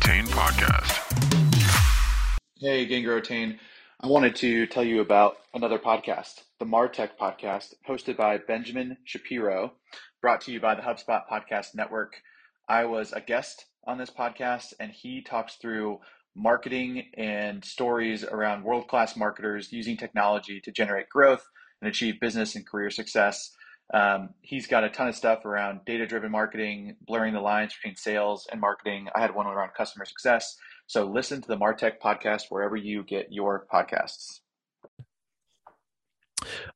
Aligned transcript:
Podcast. 0.00 0.98
Hey, 2.58 2.86
Gain 2.86 3.04
Grow 3.04 3.16
Retain. 3.16 3.58
I 4.00 4.06
wanted 4.06 4.34
to 4.36 4.66
tell 4.66 4.82
you 4.82 5.00
about 5.00 5.36
another 5.54 5.78
podcast, 5.78 6.40
the 6.58 6.64
Martech 6.64 7.10
podcast, 7.20 7.74
hosted 7.88 8.16
by 8.16 8.38
Benjamin 8.38 8.96
Shapiro, 9.04 9.74
brought 10.20 10.40
to 10.42 10.52
you 10.52 10.60
by 10.60 10.74
the 10.74 10.82
HubSpot 10.82 11.22
Podcast 11.30 11.74
Network. 11.74 12.14
I 12.68 12.86
was 12.86 13.12
a 13.12 13.20
guest 13.20 13.66
on 13.86 13.98
this 13.98 14.10
podcast, 14.10 14.72
and 14.80 14.90
he 14.90 15.22
talks 15.22 15.56
through 15.56 15.98
marketing 16.34 17.10
and 17.16 17.64
stories 17.64 18.24
around 18.24 18.64
world 18.64 18.88
class 18.88 19.16
marketers 19.16 19.70
using 19.72 19.96
technology 19.96 20.60
to 20.62 20.72
generate 20.72 21.08
growth 21.08 21.46
and 21.80 21.88
achieve 21.88 22.20
business 22.20 22.56
and 22.56 22.66
career 22.66 22.90
success. 22.90 23.52
Um, 23.92 24.30
he's 24.40 24.66
got 24.66 24.84
a 24.84 24.90
ton 24.90 25.08
of 25.08 25.16
stuff 25.16 25.44
around 25.44 25.80
data 25.84 26.06
driven 26.06 26.30
marketing, 26.30 26.96
blurring 27.06 27.34
the 27.34 27.40
lines 27.40 27.74
between 27.74 27.96
sales 27.96 28.46
and 28.52 28.60
marketing. 28.60 29.08
I 29.14 29.20
had 29.20 29.34
one 29.34 29.46
around 29.46 29.74
customer 29.76 30.04
success. 30.04 30.56
So 30.86 31.06
listen 31.06 31.40
to 31.42 31.48
the 31.48 31.56
Martech 31.56 31.94
podcast 32.02 32.44
wherever 32.50 32.76
you 32.76 33.02
get 33.02 33.32
your 33.32 33.66
podcasts. 33.72 34.40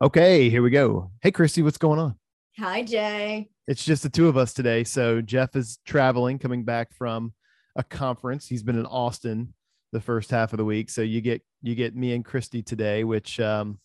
Okay, 0.03 0.51
here 0.51 0.63
we 0.63 0.71
go. 0.71 1.11
Hey, 1.23 1.31
Christy, 1.31 1.63
what's 1.63 1.79
going 1.79 1.99
on? 1.99 2.17
Hi, 2.59 2.83
Jay. 2.83 3.49
It's 3.67 3.85
just 3.85 4.03
the 4.03 4.11
two 4.11 4.29
of 4.29 4.37
us 4.37 4.53
today. 4.53 4.85
So 4.85 5.21
Jeff 5.21 5.57
is 5.57 5.79
traveling, 5.87 6.39
coming 6.39 6.65
back 6.65 6.93
from 6.93 7.33
a 7.77 7.83
conference. 7.83 8.47
He's 8.47 8.63
been 8.63 8.79
in 8.79 8.87
Austin 8.87 9.55
the 9.93 10.01
first 10.01 10.31
half 10.31 10.53
of 10.53 10.59
the 10.59 10.65
week. 10.65 10.91
So 10.91 11.03
you 11.03 11.21
get 11.21 11.43
you 11.63 11.75
get 11.75 11.97
me 11.97 12.13
and 12.13 12.25
Christy 12.25 12.63
today, 12.63 13.05
which 13.05 13.41
um, 13.41 13.79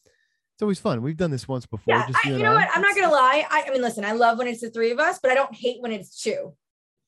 it's 0.60 0.64
always 0.64 0.80
fun. 0.80 1.02
We've 1.02 1.16
done 1.16 1.32
this 1.32 1.48
once 1.48 1.66
before. 1.66 1.96
Yeah, 1.96 2.06
I, 2.14 2.28
you, 2.28 2.36
you, 2.36 2.44
know 2.44 2.54
what? 2.54 2.68
I'm 2.76 2.82
not 2.82 2.94
gonna 2.94 3.10
lie. 3.10 3.46
I, 3.50 3.64
I 3.66 3.70
mean, 3.72 3.82
listen, 3.82 4.04
I 4.04 4.12
love 4.12 4.38
when 4.38 4.46
it's 4.46 4.60
the 4.60 4.70
three 4.70 4.92
of 4.92 5.00
us, 5.00 5.18
but 5.24 5.32
I 5.32 5.34
don't 5.34 5.56
hate 5.56 5.82
when 5.82 5.94
it's 5.94 6.22
two. 6.22 6.54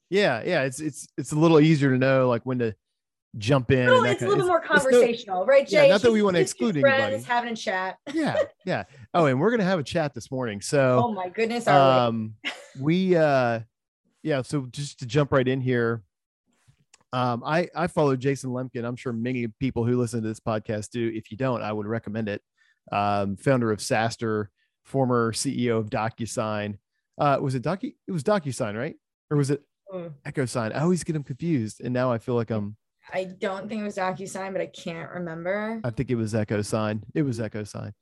Yeah, 0.10 0.42
yeah. 0.46 0.64
It's 0.64 0.80
it's 0.80 1.10
it's 1.18 1.34
a 1.34 1.36
little 1.36 1.60
easier 1.60 1.90
to 1.90 1.98
know 1.98 2.30
like 2.30 2.44
when 2.44 2.60
to 2.60 2.74
jump 3.38 3.72
in. 3.72 3.88
No, 3.88 4.06
it's 4.06 4.22
a 4.22 4.26
little 4.26 4.44
bit 4.44 4.48
more 4.48 4.62
conversational, 4.62 5.42
no, 5.42 5.46
right, 5.46 5.68
Jay? 5.68 5.88
Yeah, 5.88 5.92
not 5.92 6.02
that 6.02 6.14
we 6.14 6.22
want 6.22 6.38
to 6.38 6.42
exclude 6.42 6.78
anybody. 6.78 7.22
having 7.24 7.52
a 7.52 7.56
chat. 7.58 7.98
yeah, 8.14 8.38
yeah. 8.66 8.86
Oh, 9.14 9.26
and 9.26 9.38
we're 9.38 9.52
gonna 9.52 9.66
have 9.66 9.80
a 9.80 9.84
chat 9.84 10.14
this 10.14 10.32
morning. 10.32 10.62
So, 10.62 11.04
oh 11.04 11.12
my 11.12 11.28
goodness, 11.28 11.68
um, 11.68 12.36
we? 12.80 13.10
we 13.10 13.16
uh, 13.18 13.60
yeah. 14.24 14.44
So 14.44 14.66
just 14.72 15.00
to 15.00 15.06
jump 15.06 15.34
right 15.34 15.46
in 15.46 15.60
here, 15.60 16.04
um, 17.12 17.44
I 17.46 17.68
I 17.76 17.88
follow 17.88 18.16
Jason 18.16 18.52
Lemkin. 18.52 18.86
I'm 18.86 18.96
sure 18.96 19.12
many 19.12 19.48
people 19.48 19.84
who 19.84 19.98
listen 19.98 20.22
to 20.22 20.28
this 20.30 20.40
podcast 20.40 20.92
do. 20.92 21.12
If 21.14 21.32
you 21.32 21.36
don't, 21.36 21.62
I 21.62 21.74
would 21.74 21.86
recommend 21.86 22.30
it 22.30 22.42
um, 22.92 23.36
founder 23.38 23.72
of 23.72 23.80
SaaStr, 23.80 24.48
former 24.84 25.32
CEO 25.32 25.78
of 25.78 25.90
DocuSign. 25.90 26.78
Uh, 27.18 27.38
was 27.42 27.56
it 27.56 27.64
Docu? 27.64 27.94
It 28.08 28.12
was 28.12 28.24
DocuSign, 28.24 28.78
right? 28.78 28.96
Or 29.30 29.38
was 29.38 29.52
it 29.52 29.62
mm. 29.94 30.12
EchoSign? 30.26 30.76
I 30.76 30.82
always 30.82 31.04
get 31.04 31.14
them 31.14 31.24
confused, 31.24 31.82
and 31.82 31.94
now 31.94 32.12
I 32.12 32.18
feel 32.18 32.36
like 32.36 32.52
I'm. 32.52 32.78
I 33.14 33.26
don't 33.26 33.68
think 33.68 33.82
it 33.82 33.84
was 33.84 33.98
DocuSign, 33.98 34.52
but 34.52 34.62
I 34.62 34.68
can't 34.68 35.10
remember. 35.12 35.82
I 35.84 35.90
think 35.90 36.10
it 36.10 36.16
was 36.16 36.34
EchoSign. 36.34 37.04
It 37.14 37.24
was 37.24 37.40
EchoSign, 37.40 37.94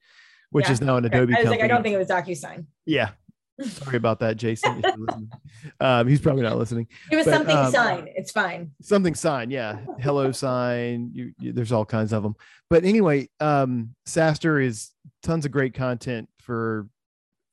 which 0.51 0.65
yeah. 0.65 0.71
is 0.71 0.81
now 0.81 0.97
an 0.97 1.05
Adobe. 1.05 1.33
I 1.33 1.37
was 1.39 1.45
company. 1.45 1.49
like, 1.49 1.63
I 1.63 1.67
don't 1.67 1.83
think 1.83 1.95
it 1.95 1.97
was 1.97 2.07
DocuSign. 2.07 2.65
Yeah, 2.85 3.09
Sorry 3.61 3.97
about 3.97 4.19
that, 4.19 4.37
Jason. 4.37 4.83
um, 5.79 6.07
he's 6.07 6.21
probably 6.21 6.43
not 6.43 6.57
listening. 6.57 6.87
It 7.11 7.15
was 7.15 7.25
but, 7.25 7.33
something 7.33 7.57
um, 7.57 7.71
sign. 7.71 8.07
It's 8.15 8.31
fine. 8.31 8.71
Something 8.81 9.15
sign. 9.15 9.51
Yeah. 9.51 9.79
Hello 9.99 10.31
sign. 10.31 11.11
You, 11.13 11.33
you, 11.39 11.53
there's 11.53 11.71
all 11.71 11.85
kinds 11.85 12.13
of 12.13 12.23
them. 12.23 12.35
But 12.69 12.85
anyway, 12.85 13.29
um, 13.39 13.95
SaaStr 14.07 14.63
is 14.63 14.91
tons 15.23 15.45
of 15.45 15.51
great 15.51 15.73
content 15.73 16.29
for 16.39 16.87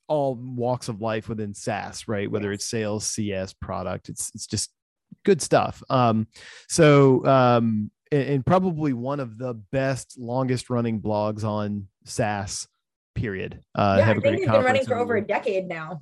all 0.07 0.35
walks 0.35 0.87
of 0.87 1.01
life 1.01 1.27
within 1.27 1.53
SaaS, 1.53 2.07
right? 2.07 2.31
Whether 2.31 2.51
it's 2.51 2.65
sales, 2.65 3.05
CS, 3.05 3.53
product, 3.53 4.09
it's 4.09 4.31
it's 4.33 4.47
just 4.47 4.71
good 5.25 5.41
stuff. 5.41 5.83
Um, 5.89 6.27
so 6.69 7.25
um, 7.25 7.91
and, 8.11 8.23
and 8.23 8.45
probably 8.45 8.93
one 8.93 9.19
of 9.19 9.37
the 9.37 9.53
best, 9.53 10.17
longest 10.17 10.69
running 10.69 11.01
blogs 11.01 11.43
on 11.43 11.87
SaaS 12.05 12.67
period. 13.17 13.59
Uh, 13.75 13.95
yeah, 13.97 14.05
have 14.05 14.17
I 14.17 14.21
think 14.21 14.37
he's 14.37 14.45
been 14.47 14.63
running 14.63 14.85
for 14.85 14.95
over 14.95 15.17
a 15.17 15.25
decade 15.25 15.67
now. 15.67 16.01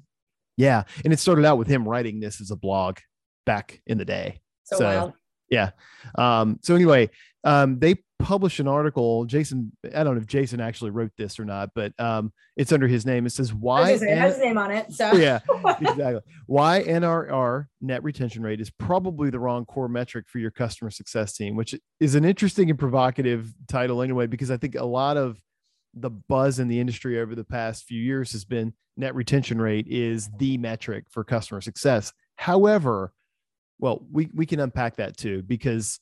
Yeah, 0.57 0.83
and 1.03 1.11
it 1.11 1.19
started 1.19 1.45
out 1.45 1.57
with 1.57 1.67
him 1.67 1.87
writing 1.87 2.19
this 2.19 2.41
as 2.41 2.51
a 2.51 2.55
blog 2.55 2.97
back 3.45 3.81
in 3.87 3.97
the 3.97 4.05
day. 4.05 4.41
So, 4.65 4.77
so 4.77 5.13
yeah. 5.49 5.71
Um, 6.17 6.59
so 6.61 6.75
anyway, 6.75 7.09
um, 7.43 7.79
they 7.79 7.95
published 8.19 8.59
an 8.59 8.67
article. 8.67 9.25
Jason, 9.25 9.71
I 9.93 10.03
don't 10.03 10.15
know 10.15 10.21
if 10.21 10.27
Jason 10.27 10.59
actually 10.59 10.91
wrote 10.91 11.11
this 11.17 11.39
or 11.39 11.45
not, 11.45 11.69
but 11.75 11.93
um, 11.99 12.31
it's 12.55 12.71
under 12.71 12.87
his 12.87 13.05
name. 13.05 13.25
It 13.25 13.31
says 13.31 13.53
why 13.53 13.91
it 13.91 14.01
has 14.01 14.35
his 14.35 14.43
name 14.43 14.57
on 14.57 14.71
it. 14.71 14.91
So 14.91 15.13
yeah, 15.15 15.39
exactly. 15.79 16.21
Why 16.47 16.83
NRR 16.83 17.65
net 17.81 18.03
retention 18.03 18.43
rate 18.43 18.61
is 18.61 18.69
probably 18.71 19.29
the 19.29 19.39
wrong 19.39 19.65
core 19.65 19.89
metric 19.89 20.25
for 20.27 20.39
your 20.39 20.51
customer 20.51 20.89
success 20.89 21.33
team, 21.33 21.55
which 21.55 21.75
is 21.99 22.15
an 22.15 22.25
interesting 22.25 22.69
and 22.69 22.79
provocative 22.79 23.53
title 23.67 24.01
anyway, 24.01 24.27
because 24.27 24.51
I 24.51 24.57
think 24.57 24.75
a 24.75 24.85
lot 24.85 25.17
of 25.17 25.37
the 25.95 26.09
buzz 26.09 26.59
in 26.59 26.67
the 26.67 26.79
industry 26.79 27.19
over 27.19 27.35
the 27.35 27.43
past 27.43 27.85
few 27.85 28.01
years 28.01 28.33
has 28.33 28.45
been 28.45 28.73
net 28.97 29.15
retention 29.15 29.61
rate 29.61 29.87
is 29.87 30.29
the 30.37 30.57
metric 30.57 31.05
for 31.09 31.23
customer 31.23 31.61
success. 31.61 32.13
However, 32.35 33.13
well, 33.79 34.05
we, 34.11 34.29
we 34.33 34.45
can 34.45 34.59
unpack 34.59 34.97
that 34.97 35.17
too, 35.17 35.41
because 35.43 35.99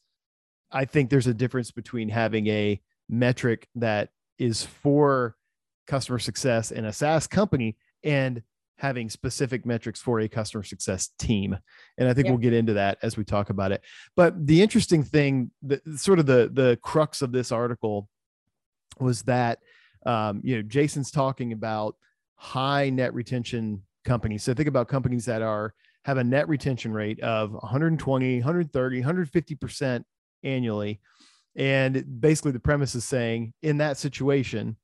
I 0.72 0.86
think 0.86 1.10
there's 1.10 1.28
a 1.28 1.34
difference 1.34 1.72
between 1.72 2.10
having 2.10 2.48
a 2.48 2.82
metric 3.10 3.68
that 3.76 4.10
is 4.40 4.64
for 4.64 5.36
customer 5.88 6.20
success 6.20 6.72
in 6.72 6.86
a 6.86 6.94
SaaS 6.94 7.28
company 7.28 7.78
and 8.04 8.42
having 8.78 9.10
specific 9.10 9.66
metrics 9.66 10.02
for 10.02 10.20
a 10.20 10.28
customer 10.28 10.64
success 10.64 11.10
team. 11.20 11.58
And 11.98 12.10
I 12.10 12.14
think 12.14 12.28
we'll 12.28 12.38
get 12.38 12.54
into 12.54 12.74
that 12.74 12.98
as 13.04 13.16
we 13.16 13.24
talk 13.24 13.50
about 13.50 13.72
it. 13.72 13.82
But 14.16 14.48
the 14.48 14.62
interesting 14.62 15.04
thing, 15.04 15.52
the 15.62 15.80
sort 15.96 16.20
of 16.20 16.26
the 16.26 16.50
the 16.52 16.80
crux 16.82 17.22
of 17.22 17.32
this 17.32 17.52
article 17.52 18.10
was 19.00 19.24
that 19.24 19.60
um, 20.06 20.42
you 20.44 20.56
know, 20.56 20.62
Jason's 20.62 21.12
talking 21.12 21.54
about 21.54 21.96
high 22.36 22.90
net 22.90 23.14
retention 23.14 23.84
companies. 24.04 24.44
So 24.44 24.54
think 24.54 24.68
about 24.68 24.88
companies 24.88 25.26
that 25.26 25.42
are 25.42 25.74
have 26.06 26.18
a 26.18 26.24
net 26.24 26.50
retention 26.50 26.92
rate 26.92 27.20
of 27.22 27.54
120, 27.54 28.36
130, 28.40 29.02
150% 29.02 30.04
annually. 30.44 31.00
And 31.56 32.20
basically 32.20 32.52
the 32.52 32.60
premise 32.60 32.96
is 32.96 33.06
saying 33.06 33.54
in 33.62 33.78
that 33.78 33.98
situation, 33.98 34.78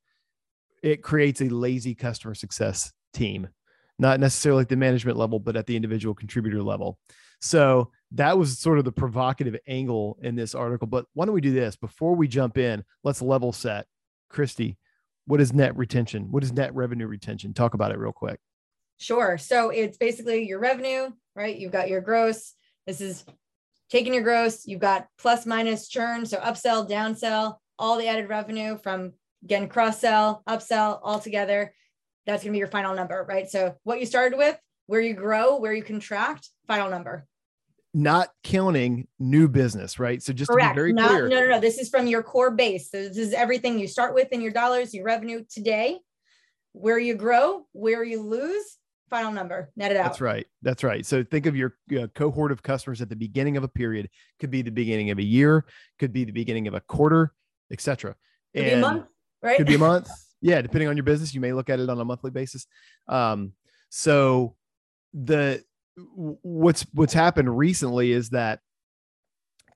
it 0.82 1.02
creates 1.02 1.42
a 1.42 1.48
lazy 1.48 1.94
customer 1.94 2.34
success 2.34 2.92
team, 3.12 3.48
not 3.98 4.20
necessarily 4.20 4.62
at 4.62 4.68
the 4.70 4.76
management 4.76 5.18
level, 5.18 5.38
but 5.38 5.56
at 5.56 5.66
the 5.66 5.76
individual 5.76 6.14
contributor 6.14 6.62
level. 6.62 6.98
So 7.42 7.90
that 8.12 8.38
was 8.38 8.58
sort 8.58 8.78
of 8.78 8.84
the 8.84 8.92
provocative 8.92 9.56
angle 9.66 10.18
in 10.22 10.36
this 10.36 10.54
article. 10.54 10.86
But 10.86 11.06
why 11.14 11.26
don't 11.26 11.34
we 11.34 11.40
do 11.40 11.52
this 11.52 11.76
before 11.76 12.14
we 12.14 12.28
jump 12.28 12.56
in? 12.56 12.84
Let's 13.04 13.22
level 13.22 13.52
set. 13.52 13.86
Christy, 14.28 14.78
what 15.30 15.40
is 15.40 15.52
net 15.52 15.76
retention? 15.76 16.32
What 16.32 16.42
is 16.42 16.52
net 16.52 16.74
revenue 16.74 17.06
retention? 17.06 17.54
Talk 17.54 17.74
about 17.74 17.92
it 17.92 17.98
real 17.98 18.12
quick. 18.12 18.40
Sure. 18.98 19.38
So 19.38 19.70
it's 19.70 19.96
basically 19.96 20.46
your 20.46 20.58
revenue, 20.58 21.10
right? 21.36 21.56
You've 21.56 21.70
got 21.70 21.88
your 21.88 22.00
gross. 22.00 22.54
This 22.84 23.00
is 23.00 23.24
taking 23.90 24.12
your 24.12 24.24
gross. 24.24 24.66
You've 24.66 24.80
got 24.80 25.06
plus 25.18 25.46
minus 25.46 25.88
churn. 25.88 26.26
So 26.26 26.38
upsell, 26.38 26.90
downsell, 26.90 27.58
all 27.78 27.96
the 27.96 28.08
added 28.08 28.28
revenue 28.28 28.76
from 28.76 29.12
again, 29.44 29.68
cross 29.68 30.00
sell, 30.00 30.42
upsell, 30.48 30.98
all 31.02 31.20
together. 31.20 31.72
That's 32.26 32.42
going 32.42 32.50
to 32.50 32.56
be 32.56 32.58
your 32.58 32.66
final 32.66 32.96
number, 32.96 33.24
right? 33.28 33.48
So 33.48 33.76
what 33.84 34.00
you 34.00 34.06
started 34.06 34.36
with, 34.36 34.58
where 34.86 35.00
you 35.00 35.14
grow, 35.14 35.58
where 35.58 35.72
you 35.72 35.84
contract, 35.84 36.50
final 36.66 36.90
number 36.90 37.24
not 37.92 38.28
counting 38.44 39.08
new 39.18 39.48
business, 39.48 39.98
right? 39.98 40.22
So 40.22 40.32
just 40.32 40.50
Correct. 40.50 40.70
to 40.70 40.74
be 40.74 40.76
very 40.76 40.92
not, 40.92 41.08
clear. 41.08 41.28
No, 41.28 41.40
no, 41.40 41.48
no. 41.48 41.60
This 41.60 41.78
is 41.78 41.88
from 41.88 42.06
your 42.06 42.22
core 42.22 42.50
base. 42.50 42.90
So 42.90 43.08
this 43.08 43.16
is 43.16 43.32
everything 43.32 43.78
you 43.78 43.88
start 43.88 44.14
with 44.14 44.28
in 44.32 44.40
your 44.40 44.52
dollars, 44.52 44.94
your 44.94 45.04
revenue 45.04 45.44
today, 45.50 45.98
where 46.72 46.98
you 46.98 47.14
grow, 47.14 47.66
where 47.72 48.04
you 48.04 48.22
lose, 48.22 48.78
final 49.08 49.32
number, 49.32 49.70
net 49.76 49.90
it 49.90 49.96
out. 49.96 50.04
That's 50.04 50.20
right. 50.20 50.46
That's 50.62 50.84
right. 50.84 51.04
So 51.04 51.24
think 51.24 51.46
of 51.46 51.56
your 51.56 51.76
uh, 51.98 52.06
cohort 52.14 52.52
of 52.52 52.62
customers 52.62 53.02
at 53.02 53.08
the 53.08 53.16
beginning 53.16 53.56
of 53.56 53.64
a 53.64 53.68
period. 53.68 54.08
Could 54.38 54.52
be 54.52 54.62
the 54.62 54.70
beginning 54.70 55.10
of 55.10 55.18
a 55.18 55.24
year, 55.24 55.64
could 55.98 56.12
be 56.12 56.24
the 56.24 56.32
beginning 56.32 56.68
of 56.68 56.74
a 56.74 56.80
quarter, 56.80 57.32
etc. 57.72 58.14
Could 58.54 58.64
be 58.64 58.70
a 58.70 58.78
month, 58.78 59.06
right? 59.42 59.56
Could 59.56 59.66
be 59.66 59.74
a 59.74 59.78
month. 59.80 60.08
yeah, 60.40 60.62
depending 60.62 60.88
on 60.88 60.96
your 60.96 61.04
business, 61.04 61.34
you 61.34 61.40
may 61.40 61.52
look 61.52 61.68
at 61.68 61.80
it 61.80 61.90
on 61.90 62.00
a 62.00 62.04
monthly 62.04 62.30
basis. 62.30 62.66
Um, 63.08 63.52
so 63.88 64.54
the 65.12 65.64
what's 65.96 66.86
what's 66.92 67.12
happened 67.12 67.56
recently 67.56 68.12
is 68.12 68.30
that 68.30 68.60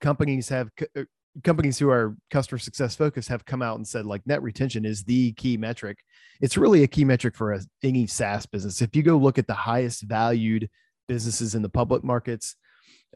companies 0.01 0.49
have 0.49 0.71
uh, 0.97 1.03
companies 1.43 1.79
who 1.79 1.91
are 1.91 2.17
customer 2.31 2.59
success 2.59 2.95
focused 2.95 3.29
have 3.29 3.45
come 3.45 3.63
out 3.63 3.77
and 3.77 3.87
said 3.87 4.07
like 4.07 4.27
net 4.27 4.43
retention 4.43 4.85
is 4.85 5.03
the 5.05 5.33
key 5.33 5.57
metric. 5.57 5.99
It's 6.41 6.57
really 6.57 6.83
a 6.83 6.89
key 6.89 7.05
metric 7.05 7.35
for 7.35 7.53
a, 7.53 7.61
any 7.83 8.07
SaaS 8.07 8.47
business. 8.47 8.83
If 8.83 8.95
you 8.95 9.03
go 9.03 9.17
look 9.17 9.39
at 9.39 9.47
the 9.47 9.55
highest 9.55 10.03
valued 10.03 10.69
businesses 11.09 11.55
in 11.55 11.63
the 11.63 11.69
public 11.69 12.05
markets, 12.05 12.57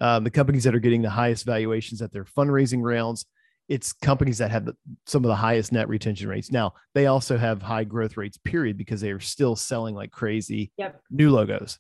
um, 0.01 0.25
the 0.25 0.31
companies 0.31 0.65
that 0.65 0.75
are 0.75 0.81
getting 0.81 1.03
the 1.03 1.11
highest 1.11 1.45
valuations 1.45 2.03
at 2.03 2.13
their 2.13 2.25
fundraising 2.25 2.83
rounds, 2.83 3.27
it's 3.69 3.93
companies 3.93 4.39
that 4.39 4.51
have 4.51 4.65
the, 4.65 4.75
some 5.07 5.25
of 5.25 5.29
the 5.29 5.37
highest 5.37 5.73
net 5.73 5.89
retention 5.89 6.29
rates. 6.29 6.51
Now 6.51 6.73
they 6.95 7.07
also 7.07 7.37
have 7.37 7.63
high 7.63 7.85
growth 7.85 8.17
rates, 8.17 8.39
period, 8.39 8.79
because 8.79 9.01
they 9.01 9.11
are 9.11 9.21
still 9.21 9.57
selling 9.57 9.95
like 9.95 10.11
crazy 10.11 10.73
yep. 10.77 11.01
new 11.11 11.31
logos. 11.31 11.79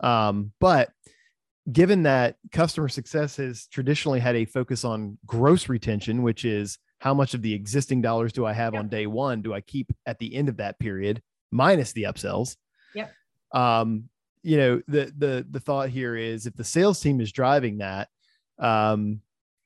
Um, 0.00 0.52
but 0.60 0.90
given 1.70 2.04
that 2.04 2.36
customer 2.52 2.88
success 2.88 3.36
has 3.36 3.66
traditionally 3.66 4.20
had 4.20 4.36
a 4.36 4.44
focus 4.44 4.84
on 4.84 5.18
gross 5.26 5.68
retention, 5.68 6.22
which 6.22 6.44
is 6.44 6.78
how 6.98 7.12
much 7.12 7.34
of 7.34 7.42
the 7.42 7.52
existing 7.52 8.00
dollars 8.00 8.32
do 8.32 8.46
I 8.46 8.52
have 8.52 8.72
yep. 8.74 8.80
on 8.80 8.88
day 8.88 9.06
one 9.06 9.42
do 9.42 9.52
I 9.52 9.60
keep 9.60 9.92
at 10.06 10.18
the 10.18 10.34
end 10.34 10.48
of 10.48 10.58
that 10.58 10.78
period 10.78 11.22
minus 11.50 11.92
the 11.92 12.04
upsells? 12.04 12.56
Yep. 12.94 13.12
Um, 13.52 14.08
you 14.42 14.56
know, 14.56 14.82
the 14.86 15.12
the 15.16 15.46
the 15.50 15.60
thought 15.60 15.88
here 15.88 16.14
is 16.14 16.46
if 16.46 16.54
the 16.54 16.64
sales 16.64 17.00
team 17.00 17.20
is 17.20 17.32
driving 17.32 17.78
that, 17.78 18.08
um, 18.58 19.20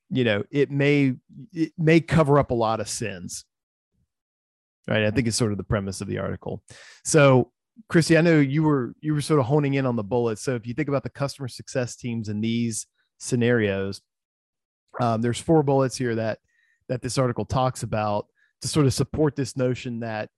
you 0.08 0.24
know, 0.24 0.42
it 0.50 0.70
may 0.70 1.14
it 1.52 1.72
may 1.76 2.00
cover 2.00 2.38
up 2.38 2.50
a 2.50 2.54
lot 2.54 2.80
of 2.80 2.88
sins. 2.88 3.44
Right. 4.88 5.04
I 5.04 5.10
think 5.10 5.28
it's 5.28 5.36
sort 5.36 5.52
of 5.52 5.58
the 5.58 5.64
premise 5.64 6.00
of 6.00 6.08
the 6.08 6.18
article. 6.18 6.64
So 7.04 7.52
Christy, 7.88 8.18
I 8.18 8.20
know 8.20 8.38
you 8.38 8.62
were 8.62 8.94
you 9.00 9.14
were 9.14 9.20
sort 9.20 9.40
of 9.40 9.46
honing 9.46 9.74
in 9.74 9.86
on 9.86 9.96
the 9.96 10.04
bullets. 10.04 10.42
So 10.42 10.54
if 10.54 10.66
you 10.66 10.74
think 10.74 10.88
about 10.88 11.02
the 11.02 11.10
customer 11.10 11.48
success 11.48 11.96
teams 11.96 12.28
in 12.28 12.40
these 12.40 12.86
scenarios, 13.18 14.00
um, 15.00 15.22
there's 15.22 15.40
four 15.40 15.62
bullets 15.62 15.96
here 15.96 16.14
that 16.16 16.38
that 16.88 17.02
this 17.02 17.18
article 17.18 17.44
talks 17.44 17.82
about 17.82 18.26
to 18.62 18.68
sort 18.68 18.86
of 18.86 18.94
support 18.94 19.36
this 19.36 19.56
notion 19.56 20.00
that 20.00 20.28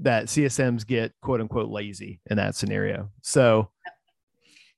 that 0.00 0.26
CSMs 0.26 0.86
get 0.86 1.12
quote 1.22 1.40
unquote 1.40 1.70
lazy 1.70 2.20
in 2.30 2.36
that 2.36 2.54
scenario. 2.54 3.10
So 3.22 3.70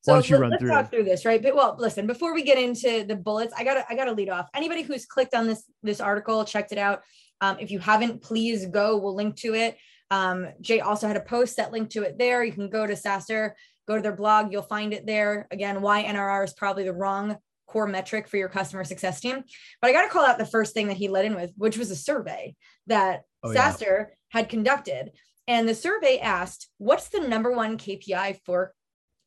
so 0.02 0.14
let's 0.14 0.26
through 0.26 0.48
talk 0.48 0.90
through 0.90 1.04
this, 1.04 1.26
right? 1.26 1.42
But 1.42 1.54
well, 1.54 1.76
listen, 1.78 2.06
before 2.06 2.32
we 2.32 2.42
get 2.42 2.58
into 2.58 3.04
the 3.04 3.16
bullets, 3.16 3.52
I 3.56 3.64
gotta 3.64 3.84
I 3.88 3.94
gotta 3.94 4.12
lead 4.12 4.30
off. 4.30 4.48
Anybody 4.54 4.82
who's 4.82 5.04
clicked 5.04 5.34
on 5.34 5.46
this 5.46 5.64
this 5.82 6.00
article, 6.00 6.44
checked 6.44 6.72
it 6.72 6.78
out. 6.78 7.02
Um, 7.42 7.58
if 7.60 7.70
you 7.70 7.78
haven't, 7.78 8.22
please 8.22 8.66
go. 8.66 8.96
We'll 8.96 9.14
link 9.14 9.36
to 9.36 9.54
it. 9.54 9.76
Um, 10.10 10.48
Jay 10.60 10.80
also 10.80 11.06
had 11.06 11.16
a 11.16 11.20
post 11.20 11.56
that 11.56 11.72
linked 11.72 11.92
to 11.92 12.02
it 12.02 12.18
there. 12.18 12.42
You 12.42 12.52
can 12.52 12.68
go 12.68 12.86
to 12.86 12.94
SaaStr, 12.94 13.52
go 13.86 13.96
to 13.96 14.02
their 14.02 14.16
blog, 14.16 14.52
you'll 14.52 14.62
find 14.62 14.92
it 14.92 15.06
there. 15.06 15.46
Again, 15.50 15.80
why 15.82 16.04
NRR 16.04 16.44
is 16.44 16.52
probably 16.52 16.84
the 16.84 16.92
wrong 16.92 17.36
core 17.66 17.86
metric 17.86 18.26
for 18.26 18.36
your 18.36 18.48
customer 18.48 18.84
success 18.84 19.20
team. 19.20 19.44
But 19.80 19.90
I 19.90 19.92
got 19.92 20.02
to 20.02 20.08
call 20.08 20.26
out 20.26 20.38
the 20.38 20.46
first 20.46 20.74
thing 20.74 20.88
that 20.88 20.96
he 20.96 21.08
led 21.08 21.24
in 21.24 21.36
with, 21.36 21.52
which 21.56 21.78
was 21.78 21.90
a 21.90 21.96
survey 21.96 22.56
that 22.88 23.22
oh, 23.44 23.50
SaaStr 23.50 23.80
yeah. 23.80 24.04
had 24.30 24.48
conducted. 24.48 25.12
And 25.46 25.68
the 25.68 25.74
survey 25.74 26.18
asked, 26.18 26.68
what's 26.78 27.08
the 27.08 27.20
number 27.20 27.52
one 27.52 27.78
KPI 27.78 28.38
for 28.44 28.72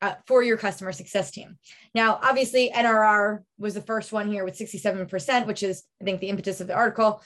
uh, 0.02 0.14
for 0.26 0.42
your 0.42 0.58
customer 0.58 0.92
success 0.92 1.30
team. 1.30 1.56
Now, 1.94 2.18
obviously, 2.22 2.70
NRR 2.74 3.38
was 3.56 3.72
the 3.72 3.80
first 3.80 4.12
one 4.12 4.30
here 4.30 4.44
with 4.44 4.58
67%, 4.58 5.46
which 5.46 5.62
is, 5.62 5.82
I 5.98 6.04
think, 6.04 6.20
the 6.20 6.28
impetus 6.28 6.60
of 6.60 6.66
the 6.66 6.74
article. 6.74 7.22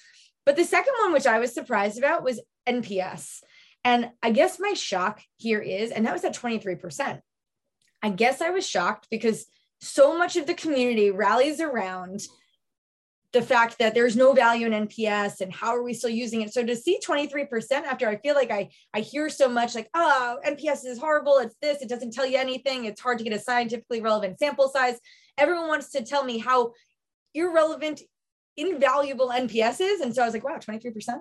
But 0.47 0.55
the 0.55 0.63
second 0.63 0.95
one, 1.01 1.13
which 1.13 1.27
I 1.27 1.41
was 1.41 1.53
surprised 1.53 1.99
about, 1.99 2.23
was 2.23 2.41
NPS. 2.69 3.41
And 3.85 4.11
I 4.23 4.31
guess 4.31 4.59
my 4.61 4.75
shock 4.75 5.21
here 5.37 5.61
is, 5.61 5.91
and 5.91 6.07
that 6.07 6.13
was 6.13 6.25
at 6.25 6.35
23%. 6.35 7.21
I 8.03 8.11
guess 8.11 8.41
I 8.41 8.51
was 8.51 8.67
shocked 8.67 9.09
because 9.11 9.47
so 9.81 10.17
much 10.17 10.37
of 10.37 10.47
the 10.47 10.55
community 10.55 11.11
rallies 11.11 11.61
around 11.61 12.27
the 13.33 13.43
fact 13.43 13.79
that 13.79 13.95
there's 13.95 14.17
no 14.17 14.33
value 14.33 14.67
in 14.67 14.89
NPS 14.89 15.43
and 15.43 15.53
how 15.53 15.69
are 15.77 15.83
we 15.83 15.93
still 15.93 16.11
using 16.11 16.41
it. 16.41 16.53
So 16.53 16.65
to 16.65 16.75
see 16.75 16.99
23% 17.07 17.71
after 17.73 18.09
I 18.09 18.17
feel 18.17 18.35
like 18.35 18.51
I 18.51 18.71
I 18.95 19.01
hear 19.01 19.29
so 19.29 19.49
much 19.49 19.75
like, 19.75 19.89
oh, 19.93 20.39
NPS 20.47 20.87
is 20.87 20.99
horrible, 20.99 21.39
it's 21.39 21.55
this, 21.61 21.83
it 21.83 21.91
doesn't 21.91 22.15
tell 22.15 22.25
you 22.25 22.39
anything, 22.39 22.87
it's 22.87 23.01
hard 23.01 23.19
to 23.19 23.25
get 23.25 23.35
a 23.35 23.39
scientifically 23.39 24.01
relevant 24.01 24.39
sample 24.39 24.69
size. 24.69 24.99
Everyone 25.37 25.69
wants 25.69 25.91
to 25.91 26.03
tell 26.03 26.25
me 26.25 26.39
how 26.39 26.73
irrelevant, 27.35 28.01
invaluable 28.57 29.29
NPS 29.29 29.81
is. 29.81 30.01
And 30.01 30.15
so 30.15 30.23
I 30.23 30.25
was 30.25 30.35
like, 30.35 30.45
wow, 30.45 30.57
23%. 30.57 31.21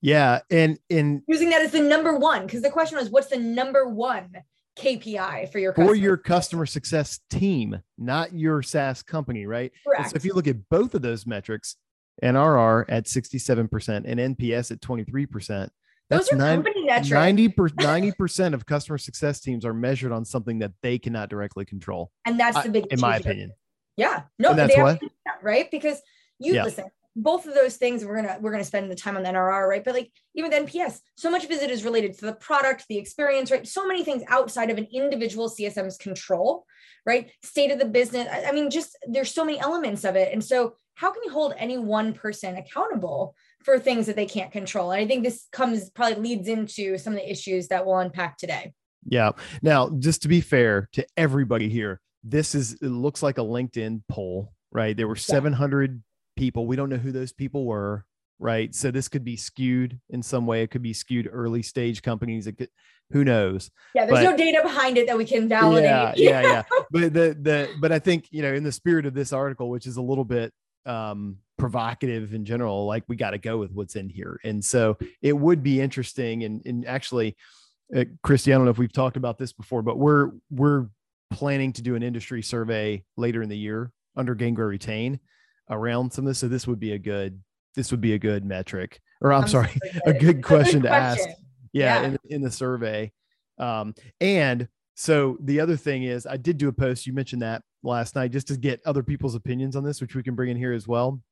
Yeah. 0.00 0.40
And 0.50 0.78
in 0.88 1.22
using 1.28 1.50
that 1.50 1.62
as 1.62 1.72
the 1.72 1.80
number 1.80 2.16
one, 2.16 2.46
because 2.46 2.62
the 2.62 2.70
question 2.70 2.98
was, 2.98 3.10
what's 3.10 3.28
the 3.28 3.38
number 3.38 3.88
one 3.88 4.30
KPI 4.78 5.50
for 5.52 5.58
your 5.58 5.74
for 5.74 5.94
your 5.94 6.16
customer 6.16 6.66
success 6.66 7.20
team, 7.30 7.80
not 7.98 8.32
your 8.32 8.62
SaaS 8.62 9.02
company, 9.02 9.46
right? 9.46 9.72
Correct. 9.86 10.10
So 10.10 10.16
if 10.16 10.24
you 10.24 10.32
look 10.32 10.46
at 10.48 10.68
both 10.68 10.94
of 10.94 11.02
those 11.02 11.26
metrics, 11.26 11.76
NRR 12.22 12.84
at 12.88 13.06
67% 13.06 14.02
and 14.06 14.36
NPS 14.36 14.70
at 14.70 14.80
23%, 14.80 15.68
that's 16.08 16.32
90 16.32 18.12
percent 18.12 18.54
of 18.54 18.66
customer 18.66 18.98
success 18.98 19.40
teams 19.40 19.64
are 19.64 19.74
measured 19.74 20.12
on 20.12 20.24
something 20.24 20.58
that 20.60 20.72
they 20.82 20.98
cannot 20.98 21.28
directly 21.28 21.64
control. 21.64 22.10
And 22.24 22.38
that's 22.38 22.62
the 22.62 22.70
big, 22.70 22.86
in 22.90 23.00
my 23.00 23.16
opinion. 23.16 23.52
Yeah, 23.96 24.22
no, 24.38 24.50
and 24.50 24.58
that's 24.58 24.76
what 24.76 25.00
right 25.42 25.70
because 25.70 26.00
you 26.38 26.54
yeah. 26.54 26.64
listen 26.64 26.86
both 27.16 27.46
of 27.46 27.54
those 27.54 27.76
things 27.76 28.04
we're 28.04 28.16
gonna 28.16 28.38
we're 28.40 28.52
gonna 28.52 28.64
spend 28.64 28.90
the 28.90 28.94
time 28.94 29.16
on 29.16 29.22
the 29.22 29.28
NRR, 29.28 29.68
right? 29.68 29.84
But 29.84 29.94
like 29.94 30.12
even 30.34 30.50
the 30.50 30.58
NPS, 30.58 31.00
so 31.16 31.30
much 31.30 31.44
of 31.44 31.50
it 31.50 31.70
is 31.70 31.84
related 31.84 32.18
to 32.18 32.26
the 32.26 32.34
product, 32.34 32.84
the 32.88 32.98
experience, 32.98 33.50
right? 33.50 33.66
So 33.66 33.86
many 33.86 34.04
things 34.04 34.22
outside 34.28 34.70
of 34.70 34.78
an 34.78 34.86
individual 34.92 35.48
CSM's 35.48 35.96
control, 35.96 36.64
right? 37.04 37.30
State 37.42 37.70
of 37.70 37.78
the 37.78 37.84
business. 37.84 38.28
I, 38.30 38.44
I 38.44 38.52
mean, 38.52 38.70
just 38.70 38.96
there's 39.08 39.34
so 39.34 39.44
many 39.44 39.58
elements 39.58 40.04
of 40.04 40.16
it. 40.16 40.32
And 40.32 40.42
so 40.42 40.74
how 40.94 41.10
can 41.10 41.22
you 41.24 41.30
hold 41.30 41.54
any 41.56 41.78
one 41.78 42.12
person 42.12 42.56
accountable 42.56 43.34
for 43.64 43.78
things 43.78 44.06
that 44.06 44.16
they 44.16 44.26
can't 44.26 44.52
control? 44.52 44.92
And 44.92 45.00
I 45.00 45.06
think 45.06 45.24
this 45.24 45.46
comes 45.50 45.90
probably 45.90 46.16
leads 46.16 46.48
into 46.48 46.96
some 46.98 47.14
of 47.14 47.18
the 47.18 47.30
issues 47.30 47.68
that 47.68 47.84
we'll 47.84 47.98
unpack 47.98 48.36
today. 48.36 48.72
Yeah. 49.06 49.32
Now, 49.62 49.90
just 49.98 50.22
to 50.22 50.28
be 50.28 50.40
fair 50.40 50.88
to 50.92 51.06
everybody 51.16 51.68
here, 51.68 52.00
this 52.22 52.54
is 52.54 52.74
it 52.74 52.82
looks 52.82 53.22
like 53.22 53.38
a 53.38 53.42
LinkedIn 53.42 54.02
poll, 54.08 54.52
right? 54.70 54.96
There 54.96 55.08
were 55.08 55.16
700 55.16 56.02
people. 56.40 56.66
We 56.66 56.74
don't 56.74 56.88
know 56.88 56.96
who 56.96 57.12
those 57.12 57.32
people 57.32 57.66
were, 57.66 58.06
right? 58.38 58.74
So 58.74 58.90
this 58.90 59.08
could 59.08 59.24
be 59.24 59.36
skewed 59.36 60.00
in 60.08 60.22
some 60.22 60.46
way. 60.46 60.62
It 60.62 60.70
could 60.70 60.82
be 60.82 60.94
skewed 60.94 61.28
early 61.30 61.62
stage 61.62 62.00
companies. 62.00 62.46
It 62.46 62.56
could, 62.56 62.70
who 63.10 63.24
knows? 63.24 63.70
Yeah, 63.94 64.06
there's 64.06 64.24
but, 64.24 64.30
no 64.30 64.36
data 64.36 64.60
behind 64.62 64.96
it 64.96 65.06
that 65.06 65.18
we 65.18 65.26
can 65.26 65.48
validate. 65.48 65.84
Yeah, 65.84 66.14
yeah, 66.16 66.40
yeah. 66.42 66.62
but 66.90 67.12
the 67.12 67.36
the 67.40 67.68
but 67.78 67.92
I 67.92 67.98
think 67.98 68.28
you 68.30 68.40
know 68.40 68.54
in 68.54 68.64
the 68.64 68.72
spirit 68.72 69.04
of 69.04 69.12
this 69.12 69.32
article, 69.34 69.68
which 69.68 69.86
is 69.86 69.98
a 69.98 70.02
little 70.02 70.24
bit 70.24 70.52
um 70.86 71.36
provocative 71.58 72.32
in 72.32 72.46
general, 72.46 72.86
like 72.86 73.04
we 73.06 73.16
got 73.16 73.32
to 73.32 73.38
go 73.38 73.58
with 73.58 73.72
what's 73.72 73.94
in 73.94 74.08
here. 74.08 74.40
And 74.42 74.64
so 74.64 74.96
it 75.20 75.36
would 75.36 75.62
be 75.62 75.78
interesting. 75.80 76.44
And 76.44 76.62
and 76.64 76.86
actually, 76.86 77.36
uh, 77.94 78.04
Christy, 78.22 78.54
I 78.54 78.56
don't 78.56 78.64
know 78.64 78.70
if 78.70 78.78
we've 78.78 78.92
talked 78.92 79.18
about 79.18 79.36
this 79.36 79.52
before, 79.52 79.82
but 79.82 79.98
we're 79.98 80.30
we're 80.50 80.86
planning 81.30 81.74
to 81.74 81.82
do 81.82 81.96
an 81.96 82.02
industry 82.02 82.42
survey 82.42 83.04
later 83.18 83.42
in 83.42 83.50
the 83.50 83.58
year 83.58 83.92
under 84.16 84.34
Gain 84.34 84.54
Grow 84.54 84.66
Retain 84.66 85.20
around 85.70 86.12
some 86.12 86.26
of 86.26 86.30
this. 86.30 86.38
So 86.38 86.48
this 86.48 86.66
would 86.66 86.80
be 86.80 86.92
a 86.92 86.98
good 86.98 87.40
this 87.76 87.90
would 87.90 88.00
be 88.00 88.14
a 88.14 88.18
good 88.18 88.44
metric, 88.44 89.00
or 89.20 89.32
I'm, 89.32 89.42
I'm 89.42 89.48
sorry, 89.48 89.78
a 90.06 90.12
good 90.12 90.42
question 90.42 90.80
a 90.80 90.82
good 90.82 90.88
to 90.88 90.88
question. 90.88 91.28
ask. 91.28 91.28
Yeah, 91.72 92.00
yeah. 92.00 92.06
In, 92.06 92.18
in, 92.28 92.42
the 92.42 92.50
survey. 92.50 93.12
Um, 93.58 93.94
and 94.20 94.66
so 94.96 95.38
the 95.40 95.60
other 95.60 95.76
thing 95.76 96.02
is, 96.02 96.26
I 96.26 96.36
did 96.36 96.58
do 96.58 96.68
a 96.68 96.72
post. 96.72 97.06
You 97.06 97.12
mentioned 97.12 97.42
that 97.42 97.62
last 97.82 98.16
night, 98.16 98.32
just 98.32 98.48
to 98.48 98.56
get 98.56 98.80
other 98.84 99.02
people's 99.02 99.36
opinions 99.36 99.76
on 99.76 99.84
this, 99.84 100.00
which 100.00 100.16
we 100.16 100.22
can 100.22 100.34
bring 100.34 100.50
in 100.50 100.56
here 100.56 100.72
as 100.72 100.88
well. 100.88 101.22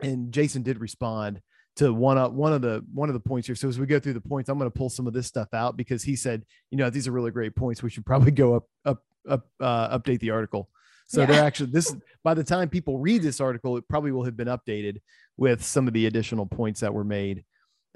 And 0.00 0.32
Jason 0.32 0.62
did 0.62 0.78
respond 0.78 1.40
to 1.76 1.94
one 1.94 2.18
of 2.18 2.34
one 2.34 2.52
of 2.52 2.60
the 2.60 2.84
one 2.92 3.08
of 3.08 3.14
the 3.14 3.20
points 3.20 3.46
here. 3.46 3.56
So 3.56 3.68
as 3.68 3.78
we 3.78 3.86
go 3.86 3.98
through 3.98 4.12
the 4.12 4.20
points, 4.20 4.50
I'm 4.50 4.58
going 4.58 4.70
to 4.70 4.78
pull 4.78 4.90
some 4.90 5.06
of 5.06 5.14
this 5.14 5.26
stuff 5.26 5.54
out 5.54 5.76
because 5.76 6.02
he 6.02 6.16
said, 6.16 6.44
you 6.70 6.76
know, 6.76 6.90
these 6.90 7.08
are 7.08 7.12
really 7.12 7.30
great 7.30 7.56
points. 7.56 7.82
We 7.82 7.90
should 7.90 8.04
probably 8.04 8.32
go 8.32 8.54
up 8.56 8.64
up 8.84 9.02
up 9.28 9.46
uh, 9.60 9.98
update 9.98 10.20
the 10.20 10.30
article. 10.30 10.68
So 11.12 11.20
yeah. 11.20 11.26
they're 11.26 11.44
actually 11.44 11.70
this 11.72 11.94
by 12.24 12.32
the 12.32 12.42
time 12.42 12.70
people 12.70 12.98
read 12.98 13.22
this 13.22 13.38
article, 13.38 13.76
it 13.76 13.86
probably 13.86 14.12
will 14.12 14.24
have 14.24 14.36
been 14.36 14.48
updated 14.48 15.02
with 15.36 15.62
some 15.62 15.86
of 15.86 15.92
the 15.92 16.06
additional 16.06 16.46
points 16.46 16.80
that 16.80 16.94
were 16.94 17.04
made 17.04 17.44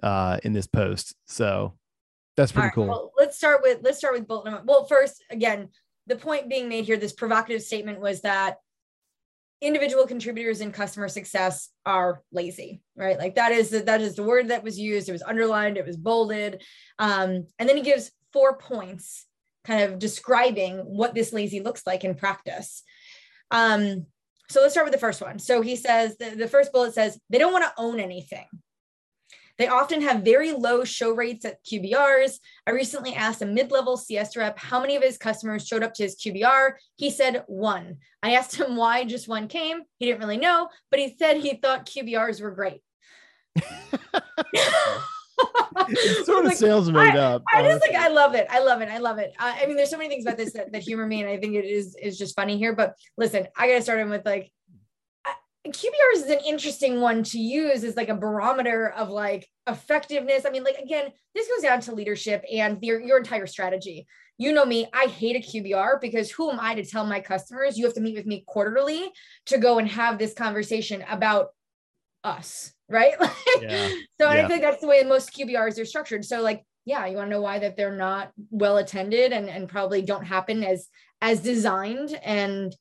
uh, 0.03 0.39
in 0.45 0.53
this 0.53 0.67
post. 0.67 1.15
So 1.25 1.79
that's 2.37 2.53
pretty 2.53 2.67
right, 2.67 2.75
cool. 2.75 2.89
Well, 2.89 3.13
let's 3.19 3.39
start 3.39 3.63
with 3.63 3.79
let's 3.83 3.97
start 3.97 4.13
with 4.13 4.29
bullet 4.29 4.45
number. 4.45 4.63
Well, 4.67 4.85
first, 4.85 5.25
again, 5.31 5.71
the 6.07 6.17
point 6.17 6.51
being 6.51 6.69
made 6.69 6.85
here, 6.85 6.99
this 6.99 7.15
provocative 7.15 7.63
statement 7.63 8.01
was 8.01 8.21
that 8.21 8.59
individual 9.63 10.07
contributors 10.07 10.61
in 10.61 10.71
customer 10.71 11.09
success 11.09 11.71
are 11.87 12.21
lazy, 12.33 12.83
right? 12.97 13.19
Like 13.19 13.37
that 13.37 13.53
is 13.53 13.71
the, 13.71 13.81
that 13.81 14.03
is 14.03 14.17
the 14.17 14.25
word 14.25 14.49
that 14.49 14.63
was 14.63 14.79
used. 14.79 15.09
It 15.09 15.13
was 15.13 15.23
underlined. 15.23 15.79
It 15.79 15.87
was 15.87 15.97
bolded, 15.97 16.63
um, 16.99 17.47
and 17.59 17.67
then 17.67 17.79
he 17.79 17.83
gives 17.83 18.11
four 18.35 18.59
points, 18.59 19.25
kind 19.67 19.83
of 19.83 19.99
describing 19.99 20.79
what 20.79 21.15
this 21.15 21.33
lazy 21.33 21.61
looks 21.61 21.83
like 21.87 22.05
in 22.05 22.15
practice. 22.15 22.83
Um, 23.51 24.07
so 24.49 24.61
let's 24.61 24.75
start 24.75 24.87
with 24.87 24.95
the 24.95 25.01
first 25.01 25.21
one. 25.21 25.39
So 25.39 25.61
he 25.61 25.75
says 25.77 26.17
the, 26.19 26.31
the 26.31 26.49
first 26.49 26.73
bullet 26.73 26.95
says 26.95 27.19
they 27.29 27.39
don't 27.39 27.53
want 27.53 27.65
to 27.65 27.73
own 27.77 27.99
anything. 27.99 28.47
They 29.59 29.69
often 29.69 30.03
have 30.03 30.23
very 30.23 30.53
low 30.53 30.85
show 30.85 31.13
rates 31.13 31.47
at 31.47 31.65
QBRs. 31.65 32.39
I 32.67 32.71
recently 32.73 33.15
asked 33.15 33.41
a 33.41 33.47
mid 33.47 33.73
level 33.73 33.97
CS 33.97 34.37
rep 34.37 34.59
how 34.59 34.81
many 34.81 34.97
of 34.97 35.03
his 35.03 35.17
customers 35.17 35.67
showed 35.67 35.83
up 35.83 35.95
to 35.95 36.03
his 36.03 36.15
QBR. 36.17 36.75
He 36.97 37.11
said 37.11 37.43
one. 37.47 37.97
I 38.23 38.35
asked 38.35 38.57
him 38.57 38.77
why 38.77 39.05
just 39.05 39.29
one 39.29 39.49
came. 39.49 39.81
He 39.99 40.07
didn't 40.07 40.21
really 40.21 40.37
know, 40.37 40.69
but 40.91 41.01
he 41.01 41.17
said 41.19 41.39
he 41.39 41.55
thought 41.55 41.87
QBRs 41.87 42.43
were 42.43 42.51
great. 42.51 42.83
it's 45.89 46.27
sort 46.27 46.41
of 46.41 46.45
like, 46.47 46.57
sales 46.57 46.91
made 46.91 47.17
I, 47.17 47.19
up. 47.19 47.43
I 47.53 47.63
just 47.63 47.81
like 47.81 47.97
I 47.97 48.09
love 48.09 48.35
it. 48.35 48.47
I 48.51 48.61
love 48.61 48.81
it. 48.81 48.89
I 48.89 48.99
love 48.99 49.19
it. 49.19 49.35
Uh, 49.39 49.55
I 49.61 49.67
mean, 49.67 49.77
there's 49.77 49.91
so 49.91 49.99
many 49.99 50.09
things 50.09 50.25
about 50.25 50.37
this 50.37 50.53
that, 50.55 50.73
that 50.73 50.83
humor 50.83 51.07
me, 51.07 51.23
and 51.23 51.31
I 51.31 51.39
think 51.39 51.55
it 51.55 51.65
is 51.65 51.97
is 52.01 52.19
just 52.19 52.35
funny 52.35 52.59
here. 52.59 52.75
But 52.75 52.95
listen, 53.17 53.47
I 53.57 53.69
gotta 53.69 53.83
start 53.83 54.01
in 54.01 54.11
with 54.11 54.25
like 54.25 54.51
QBRs 55.73 56.17
is 56.17 56.31
an 56.31 56.39
interesting 56.47 57.01
one 57.01 57.23
to 57.25 57.39
use 57.39 57.85
as 57.85 57.97
like 57.97 58.09
a 58.09 58.15
barometer 58.15 58.91
of 58.91 59.11
like 59.11 59.49
effectiveness. 59.67 60.45
I 60.47 60.51
mean, 60.51 60.65
like 60.65 60.79
again, 60.79 61.13
this 61.35 61.49
goes 61.49 61.63
down 61.63 61.81
to 61.83 61.95
leadership 61.95 62.45
and 62.53 62.79
your 62.83 63.01
your 63.01 63.19
entire 63.19 63.47
strategy. 63.47 64.07
you 64.39 64.53
know 64.53 64.65
me, 64.65 64.87
I 64.93 65.07
hate 65.07 65.37
a 65.37 65.41
QBR 65.41 66.01
because 66.01 66.31
who 66.31 66.51
am 66.51 66.61
I 66.61 66.75
to 66.75 66.85
tell 66.85 67.07
my 67.07 67.21
customers 67.21 67.79
you 67.79 67.85
have 67.87 67.95
to 67.95 68.01
meet 68.01 68.17
with 68.17 68.27
me 68.27 68.45
quarterly 68.47 69.11
to 69.47 69.59
go 69.59 69.79
and 69.79 69.89
have 69.89 70.19
this 70.19 70.35
conversation 70.35 71.05
about 71.09 71.49
us, 72.23 72.73
right? 72.89 73.15
yeah. 73.61 73.89
so 74.21 74.31
yeah. 74.31 74.45
I 74.45 74.49
think 74.49 74.63
that's 74.63 74.81
the 74.81 74.89
way 74.89 75.03
most 75.03 75.33
QBRs 75.33 75.81
are 75.81 75.85
structured. 75.85 76.25
So 76.25 76.41
like, 76.41 76.65
yeah, 76.85 77.07
you 77.07 77.17
want 77.17 77.29
to 77.29 77.31
know 77.31 77.41
why 77.41 77.59
that 77.59 77.77
they're 77.77 77.97
not 77.97 78.31
well 78.51 78.77
attended 78.77 79.33
and, 79.33 79.49
and 79.49 79.69
probably 79.69 80.03
don't 80.03 80.25
happen 80.25 80.63
as 80.63 80.89
as 81.23 81.41
designed 81.41 82.19
and 82.23 82.77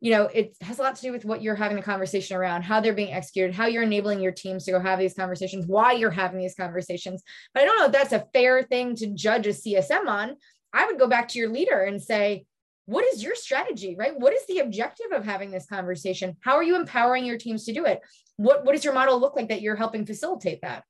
you 0.00 0.10
know 0.10 0.24
it 0.24 0.56
has 0.60 0.78
a 0.78 0.82
lot 0.82 0.96
to 0.96 1.02
do 1.02 1.12
with 1.12 1.24
what 1.24 1.42
you're 1.42 1.54
having 1.54 1.78
a 1.78 1.82
conversation 1.82 2.36
around 2.36 2.62
how 2.62 2.80
they're 2.80 2.92
being 2.92 3.12
executed 3.12 3.54
how 3.54 3.66
you're 3.66 3.82
enabling 3.82 4.20
your 4.20 4.32
teams 4.32 4.64
to 4.64 4.72
go 4.72 4.80
have 4.80 4.98
these 4.98 5.14
conversations 5.14 5.66
why 5.66 5.92
you're 5.92 6.10
having 6.10 6.38
these 6.38 6.54
conversations 6.54 7.22
but 7.54 7.62
i 7.62 7.66
don't 7.66 7.78
know 7.78 7.86
if 7.86 7.92
that's 7.92 8.12
a 8.12 8.26
fair 8.32 8.62
thing 8.64 8.94
to 8.94 9.06
judge 9.14 9.46
a 9.46 9.50
csm 9.50 10.06
on 10.08 10.36
i 10.72 10.86
would 10.86 10.98
go 10.98 11.08
back 11.08 11.28
to 11.28 11.38
your 11.38 11.48
leader 11.48 11.82
and 11.82 12.02
say 12.02 12.44
what 12.88 13.04
is 13.04 13.22
your 13.22 13.34
strategy 13.34 13.94
right? 13.98 14.18
What 14.18 14.32
is 14.32 14.46
the 14.46 14.60
objective 14.60 15.12
of 15.12 15.22
having 15.22 15.50
this 15.50 15.66
conversation? 15.66 16.38
How 16.40 16.54
are 16.54 16.62
you 16.62 16.74
empowering 16.74 17.26
your 17.26 17.36
teams 17.36 17.66
to 17.66 17.74
do 17.74 17.84
it? 17.84 18.00
What 18.38 18.64
what 18.64 18.72
does 18.72 18.82
your 18.82 18.94
model 18.94 19.20
look 19.20 19.36
like 19.36 19.50
that 19.50 19.60
you're 19.60 19.76
helping 19.76 20.06
facilitate 20.06 20.62
that? 20.62 20.84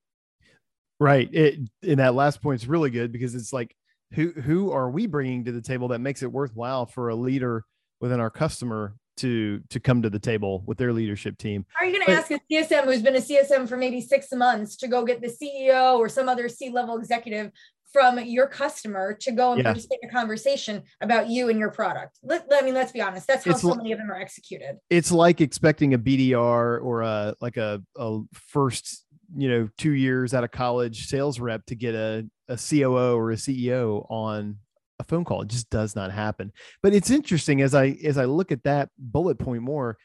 Right. 1.01 1.29
It 1.35 1.59
and 1.83 1.99
that 1.99 2.15
last 2.15 2.41
point 2.41 2.63
is 2.63 2.69
really 2.69 2.91
good 2.91 3.11
because 3.11 3.35
it's 3.35 3.53
like 3.53 3.75
who 4.15 4.31
who 4.31 4.71
are 4.71 4.89
we 4.89 5.07
bringing 5.07 5.45
to 5.47 5.53
the 5.53 5.61
table 5.61 5.89
that 5.89 5.99
makes 5.99 6.23
it 6.23 6.31
worthwhile 6.31 6.87
for 6.87 7.09
a 7.09 7.17
leader 7.17 7.65
within 8.01 8.21
our 8.21 8.31
customer 8.31 8.95
to 9.17 9.61
to 9.71 9.81
come 9.81 10.03
to 10.03 10.11
the 10.11 10.21
table 10.21 10.63
with 10.67 10.79
their 10.79 10.93
leadership 10.93 11.37
team. 11.37 11.67
Are 11.81 11.85
you 11.85 11.93
going 11.93 12.07
to 12.07 12.13
ask 12.13 12.31
a 12.31 12.39
CSM 12.49 12.85
who's 12.85 13.03
been 13.03 13.17
a 13.17 13.21
CSM 13.21 13.69
for 13.69 13.77
maybe 13.77 14.01
six 14.01 14.31
months 14.31 14.77
to 14.77 14.87
go 14.87 15.05
get 15.05 15.21
the 15.21 15.27
CEO 15.27 15.99
or 15.99 16.09
some 16.09 16.29
other 16.29 16.49
C 16.49 16.71
level 16.71 16.97
executive 16.97 17.51
from 17.93 18.19
your 18.19 18.47
customer 18.47 19.15
to 19.21 19.33
go 19.33 19.53
and 19.53 19.59
yeah. 19.59 19.65
participate 19.65 19.99
in 20.03 20.11
a 20.11 20.13
conversation 20.13 20.83
about 21.01 21.29
you 21.29 21.49
and 21.49 21.59
your 21.59 21.71
product? 21.71 22.19
Let, 22.23 22.47
I 22.53 22.63
mean, 22.63 22.75
let's 22.75 22.93
be 22.93 23.01
honest. 23.01 23.27
That's 23.27 23.45
how 23.45 23.53
it's 23.53 23.63
so 23.63 23.75
many 23.75 23.93
of 23.93 23.99
them 23.99 24.11
are 24.11 24.21
executed. 24.21 24.77
It's 24.91 25.11
like 25.11 25.41
expecting 25.41 25.95
a 25.95 25.99
BDR 25.99 26.83
or 26.83 27.03
a 27.03 27.35
like 27.41 27.57
a, 27.57 27.83
a 27.97 28.21
first 28.33 29.05
you 29.37 29.49
know 29.49 29.69
two 29.77 29.93
years 29.93 30.33
out 30.33 30.45
of 30.45 30.51
college 30.51 31.07
sales 31.07 31.39
rep 31.39 31.65
to 31.67 31.75
get 31.75 31.95
a, 31.95 32.27
a 32.49 32.57
COO 32.57 33.15
or 33.17 33.31
a 33.33 33.37
CEO 33.37 34.11
on 34.11 34.59
a 34.99 35.05
phone 35.05 35.25
call. 35.25 35.43
It 35.43 35.49
just 35.49 35.71
does 35.71 35.95
not 35.95 36.13
happen. 36.13 36.53
But 36.83 36.93
it's 36.93 37.11
interesting 37.11 37.63
as 37.63 37.75
I 37.75 37.97
as 38.05 38.19
I 38.19 38.25
look 38.25 38.53
at 38.53 38.65
that 38.65 38.91
bullet 38.99 39.39
point 39.39 39.63
more, 39.63 39.97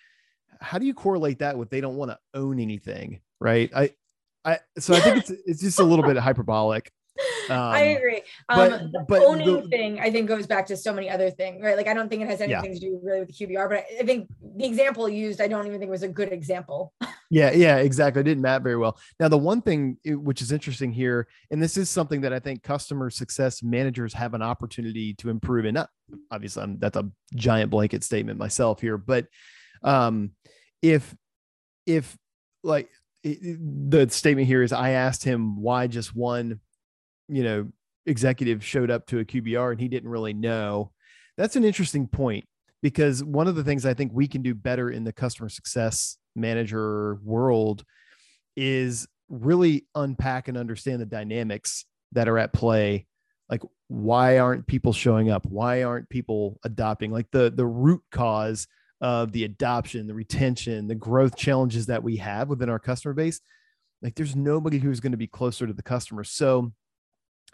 how 0.61 0.77
do 0.77 0.85
you 0.85 0.93
correlate 0.93 1.39
that 1.39 1.57
with 1.57 1.69
they 1.69 1.81
don't 1.81 1.95
want 1.95 2.11
to 2.11 2.17
own 2.33 2.59
anything, 2.59 3.21
right? 3.39 3.71
I 3.75 3.91
I 4.45 4.59
so 4.77 4.93
I 4.93 4.99
think 4.99 5.17
it's 5.17 5.31
it's 5.45 5.61
just 5.61 5.79
a 5.79 5.83
little 5.83 6.05
bit 6.05 6.17
hyperbolic. 6.17 6.91
Um, 7.49 7.59
I 7.59 7.79
agree. 7.79 8.21
But, 8.47 8.73
um, 8.73 8.91
the 8.91 9.05
but 9.07 9.23
owning 9.23 9.63
the, 9.63 9.67
thing, 9.67 9.99
I 9.99 10.11
think, 10.11 10.27
goes 10.27 10.47
back 10.47 10.65
to 10.67 10.77
so 10.77 10.93
many 10.93 11.09
other 11.09 11.29
things, 11.29 11.61
right? 11.61 11.75
Like, 11.75 11.87
I 11.87 11.93
don't 11.93 12.09
think 12.09 12.21
it 12.21 12.27
has 12.27 12.41
anything 12.41 12.73
yeah. 12.73 12.79
to 12.79 12.79
do 12.79 12.99
really 13.03 13.19
with 13.21 13.37
the 13.37 13.45
QBR, 13.45 13.69
but 13.69 13.85
I 13.99 14.03
think 14.03 14.29
the 14.55 14.65
example 14.65 15.09
used, 15.09 15.41
I 15.41 15.47
don't 15.47 15.65
even 15.67 15.79
think 15.79 15.91
was 15.91 16.03
a 16.03 16.07
good 16.07 16.31
example. 16.31 16.93
yeah, 17.29 17.51
yeah, 17.51 17.77
exactly. 17.77 18.21
It 18.21 18.25
didn't 18.25 18.41
map 18.41 18.63
very 18.63 18.77
well. 18.77 18.97
Now, 19.19 19.27
the 19.27 19.37
one 19.37 19.61
thing 19.61 19.97
which 20.05 20.41
is 20.41 20.51
interesting 20.51 20.91
here, 20.91 21.27
and 21.51 21.61
this 21.61 21.77
is 21.77 21.89
something 21.89 22.21
that 22.21 22.33
I 22.33 22.39
think 22.39 22.63
customer 22.63 23.09
success 23.09 23.63
managers 23.63 24.13
have 24.13 24.33
an 24.33 24.41
opportunity 24.41 25.13
to 25.15 25.29
improve, 25.29 25.65
and 25.65 25.75
not 25.75 25.89
obviously, 26.31 26.63
I'm, 26.63 26.79
that's 26.79 26.97
a 26.97 27.09
giant 27.35 27.71
blanket 27.71 28.03
statement 28.03 28.39
myself 28.39 28.81
here, 28.81 28.97
but 28.97 29.27
um, 29.83 30.31
if 30.81 31.15
if 31.85 32.17
like 32.63 32.89
the 33.23 34.07
statement 34.09 34.47
here 34.47 34.63
is, 34.63 34.73
I 34.73 34.91
asked 34.91 35.23
him 35.23 35.61
why 35.61 35.87
just 35.87 36.15
one 36.15 36.59
you 37.27 37.43
know, 37.43 37.71
executive 38.05 38.63
showed 38.63 38.91
up 38.91 39.05
to 39.07 39.19
a 39.19 39.25
QBR 39.25 39.71
and 39.71 39.81
he 39.81 39.87
didn't 39.87 40.09
really 40.09 40.33
know. 40.33 40.91
That's 41.37 41.55
an 41.55 41.63
interesting 41.63 42.07
point 42.07 42.45
because 42.81 43.23
one 43.23 43.47
of 43.47 43.55
the 43.55 43.63
things 43.63 43.85
I 43.85 43.93
think 43.93 44.11
we 44.13 44.27
can 44.27 44.41
do 44.41 44.53
better 44.53 44.89
in 44.89 45.03
the 45.03 45.13
customer 45.13 45.49
success 45.49 46.17
manager 46.35 47.15
world 47.23 47.83
is 48.55 49.07
really 49.29 49.85
unpack 49.95 50.47
and 50.47 50.57
understand 50.57 51.01
the 51.01 51.05
dynamics 51.05 51.85
that 52.11 52.27
are 52.27 52.37
at 52.37 52.53
play. 52.53 53.07
Like 53.49 53.61
why 53.87 54.39
aren't 54.39 54.67
people 54.67 54.93
showing 54.93 55.29
up? 55.29 55.45
Why 55.45 55.83
aren't 55.83 56.09
people 56.09 56.59
adopting? 56.63 57.11
Like 57.11 57.31
the 57.31 57.49
the 57.49 57.65
root 57.65 58.03
cause 58.11 58.67
of 59.01 59.33
the 59.33 59.43
adoption 59.43 60.07
the 60.07 60.13
retention 60.13 60.87
the 60.87 60.95
growth 60.95 61.35
challenges 61.35 61.87
that 61.87 62.01
we 62.01 62.15
have 62.15 62.47
within 62.47 62.69
our 62.69 62.79
customer 62.79 63.13
base 63.13 63.41
like 64.03 64.15
there's 64.15 64.35
nobody 64.35 64.77
who's 64.77 64.99
going 64.99 65.13
to 65.13 65.17
be 65.17 65.27
closer 65.27 65.65
to 65.65 65.73
the 65.73 65.81
customer. 65.81 66.25
So 66.25 66.73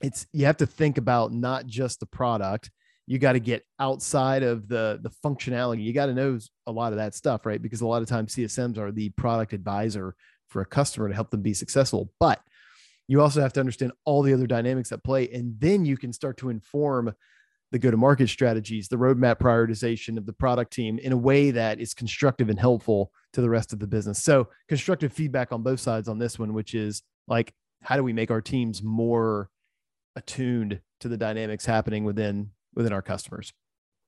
it's 0.01 0.27
you 0.33 0.45
have 0.45 0.57
to 0.57 0.67
think 0.67 0.97
about 0.97 1.33
not 1.33 1.65
just 1.65 1.99
the 1.99 2.05
product 2.05 2.69
you 3.09 3.17
got 3.17 3.33
to 3.33 3.39
get 3.39 3.65
outside 3.79 4.43
of 4.43 4.67
the 4.67 4.99
the 5.01 5.09
functionality. 5.25 5.83
You 5.83 5.93
got 5.93 6.05
to 6.05 6.13
know 6.13 6.37
a 6.67 6.71
lot 6.71 6.93
of 6.93 6.99
that 6.99 7.15
stuff 7.15 7.45
right? 7.45 7.61
Because 7.61 7.81
a 7.81 7.87
lot 7.87 8.01
of 8.01 8.07
times 8.07 8.35
csms 8.35 8.77
are 8.77 8.91
the 8.91 9.09
product 9.09 9.53
advisor 9.53 10.15
for 10.47 10.61
a 10.61 10.65
customer 10.65 11.09
to 11.09 11.15
help 11.15 11.29
them 11.29 11.41
be 11.41 11.53
successful 11.53 12.11
but 12.19 12.39
you 13.07 13.21
also 13.21 13.41
have 13.41 13.53
to 13.53 13.59
understand 13.59 13.91
all 14.05 14.21
the 14.21 14.33
other 14.33 14.47
dynamics 14.47 14.91
at 14.91 15.03
play 15.03 15.27
and 15.29 15.59
then 15.59 15.85
you 15.85 15.97
can 15.97 16.13
start 16.13 16.37
to 16.37 16.49
inform 16.49 17.13
the 17.71 17.79
go 17.79 17.91
to 17.91 17.97
market 17.97 18.29
strategies 18.29 18.87
the 18.87 18.95
roadmap 18.95 19.37
prioritization 19.37 20.17
of 20.17 20.25
the 20.25 20.33
product 20.33 20.73
team 20.73 20.97
in 20.99 21.11
a 21.11 21.17
way 21.17 21.51
that 21.51 21.79
is 21.79 21.93
constructive 21.93 22.49
and 22.49 22.59
helpful 22.59 23.11
to 23.33 23.41
the 23.41 23.49
rest 23.49 23.73
of 23.73 23.79
the 23.79 23.87
business. 23.87 24.23
So 24.23 24.47
constructive 24.67 25.13
feedback 25.13 25.51
on 25.51 25.61
both 25.61 25.79
sides 25.79 26.07
on 26.07 26.19
this 26.19 26.39
one 26.39 26.53
which 26.53 26.73
is 26.73 27.03
like 27.27 27.53
how 27.81 27.95
do 27.95 28.03
we 28.03 28.13
make 28.13 28.31
our 28.31 28.41
teams 28.41 28.81
more 28.83 29.49
attuned 30.15 30.81
to 30.99 31.07
the 31.07 31.17
dynamics 31.17 31.65
happening 31.65 32.03
within 32.03 32.51
within 32.75 32.93
our 32.93 33.01
customers 33.01 33.53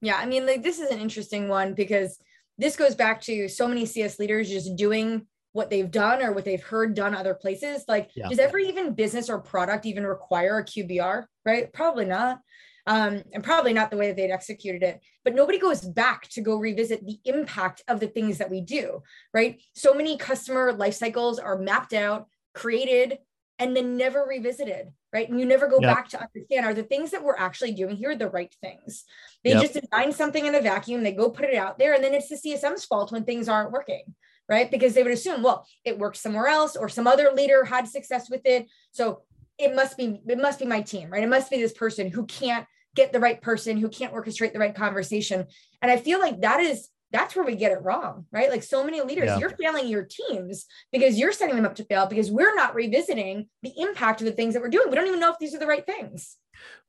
yeah 0.01 0.17
i 0.17 0.25
mean 0.25 0.45
like 0.45 0.63
this 0.63 0.79
is 0.79 0.89
an 0.89 0.99
interesting 0.99 1.47
one 1.47 1.73
because 1.73 2.17
this 2.57 2.75
goes 2.75 2.95
back 2.95 3.21
to 3.21 3.47
so 3.47 3.67
many 3.67 3.85
cs 3.85 4.19
leaders 4.19 4.49
just 4.49 4.75
doing 4.75 5.25
what 5.53 5.69
they've 5.69 5.91
done 5.91 6.21
or 6.21 6.31
what 6.31 6.45
they've 6.45 6.63
heard 6.63 6.95
done 6.95 7.13
other 7.13 7.33
places 7.33 7.83
like 7.87 8.09
yeah. 8.15 8.27
does 8.29 8.39
every 8.39 8.67
even 8.67 8.93
business 8.93 9.29
or 9.29 9.39
product 9.39 9.85
even 9.85 10.05
require 10.05 10.59
a 10.59 10.65
qbr 10.65 11.25
right 11.45 11.71
probably 11.73 12.05
not 12.05 12.39
um, 12.87 13.21
and 13.33 13.43
probably 13.43 13.73
not 13.73 13.91
the 13.91 13.97
way 13.97 14.07
that 14.07 14.15
they'd 14.15 14.31
executed 14.31 14.83
it. 14.83 15.01
But 15.23 15.35
nobody 15.35 15.59
goes 15.59 15.81
back 15.81 16.27
to 16.29 16.41
go 16.41 16.55
revisit 16.55 17.05
the 17.05 17.19
impact 17.25 17.83
of 17.87 17.99
the 17.99 18.07
things 18.07 18.39
that 18.39 18.49
we 18.49 18.61
do, 18.61 19.03
right? 19.33 19.61
So 19.75 19.93
many 19.93 20.17
customer 20.17 20.73
life 20.73 20.95
cycles 20.95 21.37
are 21.39 21.57
mapped 21.57 21.93
out, 21.93 22.27
created, 22.53 23.19
and 23.59 23.75
then 23.75 23.97
never 23.97 24.25
revisited 24.27 24.87
right? 25.13 25.29
And 25.29 25.39
you 25.39 25.45
never 25.45 25.67
go 25.67 25.79
yep. 25.81 25.95
back 25.95 26.09
to 26.09 26.21
understand 26.21 26.65
are 26.65 26.73
the 26.73 26.83
things 26.83 27.11
that 27.11 27.23
we're 27.23 27.37
actually 27.37 27.73
doing 27.73 27.95
here 27.95 28.15
the 28.15 28.29
right 28.29 28.53
things? 28.61 29.05
They 29.43 29.51
yep. 29.51 29.61
just 29.61 29.73
design 29.73 30.11
something 30.11 30.45
in 30.45 30.55
a 30.55 30.61
vacuum 30.61 31.03
they 31.03 31.11
go 31.11 31.29
put 31.29 31.49
it 31.49 31.55
out 31.55 31.77
there 31.77 31.93
and 31.93 32.03
then 32.03 32.13
it's 32.13 32.29
the 32.29 32.35
csm's 32.35 32.85
fault 32.85 33.11
when 33.11 33.23
things 33.23 33.49
aren't 33.49 33.71
working 33.71 34.03
right? 34.49 34.69
Because 34.69 34.93
they 34.93 35.03
would 35.03 35.13
assume 35.13 35.43
well 35.43 35.65
it 35.85 35.97
worked 35.97 36.17
somewhere 36.17 36.47
else 36.47 36.75
or 36.75 36.89
some 36.89 37.07
other 37.07 37.31
leader 37.33 37.63
had 37.63 37.87
success 37.87 38.29
with 38.29 38.41
it. 38.45 38.67
So 38.91 39.21
it 39.57 39.75
must 39.75 39.97
be 39.97 40.21
it 40.27 40.37
must 40.37 40.59
be 40.59 40.65
my 40.65 40.81
team 40.81 41.09
right? 41.09 41.23
It 41.23 41.29
must 41.29 41.49
be 41.49 41.61
this 41.61 41.73
person 41.73 42.09
who 42.09 42.25
can't 42.25 42.65
get 42.95 43.13
the 43.13 43.19
right 43.19 43.41
person 43.41 43.77
who 43.77 43.87
can't 43.87 44.13
orchestrate 44.13 44.53
the 44.53 44.59
right 44.59 44.75
conversation. 44.75 45.47
And 45.81 45.91
i 45.91 45.97
feel 45.97 46.19
like 46.19 46.41
that 46.41 46.59
is 46.59 46.89
that's 47.11 47.35
where 47.35 47.45
we 47.45 47.55
get 47.55 47.71
it 47.71 47.83
wrong, 47.83 48.25
right? 48.31 48.49
Like 48.49 48.63
so 48.63 48.83
many 48.83 49.01
leaders, 49.01 49.27
yeah. 49.27 49.37
you're 49.37 49.49
failing 49.51 49.87
your 49.87 50.07
teams 50.09 50.65
because 50.91 51.17
you're 51.17 51.31
setting 51.31 51.55
them 51.55 51.65
up 51.65 51.75
to 51.75 51.83
fail 51.83 52.05
because 52.05 52.31
we're 52.31 52.55
not 52.55 52.73
revisiting 52.73 53.47
the 53.63 53.73
impact 53.77 54.21
of 54.21 54.25
the 54.25 54.31
things 54.31 54.53
that 54.53 54.61
we're 54.61 54.69
doing. 54.69 54.89
We 54.89 54.95
don't 54.95 55.07
even 55.07 55.19
know 55.19 55.31
if 55.31 55.39
these 55.39 55.53
are 55.53 55.59
the 55.59 55.67
right 55.67 55.85
things. 55.85 56.37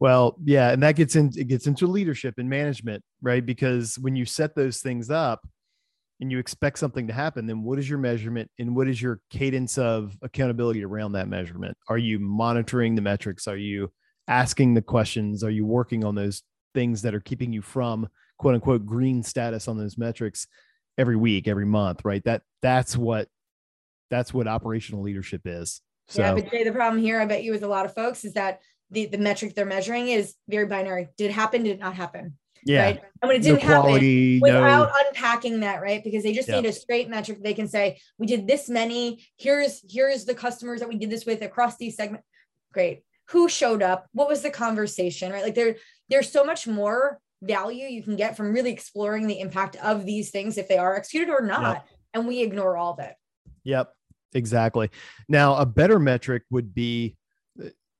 Well, 0.01 0.37
yeah, 0.45 0.71
and 0.71 0.83
that 0.83 0.97
gets 0.97 1.17
in 1.17 1.31
it 1.37 1.49
gets 1.49 1.67
into 1.67 1.87
leadership 1.87 2.35
and 2.39 2.49
management, 2.49 3.03
right? 3.21 3.45
Because 3.45 3.99
when 3.99 4.17
you 4.17 4.25
set 4.25 4.55
those 4.55 4.81
things 4.81 5.11
up 5.11 5.47
and 6.21 6.31
you 6.31 6.39
expect 6.39 6.79
something 6.79 7.07
to 7.09 7.13
happen, 7.13 7.47
then 7.47 7.63
what 7.63 7.79
is 7.79 7.89
your 7.89 7.99
measurement 7.99 8.51
and 8.59 8.77
what 8.77 8.89
is 8.89 9.01
your 9.01 9.21
cadence 9.31 9.79
of 9.79 10.17
accountability 10.23 10.85
around 10.85 11.13
that 11.13 11.29
measurement? 11.29 11.77
Are 11.89 11.99
you 11.99 12.19
monitoring 12.19 12.95
the 12.95 13.03
metrics? 13.03 13.49
Are 13.49 13.57
you 13.57 13.91
asking 14.29 14.75
the 14.75 14.83
questions? 14.83 15.43
Are 15.43 15.51
you 15.51 15.67
working 15.67 16.05
on 16.05 16.15
those 16.15 16.43
things 16.75 17.03
that 17.03 17.15
are 17.15 17.21
keeping 17.21 17.53
you 17.53 17.63
from 17.63 18.09
quote 18.43 18.55
unquote 18.57 18.85
green 18.85 19.23
status 19.23 19.69
on 19.69 19.79
those 19.79 19.97
metrics 19.97 20.49
every 20.99 21.17
week, 21.17 21.47
every 21.47 21.65
month, 21.65 22.05
right? 22.05 22.23
That 22.25 22.43
that's 22.61 22.97
what 22.97 23.29
that's 24.11 24.35
what 24.35 24.49
operational 24.49 25.03
leadership 25.03 25.43
is. 25.45 25.81
So, 26.09 26.23
yeah, 26.23 26.35
but 26.35 26.51
Jay, 26.51 26.65
the 26.65 26.73
problem 26.73 27.01
here, 27.01 27.21
I 27.21 27.25
bet 27.25 27.45
you, 27.45 27.53
with 27.53 27.63
a 27.63 27.69
lot 27.69 27.87
of 27.87 27.95
folks, 27.95 28.25
is 28.25 28.35
that 28.35 28.61
the 28.91 29.07
the 29.07 29.17
metric 29.17 29.55
they're 29.55 29.65
measuring 29.65 30.09
is 30.09 30.35
very 30.49 30.67
binary. 30.67 31.09
Did 31.17 31.31
it 31.31 31.35
happen? 31.35 31.63
Did 31.63 31.77
it 31.77 31.79
not 31.79 31.95
happen? 31.95 32.37
Yeah. 32.65 32.83
Right? 32.83 33.01
And 33.23 33.29
when 33.29 33.37
it 33.37 33.43
didn't 33.45 33.63
no 33.63 33.81
quality, 33.81 34.41
happen, 34.41 34.55
without 34.55 34.89
no... 34.89 35.09
unpacking 35.09 35.61
that, 35.61 35.81
right? 35.81 36.03
Because 36.03 36.25
they 36.25 36.33
just 36.33 36.49
yeah. 36.49 36.61
need 36.61 36.69
a 36.69 36.73
straight 36.73 37.09
metric. 37.09 37.43
They 37.43 37.55
can 37.55 37.69
say, 37.69 38.01
we 38.19 38.27
did 38.27 38.49
this 38.49 38.69
many. 38.69 39.25
Here's 39.37 39.85
here's 39.89 40.25
the 40.25 40.35
customers 40.35 40.81
that 40.81 40.89
we 40.89 40.97
did 40.97 41.11
this 41.11 41.25
with 41.25 41.43
across 41.43 41.77
these 41.77 41.95
segments. 41.95 42.27
Great. 42.73 43.05
Who 43.29 43.49
showed 43.49 43.83
up? 43.83 44.09
What 44.13 44.29
was 44.29 44.43
the 44.43 44.51
conversation? 44.51 45.31
Right? 45.31 45.45
Like 45.45 45.55
there, 45.55 45.77
there's 46.09 46.31
so 46.31 46.43
much 46.43 46.67
more 46.67 47.21
value 47.43 47.87
you 47.87 48.03
can 48.03 48.17
get 48.17 48.37
from 48.37 48.53
really 48.53 48.71
exploring 48.71 49.27
the 49.27 49.41
impact 49.41 49.77
of 49.77 50.07
these 50.07 50.31
things 50.31 50.57
if 50.57 50.69
they 50.69 50.79
are 50.79 50.97
executed 50.97 51.31
or 51.31 51.43
not 51.43 51.75
yep. 51.75 51.89
and 52.15 52.27
we 52.27 52.41
ignore 52.41 52.77
all 52.77 52.93
of 52.93 52.99
it 52.99 53.15
yep 53.65 53.93
exactly 54.33 54.91
now 55.29 55.57
a 55.57 55.67
better 55.67 55.99
metric 55.99 56.43
would 56.51 56.75
be 56.75 57.17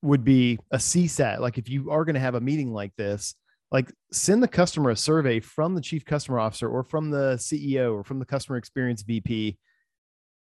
would 0.01 0.23
be 0.23 0.57
a 0.71 0.77
csat 0.77 1.39
like 1.39 1.57
if 1.57 1.69
you 1.69 1.91
are 1.91 2.05
going 2.05 2.15
to 2.15 2.19
have 2.19 2.35
a 2.35 2.41
meeting 2.41 2.73
like 2.73 2.93
this 2.97 3.35
like 3.73 3.91
send 4.11 4.43
the 4.43 4.47
customer 4.47 4.91
a 4.91 4.95
survey 4.95 5.39
from 5.39 5.73
the 5.73 5.81
chief 5.81 6.05
customer 6.05 6.39
officer 6.39 6.69
or 6.69 6.83
from 6.83 7.09
the 7.09 7.33
CEO 7.37 7.95
or 7.95 8.03
from 8.03 8.19
the 8.19 8.25
customer 8.25 8.57
experience 8.57 9.01
VP, 9.01 9.57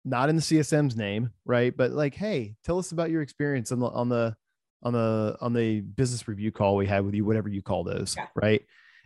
not 0.05 0.29
in 0.29 0.35
the 0.35 0.43
CSM's 0.43 0.95
name, 0.95 1.31
right? 1.43 1.75
But 1.75 1.91
like, 1.91 2.13
hey, 2.13 2.53
tell 2.63 2.77
us 2.77 2.91
about 2.91 3.09
your 3.09 3.23
experience 3.23 3.71
on 3.71 3.79
the 3.79 3.87
on 3.87 4.09
the 4.09 4.35
on 4.83 4.93
the 4.93 5.35
on 5.41 5.53
the 5.53 5.81
business 5.81 6.27
review 6.27 6.51
call 6.51 6.75
we 6.75 6.85
had 6.85 7.03
with 7.03 7.15
you, 7.15 7.25
whatever 7.25 7.49
you 7.49 7.63
call 7.63 7.83
those, 7.83 8.13
Yeah. 8.15 8.27
right? 8.35 8.63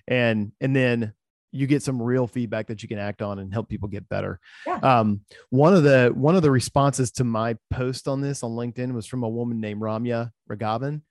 And 0.10 0.51
and 0.60 0.75
then 0.75 1.13
you 1.51 1.66
get 1.66 1.82
some 1.82 2.01
real 2.01 2.28
feedback 2.28 2.68
that 2.68 2.84
you 2.84 2.89
can 2.89 3.00
act 3.00 3.22
on 3.22 3.39
and 3.39 3.51
help 3.54 3.70
people 3.70 3.88
get 3.88 4.08
better. 4.10 4.39
Yeah. 4.68 4.75
Um, 4.84 5.22
one 5.50 5.74
of 5.74 5.84
the 5.84 6.12
one 6.13 6.36
of 6.36 6.42
the 6.42 6.51
responses 6.51 7.12
to 7.13 7.24
my 7.24 7.56
post 7.72 8.08
on 8.08 8.20
this 8.22 8.44
on 8.44 8.51
LinkedIn 8.51 8.94
was 8.94 9.06
from 9.08 9.24
a 9.24 9.30
woman 9.30 9.62
named 9.62 9.82
Ramya 9.82 10.32
Raghavan. 10.50 11.01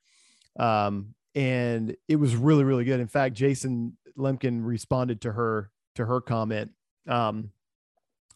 Um, 0.58 1.14
and 1.34 1.96
it 2.08 2.16
was 2.16 2.36
really, 2.36 2.64
really 2.64 2.84
good. 2.84 3.00
In 3.00 3.08
fact, 3.08 3.34
Jason 3.34 3.96
Lemkin 4.16 4.60
responded 4.64 5.20
to 5.22 5.32
her 5.32 5.70
to 5.94 6.04
her 6.04 6.20
comment. 6.20 6.72
Um, 7.08 7.50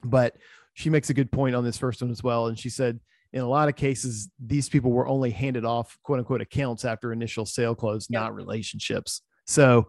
but 0.05 0.37
she 0.75 0.91
makes 0.91 1.11
a 1.11 1.15
good 1.15 1.31
point 1.31 1.55
on 1.55 1.65
this 1.65 1.79
first 1.79 2.01
one 2.03 2.11
as 2.11 2.23
well. 2.23 2.47
And 2.47 2.59
she 2.59 2.71
said, 2.71 2.99
in 3.33 3.41
a 3.43 3.49
lot 3.49 3.69
of 3.69 3.77
cases, 3.77 4.29
these 4.45 4.69
people 4.69 4.91
were 4.91 5.07
only 5.07 5.31
handed 5.31 5.65
off 5.65 5.99
quote 6.03 6.19
unquote 6.19 6.41
accounts 6.41 6.85
after 6.85 7.13
initial 7.13 7.47
sale 7.47 7.75
close, 7.75 8.07
Yep. 8.11 8.21
not 8.21 8.35
relationships. 8.35 9.23
So 9.47 9.89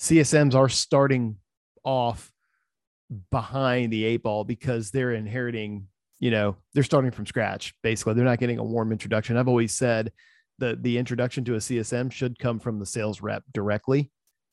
CSMs 0.00 0.54
are 0.54 0.68
starting 0.68 1.36
off 1.84 2.30
behind 3.30 3.92
the 3.92 4.04
eight 4.04 4.22
ball 4.22 4.44
because 4.44 4.90
they're 4.90 5.12
inheriting, 5.12 5.86
you 6.18 6.30
know, 6.30 6.56
they're 6.72 6.82
starting 6.82 7.10
from 7.10 7.26
scratch. 7.26 7.74
Basically, 7.82 8.14
they're 8.14 8.24
not 8.24 8.38
getting 8.38 8.58
a 8.58 8.64
warm 8.64 8.92
introduction. 8.92 9.36
I've 9.36 9.48
always 9.48 9.74
said 9.74 10.12
that 10.58 10.82
the 10.82 10.98
introduction 10.98 11.44
to 11.44 11.54
a 11.54 11.58
CSM 11.58 12.12
should 12.12 12.38
come 12.38 12.58
from 12.58 12.78
the 12.78 12.86
sales 12.86 13.20
rep 13.20 13.42
directly, 13.52 14.10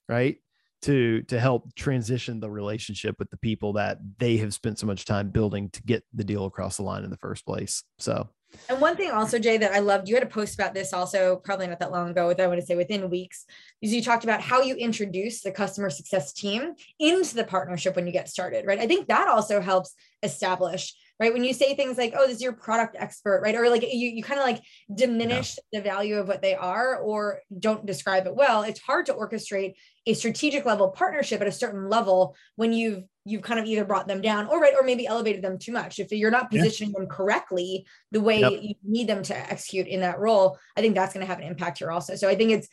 right? 0.10 0.38
To 0.84 1.22
to 1.24 1.40
help 1.40 1.76
transition 1.76 2.40
the 2.40 2.50
relationship 2.50 3.18
with 3.20 3.30
the 3.30 3.38
people 3.38 3.74
that 3.74 4.00
they 4.18 4.38
have 4.38 4.54
spent 4.54 4.80
so 4.80 4.88
much 4.88 5.06
time 5.06 5.30
building 5.30 5.70
to 5.72 5.84
get 5.84 6.04
the 6.14 6.24
deal 6.24 6.46
across 6.46 6.78
the 6.78 6.84
line 6.84 7.04
in 7.04 7.12
the 7.12 7.18
first 7.18 7.46
place. 7.46 7.84
So 8.00 8.30
And 8.70 8.82
one 8.82 8.96
thing 8.96 9.12
also, 9.12 9.40
Jay, 9.40 9.58
that 9.58 9.74
I 9.74 9.80
loved, 9.80 10.08
you 10.08 10.16
had 10.16 10.24
a 10.24 10.28
post 10.28 10.56
about 10.56 10.74
this 10.74 10.94
also, 10.94 11.38
probably 11.38 11.68
not 11.68 11.80
that 11.80 11.92
long 11.92 12.10
ago, 12.10 12.28
with 12.28 12.40
I 12.40 12.48
want 12.48 12.60
to 12.60 12.66
say 12.66 12.76
within 12.76 13.10
weeks, 13.10 13.46
is 13.82 13.94
you 13.94 14.04
talked 14.04 14.24
about 14.24 14.42
how 14.42 14.62
you 14.62 14.76
introduce 14.76 15.42
the 15.42 15.52
customer 15.52 15.90
success 15.90 16.34
team 16.34 16.74
into 17.00 17.36
the 17.36 17.44
partnership 17.44 17.96
when 17.96 18.08
you 18.08 18.14
get 18.14 18.30
started, 18.30 18.66
right? 18.66 18.80
I 18.80 18.88
think 18.88 19.08
that 19.08 19.28
also 19.28 19.62
helps 19.62 19.96
establish, 20.24 20.94
right? 21.22 21.32
When 21.32 21.44
you 21.44 21.54
say 21.54 21.76
things 21.76 22.00
like, 22.00 22.16
oh, 22.18 22.26
this 22.26 22.38
is 22.38 22.42
your 22.42 22.54
product 22.54 22.96
expert, 22.98 23.42
right? 23.44 23.54
Or 23.54 23.70
like 23.70 23.84
you, 23.84 24.10
you 24.10 24.24
kind 24.24 24.40
of 24.40 24.46
like 24.46 24.60
diminish 24.94 25.56
the 25.72 25.80
value 25.80 26.16
of 26.18 26.28
what 26.28 26.42
they 26.42 26.56
are 26.56 26.98
or 26.98 27.42
don't 27.60 27.86
describe 27.86 28.26
it 28.26 28.36
well. 28.36 28.64
It's 28.64 28.82
hard 28.82 29.06
to 29.06 29.14
orchestrate 29.14 29.76
a 30.08 30.16
strategic 30.16 30.66
level 30.66 30.90
partnership 30.90 31.40
at 31.40 31.46
a 31.48 31.52
certain 31.52 31.88
level 31.88 32.36
when 32.56 32.74
you've 32.74 33.04
you've 33.24 33.44
kind 33.44 33.60
of 33.60 33.68
either 33.68 33.86
brought 33.86 34.08
them 34.08 34.20
down 34.20 34.48
or 34.48 34.60
right 34.60 34.74
or 34.76 34.82
maybe 34.82 35.06
elevated 35.06 35.44
them 35.44 35.60
too 35.60 35.72
much 35.72 36.00
if 36.00 36.12
you're 36.12 36.32
not 36.32 36.48
Yeah. 36.52 36.58
positioning 36.64 36.94
them 36.94 37.06
correctly 37.06 37.86
the 38.12 38.20
way 38.20 38.40
Yep. 38.40 38.54
you 38.64 38.74
need 38.84 39.08
them 39.08 39.22
to 39.22 39.38
execute 39.38 39.86
in 39.86 40.00
that 40.00 40.18
role 40.18 40.58
i 40.76 40.82
think 40.82 40.96
that's 40.96 41.14
going 41.14 41.24
to 41.24 41.32
have 41.32 41.38
an 41.38 41.46
impact 41.46 41.78
here 41.78 41.92
also 41.92 42.16
so 42.16 42.28
i 42.28 42.34
think 42.34 42.50
it's 42.50 42.68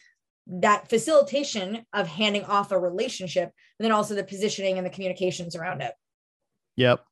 that 0.46 0.88
facilitation 0.88 1.84
of 1.92 2.06
handing 2.08 2.44
off 2.44 2.72
a 2.72 2.78
relationship 2.78 3.50
and 3.78 3.84
then 3.84 3.92
also 3.92 4.14
the 4.14 4.24
positioning 4.24 4.78
and 4.78 4.86
the 4.86 4.90
communications 4.90 5.54
around 5.54 5.82
it 5.82 5.92
Yep. 6.76 7.04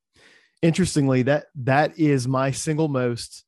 Interestingly, 0.62 1.22
that 1.22 1.46
that 1.56 1.98
is 1.98 2.26
my 2.26 2.50
single 2.50 2.88
most 2.88 3.44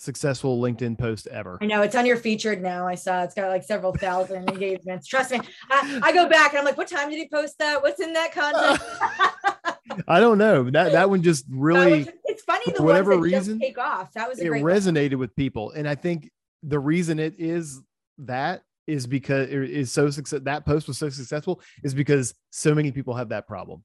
successful 0.00 0.60
LinkedIn 0.62 0.96
post 0.96 1.26
ever. 1.26 1.58
i 1.60 1.66
know 1.66 1.82
it's 1.82 1.96
on 1.96 2.06
your 2.06 2.16
featured 2.16 2.62
now 2.62 2.86
i 2.86 2.94
saw 2.94 3.24
it's 3.24 3.34
got 3.34 3.48
like 3.48 3.64
several 3.64 3.92
thousand 3.92 4.48
engagements 4.48 5.08
trust 5.08 5.32
me 5.32 5.40
I, 5.68 5.98
I 6.04 6.12
go 6.12 6.28
back 6.28 6.50
and 6.52 6.60
i'm 6.60 6.64
like 6.64 6.76
what 6.76 6.86
time 6.86 7.10
did 7.10 7.16
he 7.16 7.28
post 7.28 7.58
that 7.58 7.82
what's 7.82 7.98
in 8.00 8.12
that 8.12 8.32
content 8.32 8.80
I 10.06 10.20
don't 10.20 10.38
know. 10.38 10.70
That 10.70 10.92
that 10.92 11.10
one 11.10 11.22
just 11.22 11.46
really 11.50 12.00
was- 12.04 12.08
it's 12.26 12.42
funny 12.44 12.72
the 12.76 12.82
whatever 12.82 13.16
reason, 13.18 13.58
take 13.58 13.78
off 13.78 14.12
that 14.12 14.28
was 14.28 14.38
a 14.38 14.44
it 14.44 14.48
great 14.48 14.62
one. 14.62 14.72
resonated 14.72 15.16
with 15.16 15.34
people. 15.34 15.72
And 15.72 15.88
I 15.88 15.94
think 15.94 16.30
the 16.62 16.78
reason 16.78 17.18
it 17.18 17.34
is 17.38 17.80
that 18.18 18.62
is 18.86 19.06
because 19.06 19.48
it 19.48 19.70
is 19.70 19.90
so 19.90 20.10
success 20.10 20.40
that 20.44 20.64
post 20.64 20.86
was 20.88 20.98
so 20.98 21.08
successful 21.08 21.60
is 21.82 21.94
because 21.94 22.34
so 22.50 22.74
many 22.74 22.92
people 22.92 23.14
have 23.14 23.30
that 23.30 23.46
problem. 23.48 23.82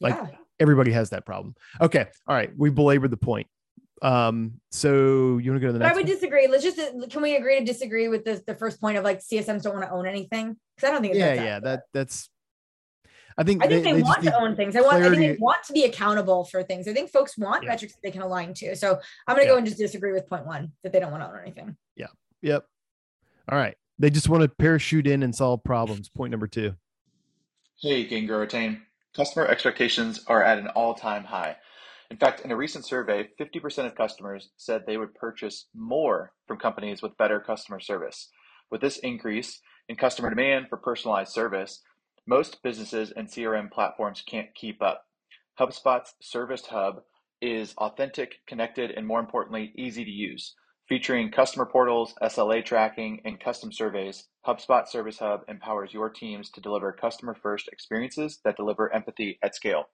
like, 0.00 0.14
yeah. 0.14 0.36
Everybody 0.60 0.92
has 0.92 1.10
that 1.10 1.24
problem. 1.24 1.54
Okay. 1.80 2.06
All 2.26 2.34
right. 2.34 2.50
We 2.56 2.70
belabored 2.70 3.10
the 3.10 3.16
point. 3.16 3.46
Um, 4.02 4.60
so 4.70 5.38
you 5.38 5.50
want 5.50 5.60
to 5.60 5.66
go 5.66 5.66
to 5.68 5.72
the 5.72 5.78
But 5.80 5.88
I 5.90 5.94
would 5.94 6.04
one? 6.04 6.06
disagree. 6.06 6.46
Let's 6.46 6.62
just 6.62 6.78
can 7.10 7.22
we 7.22 7.36
agree 7.36 7.58
to 7.58 7.64
disagree 7.64 8.08
with 8.08 8.24
the 8.24 8.42
the 8.46 8.54
first 8.54 8.80
point 8.80 8.96
of 8.96 9.04
like 9.04 9.20
CSMs 9.20 9.62
don't 9.62 9.74
want 9.74 9.86
to 9.86 9.90
own 9.92 10.06
anything? 10.06 10.56
Because 10.76 10.88
I 10.88 10.92
don't 10.92 11.00
think 11.02 11.14
it's 11.14 11.18
Yeah, 11.20 11.34
that 11.34 11.36
yeah. 11.36 11.56
accurate. 11.56 11.64
That 11.64 11.82
that's 11.92 12.30
I 13.36 13.44
think 13.44 13.64
I 13.64 13.68
think 13.68 13.84
they, 13.84 13.92
just 13.92 14.04
want 14.04 14.22
to 14.24 14.36
own 14.40 14.56
things. 14.56 14.74
I 14.76 14.80
want. 14.80 14.96
I 15.02 15.10
think 15.10 15.16
they 15.16 15.36
want 15.40 15.62
to 15.64 15.72
be 15.72 15.84
accountable 15.84 16.44
for 16.44 16.62
things. 16.64 16.86
I 16.88 16.92
think 16.92 17.10
folks 17.10 17.36
want 17.38 17.62
Yeah. 17.64 17.70
metrics 17.70 17.94
that 17.94 18.00
they 18.02 18.10
can 18.10 18.22
align 18.22 18.52
to. 18.54 18.74
So 18.76 18.98
I'm 19.28 19.36
going 19.36 19.46
to 19.46 19.48
Yeah. 19.48 19.54
go 19.54 19.58
and 19.58 19.66
just 19.66 19.78
disagree 19.78 20.12
with 20.12 20.28
point 20.28 20.44
one 20.46 20.72
that 20.82 20.92
they 20.92 20.98
don't 21.00 21.12
want 21.12 21.22
to 21.24 21.28
own 21.28 21.38
anything. 21.40 21.76
Yeah. 21.96 22.06
Yep. 22.42 22.64
All 23.50 23.58
right. 23.58 23.76
They 24.00 24.10
just 24.10 24.28
want 24.28 24.42
to 24.42 24.48
parachute 24.48 25.06
in 25.08 25.22
and 25.22 25.34
solve 25.34 25.62
problems. 25.64 26.08
Point 26.08 26.30
number 26.32 26.46
two. 26.48 26.74
Hey, 27.80 28.04
Gain 28.06 28.26
Retain. 28.28 28.82
Customer 29.18 29.48
expectations 29.48 30.20
are 30.28 30.44
at 30.44 30.58
an 30.58 30.68
all-time 30.68 31.24
high. 31.24 31.56
In 32.08 32.16
fact, 32.16 32.42
in 32.42 32.52
a 32.52 32.56
recent 32.56 32.86
survey, 32.86 33.28
50% 33.40 33.84
of 33.84 33.96
customers 33.96 34.50
said 34.56 34.84
they 34.86 34.96
would 34.96 35.16
purchase 35.16 35.66
more 35.74 36.34
from 36.46 36.58
companies 36.58 37.02
with 37.02 37.16
better 37.16 37.40
customer 37.40 37.80
service. 37.80 38.28
With 38.70 38.80
this 38.80 38.98
increase 38.98 39.60
in 39.88 39.96
customer 39.96 40.30
demand 40.30 40.68
for 40.68 40.76
personalized 40.76 41.32
service, 41.32 41.82
most 42.28 42.62
businesses 42.62 43.10
and 43.10 43.26
CRM 43.26 43.72
platforms 43.72 44.22
can't 44.24 44.54
keep 44.54 44.80
up. 44.80 45.06
HubSpot's 45.58 46.14
Service 46.22 46.66
Hub 46.66 47.02
is 47.42 47.74
authentic, 47.76 48.36
connected, 48.46 48.92
and 48.92 49.04
more 49.04 49.18
importantly, 49.18 49.72
easy 49.74 50.04
to 50.04 50.10
use. 50.12 50.54
Featuring 50.88 51.30
customer 51.30 51.66
portals, 51.66 52.14
SLA 52.22 52.64
tracking, 52.64 53.20
and 53.26 53.38
custom 53.38 53.70
surveys, 53.70 54.24
HubSpot 54.46 54.88
Service 54.88 55.18
Hub 55.18 55.42
empowers 55.46 55.92
your 55.92 56.08
teams 56.08 56.48
to 56.52 56.62
deliver 56.62 56.92
customer 56.92 57.34
first 57.34 57.68
experiences 57.68 58.38
that 58.42 58.56
deliver 58.56 58.90
empathy 58.94 59.38
at 59.42 59.54
scale. 59.54 59.90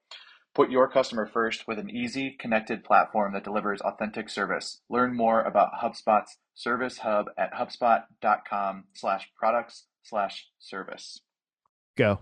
Put 0.55 0.71
your 0.71 0.89
customer 0.89 1.27
first 1.27 1.67
with 1.67 1.81
an 1.81 1.91
easy, 1.91 2.37
connected 2.39 2.85
platform 2.85 3.33
that 3.33 3.43
delivers 3.43 3.81
authentic 3.81 4.29
service. 4.29 4.83
Learn 4.89 5.17
more 5.17 5.43
about 5.43 5.73
HubSpot's 5.83 6.37
Service 6.55 6.99
Hub 6.99 7.27
at 7.37 7.53
hubspot.com 7.55 8.85
slash 8.95 9.29
products 9.37 9.87
slash 10.05 10.47
service. 10.61 11.23
Go. 11.97 12.21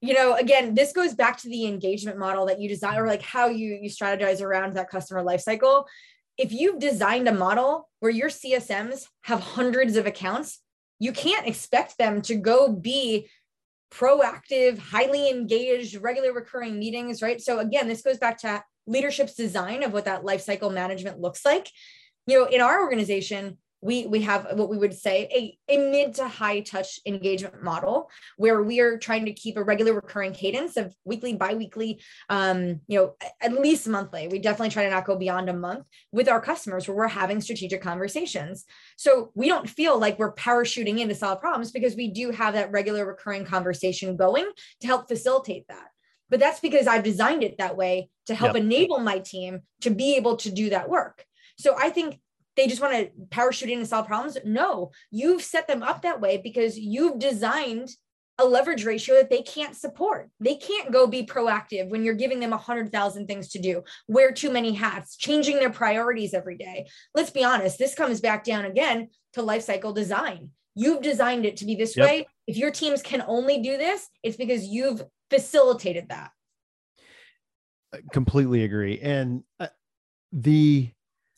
you 0.00 0.14
know 0.14 0.34
again 0.34 0.74
this 0.74 0.92
goes 0.92 1.14
back 1.14 1.36
to 1.36 1.48
the 1.48 1.66
engagement 1.66 2.18
model 2.18 2.46
that 2.46 2.60
you 2.60 2.68
design 2.68 2.98
or 2.98 3.06
like 3.06 3.22
how 3.22 3.46
you 3.46 3.78
you 3.80 3.90
strategize 3.90 4.40
around 4.40 4.74
that 4.74 4.90
customer 4.90 5.22
life 5.22 5.40
cycle 5.40 5.86
if 6.38 6.52
you've 6.52 6.78
designed 6.78 7.28
a 7.28 7.34
model 7.34 7.88
where 8.00 8.10
your 8.10 8.28
csms 8.28 9.06
have 9.22 9.40
hundreds 9.40 9.96
of 9.96 10.06
accounts 10.06 10.60
you 10.98 11.12
can't 11.12 11.48
expect 11.48 11.98
them 11.98 12.22
to 12.22 12.36
go 12.36 12.72
be 12.72 13.28
proactive 13.92 14.78
highly 14.78 15.28
engaged 15.28 15.96
regular 16.00 16.32
recurring 16.32 16.78
meetings 16.78 17.20
right? 17.20 17.40
So 17.40 17.58
again 17.58 17.88
this 17.88 18.02
goes 18.02 18.18
back 18.18 18.38
to 18.38 18.62
leadership's 18.86 19.34
design 19.34 19.82
of 19.82 19.92
what 19.92 20.06
that 20.06 20.22
lifecycle 20.22 20.72
management 20.72 21.20
looks 21.20 21.44
like. 21.44 21.68
You 22.26 22.38
know 22.38 22.46
in 22.46 22.60
our 22.60 22.82
organization 22.82 23.58
we 23.82 24.06
we 24.06 24.22
have 24.22 24.46
what 24.54 24.70
we 24.70 24.78
would 24.78 24.94
say 24.94 25.28
a, 25.68 25.74
a 25.74 25.90
mid 25.90 26.14
to 26.14 26.28
high 26.28 26.60
touch 26.60 27.00
engagement 27.04 27.62
model 27.62 28.08
where 28.36 28.62
we 28.62 28.80
are 28.80 28.96
trying 28.96 29.26
to 29.26 29.32
keep 29.32 29.56
a 29.56 29.62
regular 29.62 29.92
recurring 29.92 30.32
cadence 30.32 30.76
of 30.76 30.94
weekly 31.04 31.34
biweekly 31.34 32.00
um 32.30 32.80
you 32.86 32.98
know 32.98 33.14
at 33.42 33.52
least 33.52 33.88
monthly. 33.88 34.28
We 34.28 34.38
definitely 34.38 34.70
try 34.70 34.84
to 34.84 34.90
not 34.90 35.04
go 35.04 35.16
beyond 35.16 35.50
a 35.50 35.52
month 35.52 35.84
with 36.12 36.28
our 36.28 36.40
customers 36.40 36.86
where 36.86 36.96
we're 36.96 37.08
having 37.08 37.40
strategic 37.40 37.82
conversations. 37.82 38.64
So 38.96 39.32
we 39.34 39.48
don't 39.48 39.68
feel 39.68 39.98
like 39.98 40.18
we're 40.18 40.34
parachuting 40.34 41.00
in 41.00 41.08
to 41.08 41.14
solve 41.14 41.40
problems 41.40 41.72
because 41.72 41.96
we 41.96 42.08
do 42.08 42.30
have 42.30 42.54
that 42.54 42.70
regular 42.70 43.04
recurring 43.04 43.44
conversation 43.44 44.16
going 44.16 44.48
to 44.80 44.86
help 44.86 45.08
facilitate 45.08 45.66
that. 45.68 45.88
But 46.30 46.38
that's 46.40 46.60
because 46.60 46.86
i've 46.86 47.02
designed 47.02 47.42
it 47.42 47.58
that 47.58 47.76
way 47.76 48.10
to 48.26 48.34
help 48.34 48.54
Yep. 48.54 48.62
enable 48.62 49.00
my 49.00 49.18
team 49.18 49.62
to 49.80 49.90
be 49.90 50.16
able 50.16 50.36
to 50.36 50.50
do 50.50 50.70
that 50.70 50.88
work. 50.88 51.24
So 51.58 51.74
i 51.76 51.90
think 51.90 52.20
they 52.56 52.66
just 52.66 52.80
want 52.80 52.94
to 52.94 53.10
parachute 53.30 53.70
in 53.70 53.78
and 53.78 53.88
solve 53.88 54.06
problems. 54.06 54.36
No, 54.44 54.90
you've 55.10 55.42
set 55.42 55.66
them 55.66 55.82
up 55.82 56.02
that 56.02 56.20
way 56.20 56.38
because 56.42 56.78
you've 56.78 57.18
designed 57.18 57.88
a 58.38 58.44
leverage 58.44 58.84
ratio 58.84 59.16
that 59.16 59.30
they 59.30 59.42
can't 59.42 59.76
support. 59.76 60.30
They 60.40 60.56
can't 60.56 60.92
go 60.92 61.06
be 61.06 61.24
proactive 61.24 61.88
when 61.90 62.02
you're 62.02 62.14
giving 62.14 62.40
them 62.40 62.52
a 62.52 62.58
hundred 62.58 62.90
thousand 62.90 63.26
things 63.26 63.48
to 63.50 63.58
do, 63.58 63.84
wear 64.08 64.32
too 64.32 64.50
many 64.50 64.72
hats, 64.72 65.16
changing 65.16 65.58
their 65.58 65.70
priorities 65.70 66.34
every 66.34 66.56
day. 66.56 66.88
Let's 67.14 67.30
be 67.30 67.44
honest, 67.44 67.78
this 67.78 67.94
comes 67.94 68.20
back 68.20 68.44
down 68.44 68.64
again 68.64 69.08
to 69.34 69.42
life 69.42 69.62
cycle 69.62 69.92
design. 69.92 70.50
You've 70.74 71.02
designed 71.02 71.44
it 71.44 71.58
to 71.58 71.66
be 71.66 71.74
this 71.74 71.96
Yep. 71.96 72.06
way. 72.06 72.26
If 72.46 72.56
your 72.56 72.70
teams 72.70 73.02
can 73.02 73.22
only 73.26 73.60
do 73.60 73.76
this, 73.76 74.08
it's 74.22 74.36
because 74.36 74.64
you've 74.64 75.02
facilitated 75.30 76.08
that. 76.08 76.30
I 77.92 78.00
completely 78.12 78.64
agree. 78.64 78.98
And 79.00 79.44
uh, 79.60 79.68
the 80.32 80.90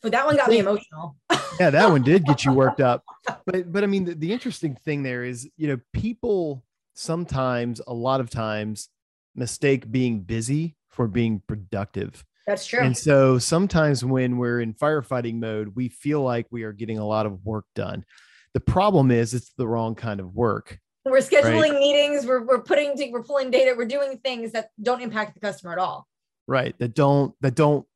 So 0.04 0.10
that 0.10 0.26
one 0.26 0.36
got 0.36 0.50
me 0.50 0.58
emotional. 0.58 1.16
yeah, 1.58 1.70
that 1.70 1.88
one 1.88 2.02
did 2.02 2.26
get 2.26 2.44
you 2.44 2.52
worked 2.52 2.82
up. 2.82 3.02
But 3.46 3.72
but 3.72 3.82
I 3.82 3.86
mean, 3.86 4.04
the, 4.04 4.14
the 4.14 4.32
interesting 4.34 4.76
thing 4.76 5.02
there 5.02 5.24
is, 5.24 5.48
you 5.56 5.66
know, 5.66 5.80
people 5.94 6.62
sometimes, 6.92 7.80
a 7.86 7.94
lot 7.94 8.20
of 8.20 8.28
times, 8.28 8.90
mistake 9.34 9.90
being 9.90 10.20
busy 10.20 10.76
for 10.90 11.08
being 11.08 11.40
productive. 11.46 12.22
That's 12.46 12.66
true. 12.66 12.80
And 12.80 12.94
so 12.94 13.38
sometimes 13.38 14.04
when 14.04 14.36
we're 14.36 14.60
in 14.60 14.74
firefighting 14.74 15.40
mode, 15.40 15.74
we 15.74 15.88
feel 15.88 16.20
like 16.20 16.48
we 16.50 16.64
are 16.64 16.72
getting 16.72 16.98
a 16.98 17.06
lot 17.06 17.24
of 17.24 17.42
work 17.42 17.64
done. 17.74 18.04
The 18.52 18.60
problem 18.60 19.10
is 19.10 19.32
it's 19.32 19.54
the 19.56 19.66
wrong 19.66 19.94
kind 19.94 20.20
of 20.20 20.34
work. 20.34 20.78
We're 21.06 21.16
scheduling 21.16 21.70
right? 21.70 21.80
meetings, 21.80 22.26
we're, 22.26 22.44
we're 22.44 22.62
putting, 22.62 23.10
we're 23.10 23.22
pulling 23.22 23.50
data, 23.50 23.74
we're 23.74 23.86
doing 23.86 24.18
things 24.18 24.52
that 24.52 24.68
don't 24.82 25.00
impact 25.00 25.32
the 25.32 25.40
customer 25.40 25.72
at 25.72 25.78
all. 25.78 26.06
Right. 26.46 26.78
That 26.78 26.94
don't, 26.94 27.34
that 27.40 27.54
don't 27.54 27.86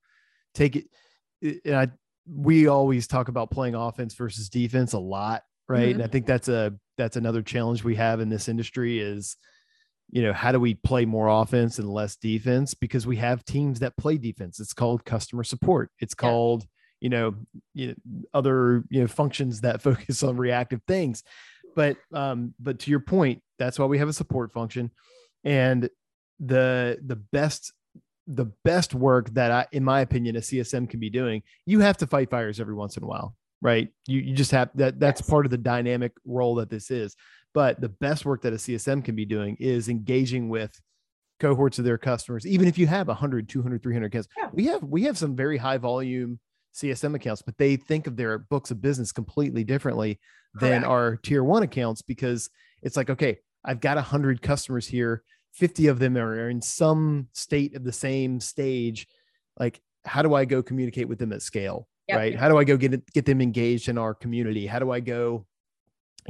take 0.54 0.74
it. 0.76 0.86
And 1.42 1.74
I, 1.74 1.88
we 2.26 2.66
always 2.66 3.06
talk 3.06 3.28
about 3.28 3.50
playing 3.50 3.74
offense 3.74 4.14
versus 4.14 4.48
defense 4.48 4.92
a 4.92 4.98
lot. 4.98 5.42
Right. 5.68 5.90
Mm-hmm. 5.90 5.94
And 5.94 6.02
I 6.02 6.06
think 6.06 6.26
that's 6.26 6.48
a, 6.48 6.74
that's 6.96 7.16
another 7.16 7.42
challenge 7.42 7.84
we 7.84 7.96
have 7.96 8.20
in 8.20 8.28
this 8.28 8.48
industry 8.48 8.98
is, 9.00 9.36
you 10.10 10.22
know, 10.22 10.32
how 10.32 10.52
do 10.52 10.58
we 10.58 10.74
play 10.74 11.04
more 11.04 11.28
offense 11.28 11.78
and 11.78 11.88
less 11.88 12.16
defense? 12.16 12.74
Because 12.74 13.06
we 13.06 13.16
have 13.16 13.44
teams 13.44 13.80
that 13.80 13.96
play 13.96 14.16
defense. 14.16 14.58
It's 14.58 14.72
called 14.72 15.04
customer 15.04 15.44
support. 15.44 15.90
It's 16.00 16.14
yeah. 16.18 16.28
called, 16.28 16.64
you 17.00 17.10
know, 17.10 17.34
you 17.74 17.88
know, 17.88 17.94
other, 18.32 18.84
you 18.88 19.02
know, 19.02 19.06
functions 19.06 19.60
that 19.60 19.82
focus 19.82 20.22
on 20.22 20.36
reactive 20.36 20.80
things. 20.88 21.22
But 21.76 21.96
um, 22.12 22.54
but 22.58 22.80
to 22.80 22.90
your 22.90 23.00
point, 23.00 23.42
that's 23.58 23.78
why 23.78 23.86
we 23.86 23.98
have 23.98 24.08
a 24.08 24.12
support 24.12 24.52
function. 24.52 24.90
And 25.44 25.88
the 26.40 26.98
the 27.04 27.16
best 27.16 27.72
the 28.28 28.46
best 28.64 28.94
work 28.94 29.30
that 29.30 29.50
I, 29.50 29.66
in 29.72 29.82
my 29.82 30.00
opinion, 30.00 30.36
a 30.36 30.40
CSM 30.40 30.88
can 30.88 31.00
be 31.00 31.10
doing, 31.10 31.42
you 31.66 31.80
have 31.80 31.96
to 31.98 32.06
fight 32.06 32.30
fires 32.30 32.60
every 32.60 32.74
once 32.74 32.96
in 32.96 33.02
a 33.02 33.06
while, 33.06 33.34
right? 33.62 33.88
You 34.06 34.20
you 34.20 34.34
just 34.34 34.50
have 34.50 34.70
that 34.74 35.00
that's 35.00 35.20
yes. 35.20 35.30
part 35.30 35.46
of 35.46 35.50
the 35.50 35.58
dynamic 35.58 36.12
role 36.24 36.56
that 36.56 36.70
this 36.70 36.90
is. 36.90 37.16
But 37.54 37.80
the 37.80 37.88
best 37.88 38.26
work 38.26 38.42
that 38.42 38.52
a 38.52 38.56
CSM 38.56 39.04
can 39.04 39.16
be 39.16 39.24
doing 39.24 39.56
is 39.58 39.88
engaging 39.88 40.50
with 40.50 40.78
cohorts 41.40 41.78
of 41.78 41.84
their 41.84 41.98
customers, 41.98 42.46
even 42.46 42.68
if 42.68 42.76
you 42.76 42.86
have 42.86 43.08
100, 43.08 43.48
200, 43.48 43.82
300 43.82 44.06
accounts. 44.06 44.28
Yeah. 44.36 44.48
We 44.52 44.66
have 44.66 44.82
we 44.82 45.02
have 45.04 45.16
some 45.16 45.34
very 45.34 45.56
high 45.56 45.78
volume 45.78 46.38
CSM 46.74 47.14
accounts, 47.14 47.42
but 47.42 47.56
they 47.56 47.76
think 47.76 48.06
of 48.06 48.16
their 48.16 48.38
books 48.38 48.70
of 48.70 48.82
business 48.82 49.10
completely 49.10 49.64
differently 49.64 50.20
than 50.54 50.84
our 50.84 51.16
tier 51.16 51.44
one 51.44 51.62
accounts 51.62 52.02
because 52.02 52.50
it's 52.82 52.96
like, 52.96 53.10
okay, 53.10 53.38
I've 53.64 53.80
got 53.80 53.96
100 53.96 54.42
customers 54.42 54.86
here, 54.86 55.22
50 55.52 55.88
of 55.88 55.98
them 55.98 56.16
are 56.16 56.48
in 56.48 56.62
some 56.62 57.28
state 57.32 57.74
of 57.74 57.84
the 57.84 57.92
same 57.92 58.40
stage. 58.40 59.08
Like, 59.58 59.80
how 60.04 60.22
do 60.22 60.34
I 60.34 60.44
go 60.44 60.62
communicate 60.62 61.08
with 61.08 61.18
them 61.18 61.32
at 61.32 61.42
scale? 61.42 61.88
Yep. 62.08 62.16
Right? 62.16 62.36
How 62.36 62.48
do 62.48 62.56
I 62.56 62.64
go 62.64 62.76
get 62.76 63.12
get 63.12 63.26
them 63.26 63.40
engaged 63.40 63.88
in 63.88 63.98
our 63.98 64.14
community? 64.14 64.66
How 64.66 64.78
do 64.78 64.90
I 64.90 65.00
go 65.00 65.46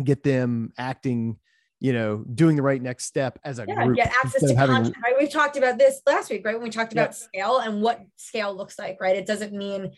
get 0.02 0.22
them 0.22 0.72
acting 0.78 1.38
you 1.80 1.92
know 1.92 2.24
doing 2.34 2.56
the 2.56 2.62
right 2.62 2.82
next 2.82 3.04
step 3.04 3.38
as 3.44 3.58
a 3.58 3.64
yeah, 3.66 3.84
group 3.84 3.96
get 3.96 4.12
access 4.24 4.42
to 4.42 4.54
having... 4.54 4.76
content 4.76 4.96
right 5.02 5.14
we've 5.18 5.30
talked 5.30 5.56
about 5.56 5.78
this 5.78 6.00
last 6.06 6.30
week 6.30 6.44
right 6.44 6.54
when 6.54 6.64
we 6.64 6.70
talked 6.70 6.92
about 6.92 7.14
scale 7.14 7.58
and 7.58 7.80
what 7.80 8.00
scale 8.16 8.54
looks 8.54 8.78
like 8.78 9.00
right 9.00 9.16
it 9.16 9.26
doesn't 9.26 9.52
mean 9.52 9.92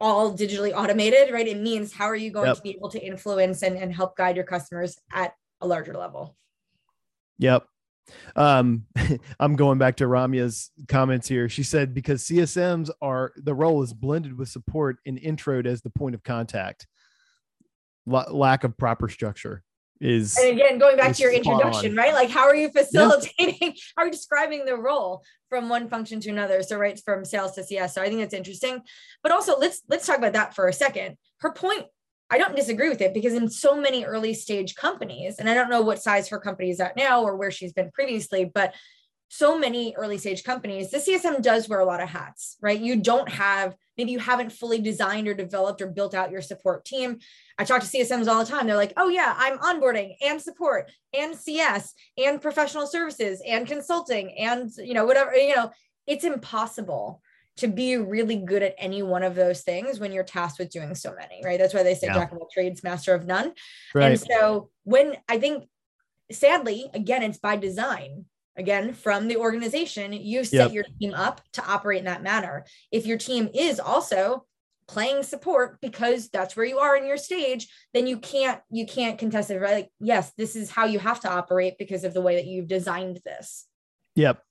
all 0.00 0.36
digitally 0.36 0.72
automated 0.74 1.32
right 1.32 1.46
it 1.48 1.58
means 1.60 1.92
how 1.92 2.04
are 2.04 2.16
you 2.16 2.30
going 2.30 2.46
yep. 2.46 2.56
to 2.56 2.62
be 2.62 2.70
able 2.70 2.90
to 2.90 3.02
influence 3.02 3.62
and, 3.62 3.76
and 3.76 3.94
help 3.94 4.16
guide 4.16 4.36
your 4.36 4.44
customers 4.44 4.98
at 5.12 5.34
a 5.60 5.66
larger 5.66 5.94
level 5.94 6.36
yep 7.38 7.66
um 8.36 8.84
i'm 9.40 9.56
going 9.56 9.78
back 9.78 9.96
to 9.96 10.04
ramya's 10.04 10.70
comments 10.88 11.28
here. 11.28 11.48
She 11.48 11.62
said 11.62 11.94
because 11.94 12.24
csms 12.24 12.90
are 13.00 13.32
the 13.36 13.54
role 13.54 13.82
is 13.82 13.92
blended 13.92 14.36
with 14.36 14.48
support 14.48 14.98
and 15.06 15.18
introed 15.18 15.66
as 15.66 15.82
the 15.82 15.90
point 15.90 16.14
of 16.14 16.22
contact. 16.22 16.86
Lack 18.06 18.64
of 18.64 18.76
proper 18.76 19.08
structure 19.08 19.62
is 20.00 20.36
and 20.36 20.50
again 20.50 20.78
going 20.78 20.96
back 20.96 21.14
to 21.14 21.22
your 21.22 21.32
introduction 21.32 21.92
on. 21.92 21.96
right? 21.96 22.12
Like 22.12 22.30
how 22.30 22.42
are 22.42 22.54
you 22.54 22.70
facilitating 22.70 23.56
yeah. 23.60 23.70
how 23.96 24.02
are 24.02 24.06
you 24.06 24.12
describing 24.12 24.64
the 24.66 24.76
role 24.76 25.22
from 25.48 25.68
one 25.68 25.88
function 25.88 26.20
to 26.20 26.30
another? 26.30 26.62
So 26.62 26.76
right 26.76 27.00
from 27.02 27.24
sales 27.24 27.52
to 27.52 27.64
cs 27.64 27.94
so 27.94 28.02
i 28.02 28.08
think 28.08 28.20
that's 28.20 28.34
interesting. 28.34 28.82
But 29.22 29.32
also 29.32 29.58
let's 29.58 29.82
let's 29.88 30.06
talk 30.06 30.18
about 30.18 30.34
that 30.34 30.54
for 30.54 30.68
a 30.68 30.72
second. 30.72 31.16
Her 31.38 31.52
point 31.52 31.84
i 32.30 32.38
don't 32.38 32.56
disagree 32.56 32.88
with 32.88 33.00
it 33.00 33.14
because 33.14 33.34
in 33.34 33.48
so 33.48 33.80
many 33.80 34.04
early 34.04 34.34
stage 34.34 34.74
companies 34.74 35.36
and 35.38 35.48
i 35.48 35.54
don't 35.54 35.70
know 35.70 35.82
what 35.82 36.02
size 36.02 36.28
her 36.28 36.38
company 36.38 36.70
is 36.70 36.80
at 36.80 36.96
now 36.96 37.22
or 37.22 37.36
where 37.36 37.50
she's 37.50 37.72
been 37.72 37.90
previously 37.92 38.44
but 38.44 38.74
so 39.28 39.58
many 39.58 39.94
early 39.96 40.16
stage 40.16 40.44
companies, 40.44 40.92
the 40.92 40.98
CSM 40.98 41.42
does 41.42 41.68
wear 41.68 41.80
a 41.80 41.84
lot 41.84 42.00
of 42.00 42.08
hats, 42.08 42.56
right? 42.60 42.78
You 42.78 42.96
don't 42.96 43.28
have, 43.28 43.74
maybe 43.98 44.12
you 44.12 44.20
haven't 44.20 44.52
fully 44.52 44.80
designed 44.80 45.26
or 45.26 45.34
developed 45.34 45.82
or 45.82 45.88
built 45.88 46.14
out 46.14 46.30
your 46.30 46.40
support 46.40 46.84
team. 46.84 47.18
I 47.58 47.64
talk 47.64 47.80
to 47.80 47.86
CSMs 47.86 48.28
all 48.28 48.44
the 48.44 48.50
time. 48.50 48.68
They're 48.68 48.76
like, 48.76 48.92
oh, 48.96 49.08
yeah, 49.08 49.34
I'm 49.36 49.58
onboarding 49.58 50.14
and 50.22 50.40
support 50.40 50.88
and 51.12 51.34
CS 51.34 51.94
and 52.16 52.40
professional 52.40 52.86
services 52.86 53.42
and 53.44 53.66
consulting 53.66 54.38
and, 54.38 54.70
you 54.76 54.94
know, 54.94 55.04
whatever, 55.04 55.34
you 55.34 55.56
know, 55.56 55.72
it's 56.06 56.24
impossible 56.24 57.20
to 57.56 57.68
be 57.68 57.96
really 57.96 58.36
good 58.36 58.62
at 58.62 58.74
any 58.78 59.02
one 59.02 59.22
of 59.22 59.34
those 59.34 59.62
things 59.62 60.00
when 60.00 60.12
you're 60.12 60.24
tasked 60.24 60.58
with 60.58 60.70
doing 60.70 60.94
so 60.94 61.14
many, 61.14 61.40
right? 61.44 61.58
That's 61.58 61.72
why 61.72 61.82
they 61.82 61.94
say 61.94 62.08
yeah. 62.08 62.14
jack 62.14 62.32
of 62.32 62.38
all 62.38 62.48
trades, 62.52 62.82
master 62.82 63.14
of 63.14 63.26
none. 63.26 63.52
Right. 63.94 64.10
And 64.10 64.20
so 64.20 64.70
when 64.82 65.16
I 65.28 65.38
think, 65.38 65.68
sadly, 66.32 66.90
again, 66.94 67.22
it's 67.22 67.38
by 67.38 67.56
design 67.56 68.24
again 68.56 68.92
from 68.92 69.28
the 69.28 69.36
organization 69.36 70.12
you 70.12 70.44
set 70.44 70.66
yep. 70.66 70.72
your 70.72 70.84
team 71.00 71.12
up 71.14 71.40
to 71.52 71.64
operate 71.66 71.98
in 71.98 72.04
that 72.04 72.22
manner 72.22 72.64
if 72.92 73.06
your 73.06 73.18
team 73.18 73.48
is 73.54 73.80
also 73.80 74.44
playing 74.86 75.22
support 75.22 75.80
because 75.80 76.28
that's 76.28 76.56
where 76.56 76.66
you 76.66 76.78
are 76.78 76.96
in 76.96 77.06
your 77.06 77.16
stage 77.16 77.68
then 77.94 78.06
you 78.06 78.18
can't 78.18 78.60
you 78.70 78.86
can't 78.86 79.18
contest 79.18 79.50
it 79.50 79.58
right 79.58 79.74
like 79.74 79.88
yes 79.98 80.32
this 80.36 80.54
is 80.56 80.70
how 80.70 80.84
you 80.84 80.98
have 80.98 81.20
to 81.20 81.30
operate 81.30 81.74
because 81.78 82.04
of 82.04 82.14
the 82.14 82.20
way 82.20 82.36
that 82.36 82.46
you've 82.46 82.68
designed 82.68 83.18
this 83.24 83.66
yep 84.14 84.42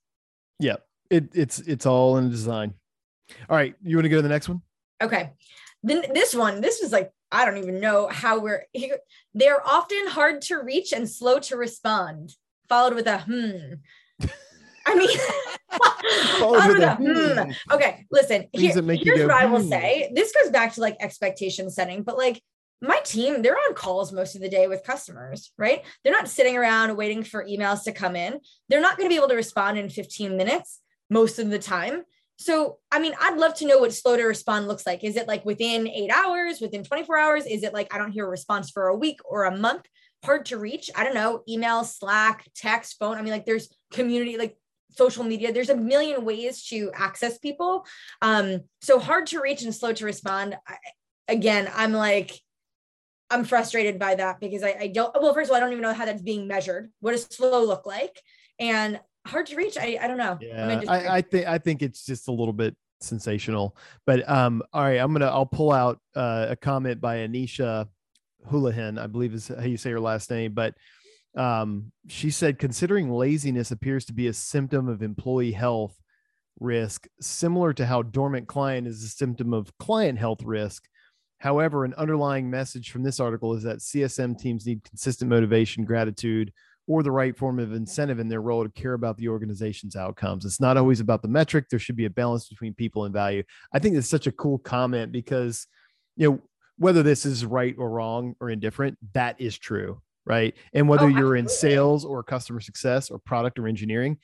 yep 0.60 0.86
it, 1.10 1.30
it's 1.34 1.60
it's 1.60 1.86
all 1.86 2.18
in 2.18 2.30
design 2.30 2.74
all 3.50 3.56
right 3.58 3.76
you 3.84 3.96
want 3.96 4.06
to 4.06 4.10
go 4.10 4.18
to 4.18 4.22
the 4.22 4.30
next 4.30 4.50
one 4.50 4.62
okay 5.02 5.32
then 5.84 6.04
this 6.14 6.36
one 6.36 6.62
this 6.62 6.80
was 6.82 6.92
like 6.92 7.12
i 7.32 7.46
don't 7.46 7.58
even 7.58 7.80
know 7.80 8.08
how 8.08 8.40
we're 8.40 8.64
they're 9.34 9.66
often 9.68 10.08
hard 10.08 10.42
to 10.42 10.58
reach 10.58 10.92
and 10.92 11.10
slow 11.10 11.40
to 11.40 11.58
respond 11.58 12.36
followed 12.70 12.96
with 12.96 13.08
a 13.08 13.20
hmm. 13.20 13.76
I 14.86 14.96
mean, 14.96 15.10
a, 16.84 16.96
hmm. 16.96 17.52
okay, 17.72 18.06
listen, 18.12 18.48
here, 18.52 18.74
here's 18.82 19.22
what 19.22 19.32
I 19.32 19.46
will 19.46 19.62
hmm. 19.62 19.70
say. 19.70 20.12
This 20.14 20.34
goes 20.34 20.52
back 20.52 20.74
to 20.74 20.82
like 20.82 20.98
expectation 21.00 21.70
setting, 21.70 22.04
but 22.04 22.18
like 22.18 22.42
my 22.82 23.00
team, 23.06 23.42
they're 23.42 23.58
on 23.58 23.76
calls 23.76 24.12
most 24.12 24.36
of 24.36 24.42
the 24.42 24.50
day 24.50 24.68
with 24.68 24.84
customers, 24.84 25.52
right? 25.58 25.84
They're 26.04 26.14
not 26.14 26.28
sitting 26.28 26.58
around 26.58 26.96
waiting 26.98 27.24
for 27.24 27.46
emails 27.46 27.84
to 27.86 27.94
come 27.94 28.18
in. 28.18 28.42
They're 28.68 28.82
not 28.82 28.98
going 28.98 29.08
to 29.08 29.14
be 29.14 29.18
able 29.18 29.30
to 29.30 29.36
respond 29.36 29.78
in 29.78 29.90
15 29.90 30.36
minutes 30.36 30.80
most 31.10 31.40
of 31.40 31.50
the 31.50 31.60
time. 31.60 32.04
So, 32.38 32.80
I 32.92 33.00
mean, 33.00 33.14
I'd 33.22 33.38
love 33.38 33.54
to 33.56 33.68
know 33.68 33.80
what 33.80 33.94
slow 33.94 34.18
to 34.18 34.24
respond 34.24 34.68
looks 34.68 34.86
like. 34.86 35.04
Is 35.04 35.16
it 35.16 35.28
like 35.28 35.46
within 35.46 35.88
eight 35.88 36.12
hours, 36.12 36.60
within 36.60 36.84
24 36.84 37.18
hours? 37.18 37.46
Is 37.46 37.64
it 37.64 37.74
like 37.74 37.94
I 37.94 37.98
don't 37.98 38.12
hear 38.12 38.26
a 38.26 38.30
response 38.30 38.72
for 38.72 38.88
a 38.88 38.96
week 38.96 39.20
or 39.26 39.44
a 39.46 39.56
month? 39.56 39.86
hard 40.24 40.46
to 40.48 40.58
reach. 40.58 40.90
I 40.96 41.04
don't 41.04 41.14
know, 41.14 41.44
email, 41.48 41.84
Slack, 41.84 42.48
text, 42.56 42.98
phone. 43.00 43.18
I 43.18 43.22
mean, 43.22 43.32
like 43.32 43.46
there's 43.46 43.70
community, 43.92 44.38
like 44.38 44.58
social 44.92 45.24
media. 45.24 45.52
There's 45.52 45.70
a 45.70 45.76
million 45.76 46.26
ways 46.26 46.66
to 46.68 46.92
access 46.96 47.38
people. 47.38 47.86
Um, 48.22 48.62
so 48.82 49.00
hard 49.00 49.28
to 49.28 49.42
reach 49.42 49.64
and 49.64 49.76
slow 49.76 49.94
to 49.94 50.06
respond. 50.06 50.56
I, 50.68 50.78
again, 51.28 51.70
I'm 51.76 51.94
like, 51.94 52.40
I'm 53.30 53.44
frustrated 53.44 54.00
by 54.00 54.16
that 54.16 54.40
because 54.40 54.64
I, 54.64 54.76
I 54.80 54.88
don't, 54.88 55.14
well, 55.20 55.34
first 55.34 55.50
of 55.50 55.52
all, 55.52 55.58
I 55.58 55.60
don't 55.60 55.72
even 55.72 55.82
know 55.82 55.94
how 55.94 56.06
that's 56.06 56.22
being 56.22 56.48
measured. 56.48 56.92
What 57.00 57.12
does 57.12 57.24
slow 57.24 57.64
look 57.66 57.86
like? 57.86 58.22
And 58.60 59.00
hard 59.26 59.46
to 59.48 59.56
reach. 59.56 59.78
I, 59.78 59.98
I 60.02 60.08
don't 60.08 60.18
know. 60.18 60.38
Yeah, 60.42 60.82
I, 60.88 61.18
I 61.18 61.22
think, 61.22 61.48
I 61.48 61.58
think 61.58 61.82
it's 61.82 62.06
just 62.06 62.28
a 62.28 62.32
little 62.32 62.54
bit 62.54 62.76
sensational, 63.02 63.76
but 64.06 64.28
um, 64.30 64.62
all 64.74 64.84
right, 64.84 65.00
I'm 65.00 65.12
going 65.12 65.22
to, 65.22 65.28
I'll 65.28 65.46
pull 65.46 65.72
out 65.72 66.00
uh, 66.16 66.48
a 66.50 66.56
comment 66.56 67.02
by 67.02 67.18
Anisha 67.18 67.88
Houlihan, 68.50 68.98
I 68.98 69.08
believe 69.08 69.34
is 69.34 69.48
how 69.48 69.64
you 69.64 69.78
say 69.78 69.92
her 69.92 70.00
last 70.00 70.30
name, 70.30 70.54
but 70.54 70.76
um, 71.36 71.92
she 72.08 72.30
said 72.30 72.60
considering 72.60 73.10
laziness 73.10 73.72
appears 73.72 74.06
to 74.06 74.14
be 74.14 74.28
a 74.28 74.34
symptom 74.34 74.88
of 74.88 75.02
employee 75.02 75.52
health 75.52 76.00
risk, 76.60 77.08
similar 77.20 77.74
to 77.74 77.86
how 77.86 78.02
dormant 78.02 78.48
client 78.48 78.88
is 78.88 79.04
a 79.04 79.08
symptom 79.08 79.54
of 79.54 79.76
client 79.78 80.20
health 80.20 80.44
risk. 80.44 80.88
However, 81.40 81.84
an 81.84 81.94
underlying 81.96 82.50
message 82.50 82.92
from 82.92 83.04
this 83.04 83.20
article 83.20 83.54
is 83.54 83.64
that 83.64 83.80
CSM 83.80 84.40
teams 84.40 84.66
need 84.66 84.84
consistent 84.84 85.30
motivation, 85.30 85.84
gratitude, 85.84 86.54
or 86.88 87.02
the 87.02 87.12
right 87.12 87.38
form 87.38 87.60
of 87.60 87.74
incentive 87.74 88.20
in 88.20 88.28
their 88.28 88.42
role 88.42 88.64
to 88.64 88.70
care 88.70 88.94
about 88.94 89.18
the 89.18 89.30
organization's 89.30 89.96
outcomes. 89.96 90.46
It's 90.46 90.60
not 90.60 90.78
always 90.78 91.00
about 91.00 91.22
the 91.22 91.28
metric. 91.28 91.66
There 91.70 91.80
should 91.80 91.96
be 91.96 92.06
a 92.06 92.10
balance 92.10 92.50
between 92.50 92.74
people 92.74 93.06
and 93.06 93.14
value. 93.14 93.44
I 93.74 93.80
think 93.80 93.96
it's 93.96 94.10
such 94.10 94.28
a 94.28 94.32
cool 94.32 94.58
comment 94.58 95.12
because, 95.12 95.68
you 96.18 96.30
know, 96.30 96.42
whether 96.78 97.04
this 97.04 97.26
is 97.26 97.46
right 97.46 97.76
or 97.78 97.90
wrong 97.90 98.36
or 98.42 98.50
indifferent, 98.50 98.98
that 99.14 99.40
is 99.40 99.58
true, 99.58 100.02
right? 100.26 100.56
And 100.74 100.90
whether 100.90 101.06
oh, 101.06 101.10
you're 101.10 101.36
in 101.36 101.48
sales 101.48 102.04
or 102.04 102.22
customer 102.24 102.60
success 102.60 103.10
or 103.10 103.20
product 103.20 103.60
or 103.60 103.68
engineering, 103.68 104.18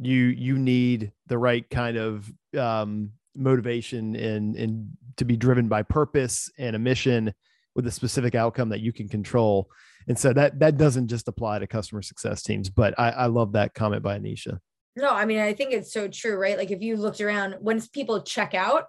you 0.00 0.26
you 0.26 0.58
need 0.58 1.10
the 1.26 1.38
right 1.38 1.68
kind 1.70 1.96
of 1.96 2.30
um, 2.56 3.10
motivation 3.34 4.14
and 4.14 4.54
and 4.56 4.90
to 5.16 5.24
be 5.24 5.36
driven 5.36 5.66
by 5.66 5.82
purpose 5.82 6.50
and 6.58 6.76
a 6.76 6.78
mission 6.78 7.34
with 7.74 7.86
a 7.86 7.90
specific 7.90 8.34
outcome 8.34 8.68
that 8.68 8.80
you 8.80 8.92
can 8.92 9.08
control. 9.08 9.68
And 10.08 10.18
so 10.18 10.32
that 10.32 10.58
that 10.60 10.76
doesn't 10.76 11.08
just 11.08 11.28
apply 11.28 11.58
to 11.58 11.66
customer 11.66 12.02
success 12.02 12.42
teams, 12.42 12.70
but 12.70 12.98
I, 12.98 13.10
I 13.10 13.26
love 13.26 13.52
that 13.52 13.74
comment 13.74 14.02
by 14.02 14.18
Anisha. 14.18 14.58
No, 14.96 15.10
I 15.10 15.26
mean, 15.26 15.38
I 15.38 15.52
think 15.52 15.72
it's 15.72 15.92
so 15.92 16.08
true, 16.08 16.36
right? 16.36 16.56
Like 16.56 16.70
if 16.70 16.80
you 16.80 16.96
looked 16.96 17.20
around, 17.20 17.56
once 17.60 17.86
people 17.86 18.22
check 18.22 18.54
out, 18.54 18.86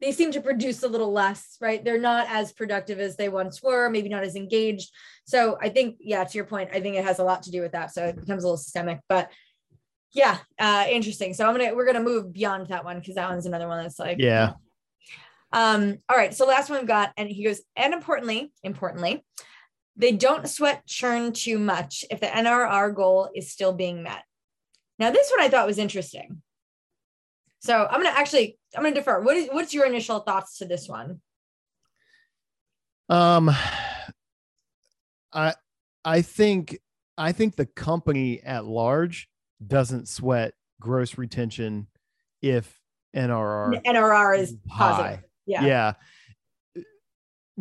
they 0.00 0.12
seem 0.12 0.32
to 0.32 0.40
produce 0.40 0.82
a 0.82 0.88
little 0.88 1.12
less, 1.12 1.56
right? 1.60 1.82
They're 1.82 1.96
not 1.96 2.26
as 2.28 2.52
productive 2.52 2.98
as 2.98 3.16
they 3.16 3.28
once 3.28 3.62
were, 3.62 3.88
maybe 3.88 4.08
not 4.08 4.24
as 4.24 4.34
engaged. 4.34 4.90
So 5.24 5.56
I 5.62 5.68
think, 5.68 5.96
yeah, 6.00 6.24
to 6.24 6.34
your 6.34 6.44
point, 6.44 6.70
I 6.74 6.80
think 6.80 6.96
it 6.96 7.04
has 7.04 7.20
a 7.20 7.24
lot 7.24 7.44
to 7.44 7.52
do 7.52 7.62
with 7.62 7.72
that. 7.72 7.94
So 7.94 8.06
it 8.06 8.16
becomes 8.16 8.42
a 8.42 8.46
little 8.46 8.58
systemic, 8.58 8.98
but 9.08 9.30
yeah, 10.12 10.38
uh, 10.58 10.86
interesting. 10.90 11.32
So 11.34 11.46
I'm 11.46 11.56
gonna 11.56 11.74
we're 11.74 11.86
gonna 11.86 12.02
move 12.02 12.32
beyond 12.32 12.66
that 12.68 12.84
one 12.84 12.98
because 12.98 13.14
that 13.14 13.30
one's 13.30 13.46
another 13.46 13.68
one 13.68 13.82
that's 13.82 13.98
like 13.98 14.18
yeah. 14.18 14.52
Um, 15.52 15.98
all 16.08 16.16
right. 16.16 16.34
So 16.34 16.46
last 16.46 16.68
one 16.68 16.80
we've 16.80 16.88
got, 16.88 17.12
and 17.16 17.28
he 17.28 17.44
goes, 17.44 17.60
and 17.76 17.94
importantly, 17.94 18.52
importantly, 18.62 19.22
they 19.96 20.12
don't 20.12 20.48
sweat 20.48 20.86
churn 20.86 21.32
too 21.32 21.58
much 21.58 22.04
if 22.10 22.20
the 22.20 22.26
NRR 22.26 22.94
goal 22.94 23.30
is 23.34 23.50
still 23.50 23.72
being 23.72 24.02
met. 24.02 24.22
Now, 24.98 25.10
this 25.10 25.30
one 25.30 25.40
I 25.40 25.48
thought 25.48 25.66
was 25.66 25.78
interesting. 25.78 26.42
So 27.60 27.86
I'm 27.88 28.02
gonna 28.02 28.14
actually 28.16 28.58
I'm 28.74 28.82
gonna 28.82 28.94
defer. 28.94 29.20
What 29.22 29.36
is 29.36 29.48
what's 29.52 29.72
your 29.72 29.86
initial 29.86 30.18
thoughts 30.20 30.58
to 30.58 30.64
this 30.64 30.88
one? 30.88 31.20
Um 33.08 33.50
I 35.32 35.54
I 36.04 36.22
think 36.22 36.78
I 37.16 37.32
think 37.32 37.54
the 37.54 37.66
company 37.66 38.40
at 38.42 38.64
large 38.64 39.28
doesn't 39.64 40.08
sweat 40.08 40.54
gross 40.80 41.16
retention 41.16 41.86
if 42.40 42.80
NRR 43.14 43.80
NRR 43.84 44.38
is 44.38 44.56
positive. 44.66 45.06
high. 45.06 45.24
Yeah. 45.46 45.64
Yeah. 45.64 45.92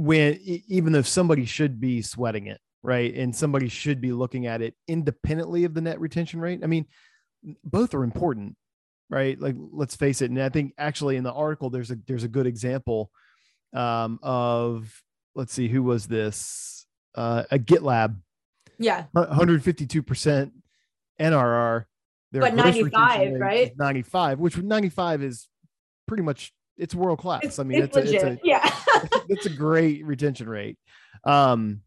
When 0.02 0.40
even 0.42 0.94
though 0.94 1.04
somebody 1.04 1.46
should 1.46 1.80
be 1.80 2.02
sweating 2.02 2.48
it, 2.48 2.60
right? 2.82 3.14
And 3.14 3.36
somebody 3.36 3.68
should 3.70 4.02
be 4.02 4.12
looking 4.12 4.48
at 4.48 4.62
it 4.62 4.74
independently 4.88 5.64
of 5.66 5.76
the 5.76 5.82
net 5.82 6.00
retention 6.00 6.42
rate. 6.42 6.62
I 6.64 6.68
mean, 6.68 6.88
both 7.64 7.94
are 7.94 8.04
important, 8.04 8.56
right? 9.12 9.40
Like 9.40 9.56
let's 9.72 9.96
face 9.96 10.24
it. 10.24 10.32
And 10.32 10.42
I 10.42 10.50
think 10.50 10.74
actually 10.78 11.18
in 11.18 11.24
the 11.24 11.32
article 11.32 11.70
there's 11.70 11.92
a 11.92 11.98
there's 12.08 12.24
a 12.24 12.28
good 12.28 12.48
example 12.48 13.12
um, 13.76 14.20
of 14.24 15.04
let's 15.36 15.54
see 15.54 15.68
who 15.68 15.84
was 15.84 16.08
this 16.08 16.86
uh, 17.14 17.44
a 17.52 17.60
GitLab. 17.60 18.18
Yeah, 18.80 19.06
152 19.12 20.02
percent 20.02 20.54
NRR. 21.20 21.86
Their 22.32 22.42
but 22.42 22.56
95, 22.56 23.34
right? 23.34 23.72
95, 23.78 24.40
which 24.40 24.58
95 24.58 25.22
is 25.22 25.50
pretty 26.08 26.24
much 26.24 26.54
it's 26.78 26.96
world 26.96 27.20
class. 27.20 27.60
I 27.60 27.64
mean, 27.64 27.84
it's, 27.84 27.96
it's, 27.96 28.12
a, 28.12 28.16
it's 28.16 28.24
a, 28.24 28.40
yeah, 28.44 28.71
it's 29.30 29.46
a 29.46 29.50
great 29.50 30.06
retention 30.06 30.50
rate. 30.50 30.78
Um, 31.24 31.82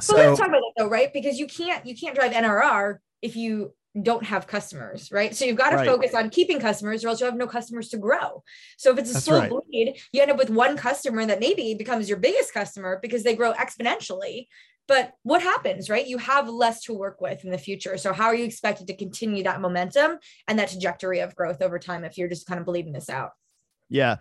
so 0.00 0.16
let's 0.16 0.38
talk 0.38 0.48
about 0.48 0.60
that 0.60 0.72
though, 0.76 0.88
right? 0.88 1.12
Because 1.12 1.38
you 1.38 1.46
can't 1.46 1.86
you 1.86 1.96
can't 1.96 2.14
drive 2.14 2.32
NRR 2.32 2.98
if 3.22 3.36
you 3.36 3.72
don't 4.02 4.24
have 4.24 4.46
customers, 4.46 5.10
right? 5.10 5.34
So 5.34 5.44
you've 5.44 5.56
got 5.56 5.70
to 5.70 5.76
right. 5.76 5.86
focus 5.86 6.14
on 6.14 6.28
keeping 6.30 6.60
customers, 6.60 7.04
or 7.04 7.08
else 7.08 7.20
you 7.20 7.26
have 7.26 7.36
no 7.36 7.46
customers 7.46 7.88
to 7.90 7.98
grow. 7.98 8.42
So 8.76 8.92
if 8.92 8.98
it's 8.98 9.10
a 9.10 9.14
That's 9.14 9.24
slow 9.24 9.40
right. 9.40 9.50
bleed, 9.50 9.96
you 10.12 10.20
end 10.20 10.30
up 10.30 10.36
with 10.36 10.50
one 10.50 10.76
customer 10.76 11.24
that 11.24 11.40
maybe 11.40 11.74
becomes 11.74 12.08
your 12.08 12.18
biggest 12.18 12.52
customer 12.52 12.98
because 13.00 13.22
they 13.22 13.34
grow 13.34 13.54
exponentially. 13.54 14.46
But 14.88 15.14
what 15.22 15.42
happens, 15.42 15.90
right? 15.90 16.06
You 16.06 16.18
have 16.18 16.48
less 16.48 16.82
to 16.84 16.94
work 16.94 17.20
with 17.20 17.44
in 17.44 17.50
the 17.50 17.58
future. 17.58 17.98
So 17.98 18.12
how 18.12 18.26
are 18.26 18.34
you 18.34 18.44
expected 18.44 18.86
to 18.86 18.96
continue 18.96 19.42
that 19.44 19.60
momentum 19.60 20.18
and 20.46 20.58
that 20.58 20.68
trajectory 20.68 21.20
of 21.20 21.34
growth 21.34 21.60
over 21.60 21.78
time 21.78 22.04
if 22.04 22.16
you're 22.16 22.28
just 22.28 22.46
kind 22.46 22.60
of 22.60 22.66
bleeding 22.66 22.92
this 22.92 23.10
out? 23.10 23.30
Yeah, 23.88 24.16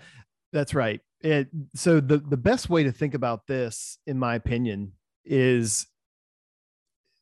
that's 0.53 0.73
right. 0.73 1.01
It, 1.25 1.47
so 1.73 1.99
the 1.99 2.19
the 2.19 2.38
best 2.38 2.69
way 2.69 2.83
to 2.83 2.91
think 2.91 3.15
about 3.15 3.47
this, 3.47 3.97
in 4.05 4.19
my 4.19 4.35
opinion, 4.35 4.91
is 5.25 5.88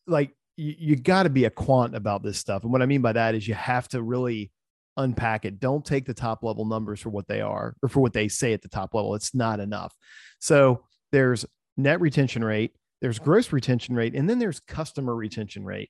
like 0.08 0.36
you, 0.58 0.76
you 0.78 0.96
got 0.98 1.24
to 1.24 1.30
be 1.30 1.46
a 1.46 1.50
quant 1.50 1.96
about 1.96 2.22
this 2.22 2.38
stuff. 2.38 2.64
And 2.64 2.72
what 2.74 2.82
I 2.82 2.86
mean 2.86 3.02
by 3.02 3.14
that 3.14 3.34
is 3.34 3.48
you 3.48 3.54
have 3.54 3.88
to 3.90 4.04
really 4.04 4.52
unpack 4.98 5.46
it. 5.46 5.62
Don't 5.62 5.86
take 5.86 6.06
the 6.06 6.14
top 6.14 6.44
level 6.44 6.66
numbers 6.66 7.00
for 7.00 7.12
what 7.12 7.30
they 7.30 7.40
are 7.40 7.78
or 7.82 7.88
for 7.88 8.02
what 8.02 8.12
they 8.12 8.28
say 8.28 8.52
at 8.52 8.62
the 8.62 8.68
top 8.68 8.94
level. 8.94 9.16
It's 9.16 9.34
not 9.34 9.62
enough. 9.62 9.96
So 10.40 10.84
there's 11.14 11.46
net 11.78 12.02
retention 12.02 12.44
rate, 12.44 12.76
there's 13.02 13.20
gross 13.20 13.54
retention 13.54 13.96
rate, 13.96 14.16
and 14.16 14.30
then 14.30 14.38
there's 14.38 14.60
customer 14.60 15.16
retention 15.16 15.64
rate. 15.64 15.90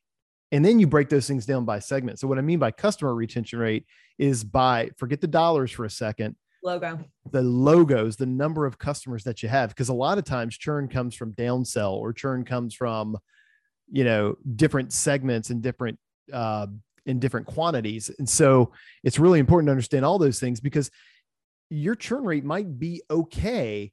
And 0.52 0.64
then 0.64 0.80
you 0.80 0.86
break 0.86 1.10
those 1.10 1.28
things 1.28 1.48
down 1.48 1.66
by 1.66 1.80
segment. 1.80 2.20
So 2.20 2.28
what 2.28 2.38
I 2.38 2.42
mean 2.42 2.60
by 2.60 2.70
customer 2.70 3.16
retention 3.16 3.58
rate 3.58 3.88
is 4.20 4.44
by 4.44 4.92
forget 4.98 5.20
the 5.20 5.26
dollars 5.26 5.72
for 5.72 5.84
a 5.84 5.90
second. 5.90 6.36
Logo. 6.64 7.00
The 7.32 7.42
logos, 7.42 8.16
the 8.16 8.26
number 8.26 8.66
of 8.66 8.80
customers 8.80 9.24
that 9.26 9.44
you 9.44 9.50
have. 9.50 9.70
Because 9.70 9.90
a 9.90 9.94
lot 9.94 10.18
of 10.18 10.24
times 10.24 10.58
churn 10.58 10.88
comes 10.88 11.14
from 11.14 11.34
downsell 11.34 11.94
or 11.94 12.14
churn 12.14 12.46
comes 12.46 12.74
from 12.74 13.18
you 13.92 14.04
know 14.04 14.36
different 14.56 14.94
segments 14.94 15.50
and 15.50 15.62
different 15.62 16.00
uh, 16.32 16.68
in 17.06 17.20
different 17.20 17.46
quantities 17.46 18.10
and 18.18 18.28
so 18.28 18.72
it's 19.04 19.20
really 19.20 19.40
important 19.40 19.68
to 19.68 19.72
understand 19.72 20.06
all 20.06 20.18
those 20.18 20.40
things 20.40 20.62
because 20.62 20.90
your 21.70 21.96
churn 21.96 22.24
rate 22.24 22.46
might 22.46 22.80
be 22.80 23.02
okay 23.10 23.92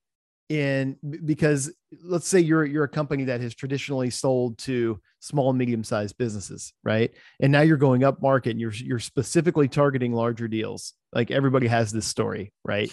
in 0.51 0.97
because 1.25 1.73
let's 2.03 2.27
say 2.29 2.41
you're 2.41 2.65
you're 2.65 2.85
a 2.85 2.89
company 2.89 3.25
that 3.25 3.41
has 3.41 3.55
traditionally 3.55 4.11
sold 4.11 4.59
to 4.59 5.01
small 5.21 5.51
and 5.51 5.59
medium 5.59 5.85
sized 5.85 6.19
businesses 6.19 6.73
right 6.83 7.13
and 7.41 7.53
now 7.53 7.61
you're 7.61 7.77
going 7.77 8.03
up 8.03 8.21
market 8.21 8.51
and 8.51 8.61
you're 8.61 8.73
you're 8.73 8.99
specifically 8.99 9.69
targeting 9.69 10.13
larger 10.13 10.49
deals 10.49 10.95
like 11.13 11.31
everybody 11.31 11.69
has 11.69 11.93
this 11.93 12.07
story 12.07 12.53
right 12.65 12.91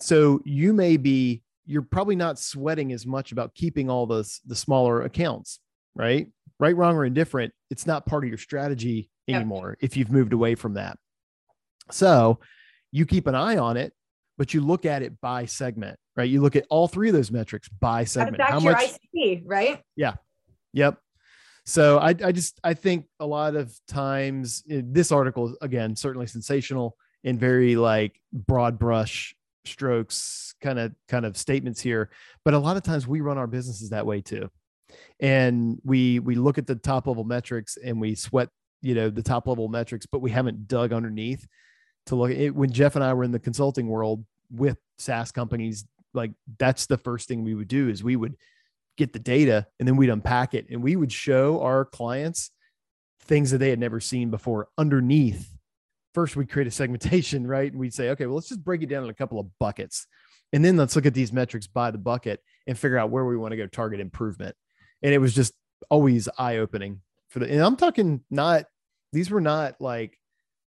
so 0.00 0.40
you 0.44 0.72
may 0.72 0.96
be 0.96 1.42
you're 1.66 1.82
probably 1.82 2.16
not 2.16 2.38
sweating 2.38 2.90
as 2.92 3.06
much 3.06 3.32
about 3.32 3.54
keeping 3.54 3.90
all 3.90 4.06
those 4.06 4.40
the 4.46 4.56
smaller 4.56 5.02
accounts 5.02 5.60
right? 5.98 6.28
Right, 6.60 6.74
wrong, 6.74 6.96
or 6.96 7.04
indifferent, 7.04 7.52
it's 7.70 7.86
not 7.86 8.06
part 8.06 8.24
of 8.24 8.28
your 8.28 8.38
strategy 8.38 9.10
anymore 9.28 9.76
yep. 9.80 9.90
if 9.90 9.96
you've 9.96 10.10
moved 10.10 10.32
away 10.32 10.54
from 10.54 10.74
that. 10.74 10.96
So 11.90 12.40
you 12.90 13.04
keep 13.04 13.26
an 13.26 13.34
eye 13.34 13.58
on 13.58 13.76
it, 13.76 13.92
but 14.38 14.54
you 14.54 14.60
look 14.60 14.86
at 14.86 15.02
it 15.02 15.20
by 15.20 15.44
segment, 15.44 15.98
right? 16.18 16.28
You 16.28 16.42
look 16.42 16.56
at 16.56 16.66
all 16.68 16.88
three 16.88 17.08
of 17.08 17.14
those 17.14 17.30
metrics 17.30 17.68
by 17.68 18.04
segment. 18.04 18.42
How 18.42 18.60
much 18.60 18.76
ICP, 19.14 19.42
right? 19.46 19.82
Yeah. 19.96 20.14
Yep. 20.74 20.98
So 21.64 21.98
I, 21.98 22.08
I 22.08 22.32
just 22.32 22.60
I 22.62 22.74
think 22.74 23.06
a 23.20 23.26
lot 23.26 23.54
of 23.54 23.74
times 23.86 24.62
eh, 24.70 24.82
this 24.84 25.12
article 25.12 25.56
again 25.62 25.96
certainly 25.96 26.26
sensational 26.26 26.96
and 27.24 27.38
very 27.38 27.76
like 27.76 28.20
broad 28.32 28.78
brush 28.78 29.34
strokes 29.64 30.54
kind 30.60 30.78
of 30.78 30.92
kind 31.08 31.24
of 31.24 31.36
statements 31.36 31.80
here, 31.80 32.10
but 32.44 32.54
a 32.54 32.58
lot 32.58 32.76
of 32.76 32.82
times 32.82 33.06
we 33.06 33.20
run 33.20 33.38
our 33.38 33.46
businesses 33.46 33.90
that 33.90 34.04
way 34.04 34.20
too 34.20 34.50
and 35.20 35.80
we 35.84 36.18
we 36.20 36.34
look 36.34 36.58
at 36.58 36.66
the 36.66 36.74
top 36.74 37.06
level 37.06 37.24
metrics 37.24 37.76
and 37.82 38.00
we 38.00 38.14
sweat 38.14 38.48
you 38.82 38.94
know 38.94 39.10
the 39.10 39.22
top 39.22 39.46
level 39.46 39.68
metrics 39.68 40.06
but 40.06 40.20
we 40.20 40.30
haven't 40.30 40.68
dug 40.68 40.92
underneath 40.92 41.46
to 42.06 42.14
look 42.14 42.30
at 42.30 42.36
it 42.36 42.54
when 42.54 42.70
jeff 42.70 42.94
and 42.94 43.04
i 43.04 43.12
were 43.12 43.24
in 43.24 43.32
the 43.32 43.38
consulting 43.38 43.88
world 43.88 44.24
with 44.50 44.78
saas 44.96 45.32
companies 45.32 45.84
like 46.14 46.32
that's 46.58 46.86
the 46.86 46.98
first 46.98 47.28
thing 47.28 47.44
we 47.44 47.54
would 47.54 47.68
do 47.68 47.88
is 47.88 48.02
we 48.02 48.16
would 48.16 48.36
get 48.96 49.12
the 49.12 49.18
data 49.18 49.66
and 49.78 49.86
then 49.86 49.96
we'd 49.96 50.10
unpack 50.10 50.54
it 50.54 50.66
and 50.70 50.82
we 50.82 50.96
would 50.96 51.12
show 51.12 51.60
our 51.62 51.84
clients 51.84 52.50
things 53.22 53.50
that 53.50 53.58
they 53.58 53.70
had 53.70 53.78
never 53.78 54.00
seen 54.00 54.30
before 54.30 54.68
underneath. 54.76 55.52
First 56.14 56.36
we'd 56.36 56.50
create 56.50 56.66
a 56.66 56.72
segmentation 56.72 57.46
right? 57.46 57.70
And 57.70 57.80
we'd 57.80 57.94
say 57.94 58.10
okay 58.10 58.26
well 58.26 58.36
let's 58.36 58.48
just 58.48 58.64
break 58.64 58.82
it 58.82 58.88
down 58.88 59.04
in 59.04 59.10
a 59.10 59.14
couple 59.14 59.38
of 59.38 59.46
buckets. 59.58 60.06
And 60.52 60.64
then 60.64 60.76
let's 60.76 60.96
look 60.96 61.06
at 61.06 61.14
these 61.14 61.32
metrics 61.32 61.66
by 61.66 61.90
the 61.90 61.98
bucket 61.98 62.40
and 62.66 62.78
figure 62.78 62.98
out 62.98 63.10
where 63.10 63.24
we 63.24 63.36
want 63.36 63.52
to 63.52 63.56
go 63.56 63.66
target 63.66 64.00
improvement. 64.00 64.56
And 65.02 65.12
it 65.12 65.18
was 65.18 65.34
just 65.34 65.52
always 65.90 66.28
eye 66.38 66.56
opening 66.56 67.02
for 67.28 67.38
the. 67.38 67.50
And 67.50 67.60
I'm 67.60 67.76
talking 67.76 68.22
not 68.30 68.64
these 69.12 69.30
were 69.30 69.40
not 69.40 69.80
like 69.80 70.18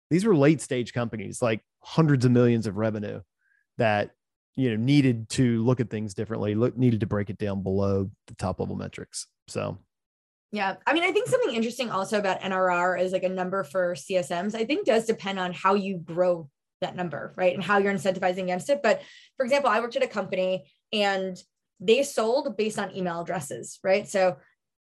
these 0.09 0.25
were 0.25 0.35
late 0.35 0.61
stage 0.61 0.93
companies, 0.93 1.41
like 1.41 1.61
hundreds 1.81 2.25
of 2.25 2.31
millions 2.31 2.67
of 2.67 2.77
revenue 2.77 3.21
that 3.77 4.11
you 4.55 4.69
know 4.69 4.75
needed 4.75 5.29
to 5.29 5.63
look 5.63 5.79
at 5.79 5.89
things 5.89 6.13
differently, 6.13 6.55
look 6.55 6.77
needed 6.77 6.99
to 7.01 7.07
break 7.07 7.29
it 7.29 7.37
down 7.37 7.63
below 7.63 8.09
the 8.27 8.35
top 8.35 8.59
level 8.59 8.75
metrics. 8.75 9.27
So 9.47 9.77
yeah. 10.51 10.75
I 10.85 10.93
mean, 10.93 11.03
I 11.03 11.11
think 11.11 11.29
something 11.29 11.55
interesting 11.55 11.89
also 11.89 12.19
about 12.19 12.41
NRR 12.41 12.99
is 12.99 13.13
like 13.13 13.23
a 13.23 13.29
number 13.29 13.63
for 13.63 13.95
CSMs, 13.95 14.53
I 14.53 14.65
think 14.65 14.85
does 14.85 15.05
depend 15.05 15.39
on 15.39 15.53
how 15.53 15.75
you 15.75 15.97
grow 15.97 16.49
that 16.81 16.95
number, 16.95 17.33
right? 17.37 17.53
And 17.53 17.63
how 17.63 17.77
you're 17.77 17.93
incentivizing 17.93 18.43
against 18.43 18.69
it. 18.69 18.81
But 18.83 19.01
for 19.37 19.45
example, 19.45 19.69
I 19.69 19.79
worked 19.79 19.95
at 19.95 20.03
a 20.03 20.07
company 20.07 20.65
and 20.91 21.41
they 21.79 22.03
sold 22.03 22.57
based 22.57 22.77
on 22.77 22.95
email 22.95 23.21
addresses, 23.21 23.79
right? 23.83 24.07
So 24.07 24.37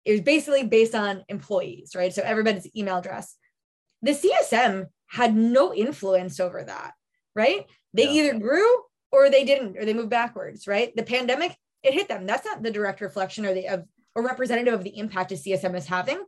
it 0.05 0.11
was 0.11 0.21
basically 0.21 0.63
based 0.63 0.95
on 0.95 1.23
employees, 1.29 1.91
right? 1.95 2.13
So 2.13 2.23
everybody's 2.23 2.75
email 2.75 2.97
address. 2.97 3.35
The 4.01 4.11
CSM 4.11 4.87
had 5.07 5.35
no 5.35 5.73
influence 5.73 6.39
over 6.39 6.63
that, 6.63 6.93
right? 7.35 7.65
They 7.93 8.05
yeah. 8.05 8.23
either 8.23 8.39
grew 8.39 8.67
or 9.13 9.30
they 9.30 9.45
didn't, 9.45 9.78
or 9.78 9.86
they 9.86 9.93
moved 9.93 10.10
backwards, 10.10 10.67
right? 10.67 10.93
The 10.95 11.04
pandemic, 11.04 11.56
it 11.84 11.93
hit 11.93 12.08
them. 12.10 12.26
That's 12.26 12.43
not 12.43 12.63
the 12.63 12.71
direct 12.71 12.99
reflection 12.99 13.45
or 13.45 13.54
the 13.54 13.67
of 13.67 13.84
or 14.15 14.23
representative 14.23 14.73
of 14.73 14.84
the 14.84 14.97
impact 14.97 15.32
a 15.32 15.36
CSM 15.36 15.76
is 15.76 15.86
having. 15.86 16.23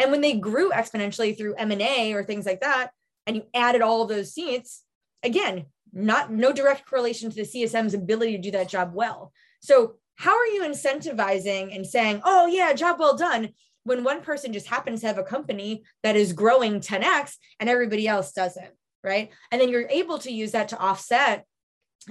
And 0.00 0.10
when 0.10 0.20
they 0.20 0.34
grew 0.34 0.70
exponentially 0.70 1.36
through 1.36 1.54
M&A 1.54 2.12
or 2.12 2.22
things 2.22 2.46
like 2.46 2.60
that, 2.60 2.90
and 3.26 3.36
you 3.36 3.44
added 3.54 3.82
all 3.82 4.02
of 4.02 4.08
those 4.08 4.32
seats, 4.32 4.82
again, 5.22 5.66
not 5.92 6.30
no 6.30 6.52
direct 6.52 6.88
correlation 6.88 7.30
to 7.30 7.36
the 7.36 7.42
CSM's 7.42 7.94
ability 7.94 8.32
to 8.32 8.42
do 8.42 8.50
that 8.52 8.68
job 8.68 8.92
well. 8.94 9.32
So 9.60 9.94
how 10.16 10.36
are 10.36 10.46
you 10.46 10.62
incentivizing 10.62 11.74
and 11.74 11.86
saying, 11.86 12.20
oh, 12.24 12.46
yeah, 12.46 12.72
job 12.72 12.98
well 12.98 13.16
done? 13.16 13.50
When 13.84 14.04
one 14.04 14.22
person 14.22 14.52
just 14.52 14.68
happens 14.68 15.00
to 15.00 15.06
have 15.08 15.18
a 15.18 15.24
company 15.24 15.84
that 16.02 16.16
is 16.16 16.32
growing 16.32 16.80
10x 16.80 17.34
and 17.58 17.68
everybody 17.68 18.06
else 18.06 18.32
doesn't, 18.32 18.70
right? 19.02 19.30
And 19.50 19.60
then 19.60 19.68
you're 19.70 19.88
able 19.88 20.18
to 20.18 20.32
use 20.32 20.52
that 20.52 20.68
to 20.68 20.78
offset 20.78 21.46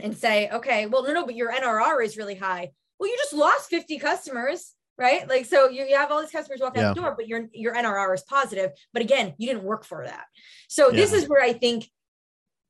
and 0.02 0.15
say, 0.15 0.50
okay, 0.50 0.86
well, 0.86 1.04
no, 1.04 1.13
no, 1.13 1.26
but 1.26 1.36
your 1.36 1.52
NRR 1.52 2.04
is 2.04 2.17
really 2.17 2.36
high. 2.36 2.72
Well, 3.00 3.10
you 3.10 3.17
just 3.17 3.34
lost 3.34 3.69
50 3.69 4.00
customers, 4.00 4.74
right? 4.98 5.28
Like, 5.28 5.46
so 5.46 5.69
you, 5.69 5.86
you 5.86 5.96
have 5.96 6.12
all 6.12 6.22
these 6.22 6.32
customers 6.32 6.62
walking 6.62 6.82
yeah. 6.82 6.89
out 6.89 6.96
the 6.96 7.02
door, 7.02 7.13
but 7.15 7.28
your, 7.28 7.48
your 7.54 7.76
NRR 7.76 8.13
is 8.15 8.22
positive. 8.24 8.72
But 8.91 9.02
again, 9.02 9.34
you 9.38 9.48
didn't 9.48 9.63
work 9.63 9.86
for 9.86 10.04
that. 10.06 10.26
So 10.67 10.89
yeah. 10.89 10.96
this 10.96 11.13
is 11.13 11.28
where 11.28 11.43
I 11.43 11.54
think 11.54 11.89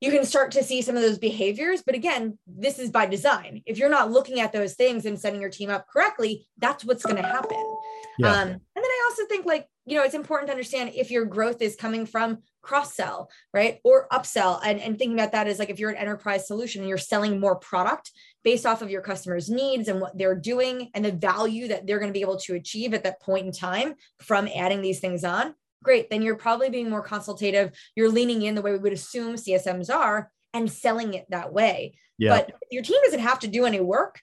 you 0.01 0.11
can 0.11 0.25
start 0.25 0.51
to 0.51 0.63
see 0.63 0.81
some 0.81 0.97
of 0.97 1.01
those 1.01 1.17
behaviors. 1.17 1.81
But 1.81 1.95
again, 1.95 2.37
this 2.45 2.77
is 2.77 2.89
by 2.89 3.05
design. 3.05 3.61
If 3.65 3.77
you're 3.77 3.89
not 3.89 4.11
looking 4.11 4.41
at 4.41 4.51
those 4.51 4.73
things 4.73 5.05
and 5.05 5.17
setting 5.17 5.39
your 5.39 5.49
team 5.49 5.69
up 5.69 5.87
correctly, 5.87 6.45
that's 6.57 6.83
what's 6.83 7.05
going 7.05 7.21
to 7.21 7.27
happen. 7.27 7.77
Yeah. 8.19 8.31
Um, 8.33 8.49
and 8.49 8.59
then 8.75 8.83
I 8.83 9.09
also 9.09 9.25
think 9.27 9.45
like, 9.45 9.65
you 9.85 9.97
know, 9.97 10.03
it's 10.03 10.15
important 10.15 10.47
to 10.47 10.53
understand 10.53 10.91
if 10.95 11.11
your 11.11 11.25
growth 11.25 11.61
is 11.61 11.75
coming 11.75 12.05
from 12.05 12.39
cross 12.61 12.95
sell, 12.95 13.29
right? 13.53 13.79
Or 13.83 14.07
upsell. 14.11 14.61
And, 14.63 14.79
and 14.79 14.97
thinking 14.97 15.19
about 15.19 15.33
that 15.33 15.47
is 15.47 15.59
like 15.59 15.69
if 15.69 15.79
you're 15.79 15.89
an 15.89 15.97
enterprise 15.97 16.47
solution 16.47 16.81
and 16.81 16.89
you're 16.89 16.97
selling 16.97 17.39
more 17.39 17.57
product 17.57 18.11
based 18.43 18.65
off 18.65 18.81
of 18.81 18.89
your 18.89 19.01
customers' 19.01 19.49
needs 19.49 19.89
and 19.89 19.99
what 19.99 20.17
they're 20.17 20.39
doing 20.39 20.89
and 20.93 21.03
the 21.03 21.11
value 21.11 21.67
that 21.67 21.85
they're 21.85 21.99
going 21.99 22.11
to 22.11 22.17
be 22.17 22.21
able 22.21 22.37
to 22.37 22.55
achieve 22.55 22.93
at 22.93 23.03
that 23.03 23.21
point 23.21 23.45
in 23.45 23.51
time 23.51 23.95
from 24.21 24.47
adding 24.55 24.81
these 24.81 24.99
things 25.01 25.25
on, 25.25 25.53
great. 25.83 26.09
Then 26.09 26.21
you're 26.21 26.35
probably 26.35 26.69
being 26.69 26.89
more 26.89 27.03
consultative. 27.03 27.71
You're 27.95 28.09
leaning 28.09 28.41
in 28.41 28.55
the 28.55 28.61
way 28.61 28.71
we 28.71 28.77
would 28.77 28.93
assume 28.93 29.35
CSMs 29.35 29.93
are 29.93 30.31
and 30.53 30.71
selling 30.71 31.13
it 31.13 31.25
that 31.29 31.51
way. 31.51 31.95
Yeah. 32.17 32.29
But 32.29 32.51
your 32.71 32.83
team 32.83 32.99
doesn't 33.03 33.19
have 33.19 33.39
to 33.39 33.47
do 33.47 33.65
any 33.65 33.81
work. 33.81 34.21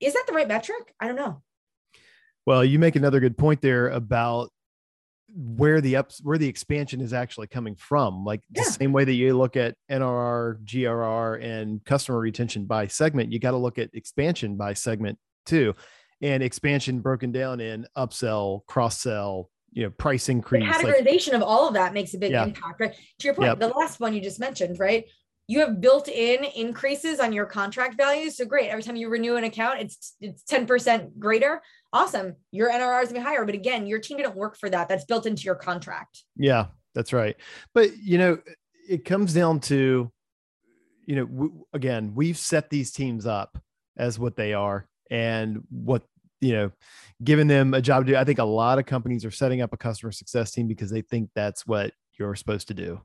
Is 0.00 0.12
that 0.14 0.24
the 0.28 0.32
right 0.32 0.48
metric? 0.48 0.94
I 1.00 1.08
don't 1.08 1.16
know. 1.16 1.42
Well, 2.46 2.64
you 2.64 2.78
make 2.78 2.96
another 2.96 3.20
good 3.20 3.38
point 3.38 3.60
there 3.60 3.88
about 3.88 4.50
where 5.34 5.80
the 5.80 5.96
ups 5.96 6.20
where 6.22 6.38
the 6.38 6.48
expansion 6.48 7.00
is 7.00 7.12
actually 7.12 7.46
coming 7.46 7.74
from 7.74 8.24
like 8.24 8.42
yeah. 8.50 8.62
the 8.62 8.70
same 8.70 8.92
way 8.92 9.04
that 9.04 9.14
you 9.14 9.36
look 9.36 9.56
at 9.56 9.74
nrr 9.90 10.62
grr 10.64 11.42
and 11.42 11.82
customer 11.84 12.18
retention 12.18 12.66
by 12.66 12.86
segment 12.86 13.32
you 13.32 13.38
got 13.38 13.52
to 13.52 13.56
look 13.56 13.78
at 13.78 13.88
expansion 13.94 14.56
by 14.56 14.74
segment 14.74 15.18
too 15.46 15.74
and 16.20 16.42
expansion 16.42 17.00
broken 17.00 17.32
down 17.32 17.60
in 17.60 17.86
upsell 17.96 18.60
cross 18.66 19.00
sell 19.00 19.48
you 19.72 19.82
know 19.82 19.90
price 19.90 20.28
increase 20.28 20.64
the 20.64 20.84
categorization 20.84 21.32
like, 21.32 21.36
of 21.36 21.42
all 21.42 21.66
of 21.66 21.74
that 21.74 21.94
makes 21.94 22.12
a 22.12 22.18
big 22.18 22.32
yeah. 22.32 22.44
impact 22.44 22.80
right 22.80 22.94
to 23.18 23.24
your 23.26 23.34
point 23.34 23.48
yep. 23.48 23.58
the 23.58 23.68
last 23.68 24.00
one 24.00 24.12
you 24.12 24.20
just 24.20 24.40
mentioned 24.40 24.78
right 24.78 25.06
you 25.48 25.60
have 25.60 25.80
built 25.80 26.08
in 26.08 26.44
increases 26.44 27.20
on 27.20 27.32
your 27.32 27.46
contract 27.46 27.96
values 27.96 28.36
so 28.36 28.44
great 28.44 28.68
every 28.68 28.82
time 28.82 28.96
you 28.96 29.08
renew 29.08 29.36
an 29.36 29.44
account 29.44 29.80
it's 29.80 30.14
it's 30.20 30.42
10% 30.44 31.18
greater 31.18 31.62
awesome 31.92 32.34
your 32.50 32.70
nr 32.70 33.02
is 33.02 33.08
going 33.08 33.20
to 33.20 33.20
be 33.20 33.20
higher 33.20 33.44
but 33.44 33.54
again 33.54 33.86
your 33.86 33.98
team 33.98 34.16
didn't 34.16 34.34
work 34.34 34.56
for 34.56 34.70
that 34.70 34.88
that's 34.88 35.04
built 35.04 35.26
into 35.26 35.42
your 35.42 35.54
contract 35.54 36.22
yeah 36.36 36.66
that's 36.94 37.12
right 37.12 37.36
but 37.74 37.96
you 37.98 38.18
know 38.18 38.38
it 38.88 39.04
comes 39.04 39.32
down 39.34 39.60
to 39.60 40.10
you 41.06 41.16
know 41.16 41.26
w- 41.26 41.64
again 41.72 42.12
we've 42.14 42.38
set 42.38 42.70
these 42.70 42.92
teams 42.92 43.26
up 43.26 43.58
as 43.96 44.18
what 44.18 44.36
they 44.36 44.54
are 44.54 44.86
and 45.10 45.62
what 45.70 46.02
you 46.42 46.52
know, 46.52 46.72
giving 47.22 47.46
them 47.46 47.72
a 47.72 47.80
job 47.80 48.04
to 48.04 48.12
do. 48.12 48.18
I 48.18 48.24
think 48.24 48.40
a 48.40 48.44
lot 48.44 48.78
of 48.78 48.84
companies 48.84 49.24
are 49.24 49.30
setting 49.30 49.62
up 49.62 49.72
a 49.72 49.76
customer 49.76 50.10
success 50.10 50.50
team 50.50 50.66
because 50.66 50.90
they 50.90 51.00
think 51.00 51.30
that's 51.34 51.66
what 51.66 51.92
you're 52.18 52.34
supposed 52.34 52.68
to 52.68 52.74
do. 52.74 53.00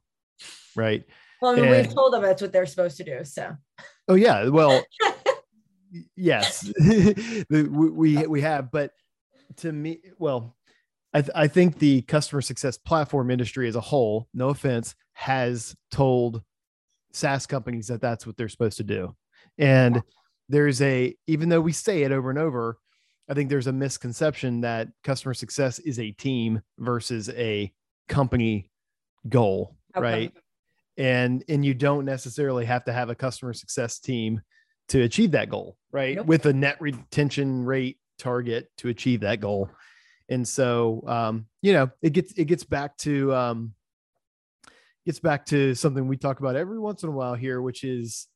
Right. 0.75 1.05
Well, 1.39 1.51
I 1.51 1.55
mean, 1.55 1.65
and, 1.65 1.85
we've 1.85 1.93
told 1.93 2.13
them 2.13 2.23
that's 2.23 2.41
what 2.41 2.51
they're 2.51 2.65
supposed 2.65 2.97
to 2.97 3.03
do. 3.03 3.23
So, 3.23 3.55
oh, 4.07 4.15
yeah. 4.15 4.49
Well, 4.49 4.83
yes, 6.15 6.71
we, 7.49 8.27
we 8.27 8.41
have. 8.41 8.71
But 8.71 8.91
to 9.57 9.71
me, 9.71 9.99
well, 10.17 10.55
I, 11.13 11.21
th- 11.21 11.31
I 11.35 11.47
think 11.47 11.79
the 11.79 12.01
customer 12.03 12.41
success 12.41 12.77
platform 12.77 13.31
industry 13.31 13.67
as 13.67 13.75
a 13.75 13.81
whole, 13.81 14.27
no 14.33 14.49
offense, 14.49 14.95
has 15.13 15.75
told 15.89 16.43
SaaS 17.13 17.47
companies 17.47 17.87
that 17.87 18.01
that's 18.01 18.27
what 18.27 18.37
they're 18.37 18.49
supposed 18.49 18.77
to 18.77 18.83
do. 18.83 19.15
And 19.57 20.01
there's 20.49 20.81
a, 20.81 21.15
even 21.25 21.49
though 21.49 21.61
we 21.61 21.71
say 21.71 22.03
it 22.03 22.11
over 22.11 22.29
and 22.29 22.37
over, 22.37 22.77
I 23.29 23.33
think 23.33 23.49
there's 23.49 23.67
a 23.67 23.73
misconception 23.73 24.61
that 24.61 24.89
customer 25.03 25.33
success 25.33 25.79
is 25.79 25.99
a 25.99 26.11
team 26.11 26.61
versus 26.77 27.29
a 27.29 27.71
company 28.07 28.69
goal, 29.27 29.75
okay. 29.95 30.03
right? 30.03 30.33
And 30.97 31.43
and 31.47 31.63
you 31.63 31.73
don't 31.73 32.05
necessarily 32.05 32.65
have 32.65 32.85
to 32.85 32.93
have 32.93 33.09
a 33.09 33.15
customer 33.15 33.53
success 33.53 33.99
team 33.99 34.41
to 34.89 35.03
achieve 35.03 35.31
that 35.31 35.49
goal, 35.49 35.77
right? 35.91 36.15
Nope. 36.15 36.27
With 36.27 36.45
a 36.45 36.53
net 36.53 36.77
retention 36.79 37.65
rate 37.65 37.97
target 38.17 38.69
to 38.77 38.89
achieve 38.89 39.21
that 39.21 39.39
goal. 39.39 39.69
And 40.29 40.47
so 40.47 41.03
um, 41.07 41.47
you 41.61 41.73
know, 41.73 41.89
it 42.01 42.13
gets 42.13 42.33
it 42.33 42.45
gets 42.45 42.63
back 42.63 42.97
to 42.99 43.33
um 43.33 43.73
gets 45.05 45.19
back 45.19 45.45
to 45.47 45.73
something 45.73 46.07
we 46.07 46.17
talk 46.17 46.39
about 46.39 46.55
every 46.55 46.79
once 46.79 47.03
in 47.03 47.09
a 47.09 47.13
while 47.13 47.35
here, 47.35 47.61
which 47.61 47.83
is 47.83 48.27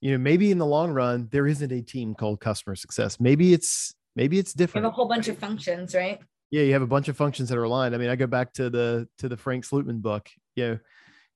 you 0.00 0.12
know, 0.12 0.18
maybe 0.18 0.50
in 0.50 0.58
the 0.58 0.66
long 0.66 0.92
run, 0.92 1.28
there 1.30 1.46
isn't 1.46 1.70
a 1.72 1.82
team 1.82 2.14
called 2.14 2.40
customer 2.40 2.74
success. 2.74 3.20
Maybe 3.20 3.52
it's 3.52 3.94
maybe 4.16 4.38
it's 4.38 4.54
different. 4.54 4.84
You 4.84 4.88
have 4.88 4.92
a 4.92 4.96
whole 4.96 5.08
bunch 5.08 5.28
of 5.28 5.38
functions, 5.38 5.94
right? 5.94 6.18
Yeah, 6.50 6.62
you 6.62 6.72
have 6.72 6.82
a 6.82 6.86
bunch 6.86 7.08
of 7.08 7.16
functions 7.16 7.48
that 7.50 7.58
are 7.58 7.64
aligned. 7.64 7.94
I 7.94 7.98
mean, 7.98 8.08
I 8.08 8.16
go 8.16 8.26
back 8.26 8.52
to 8.54 8.70
the 8.70 9.08
to 9.18 9.28
the 9.28 9.36
Frank 9.36 9.66
Slootman 9.66 10.00
book. 10.00 10.28
You 10.56 10.68
know, 10.68 10.78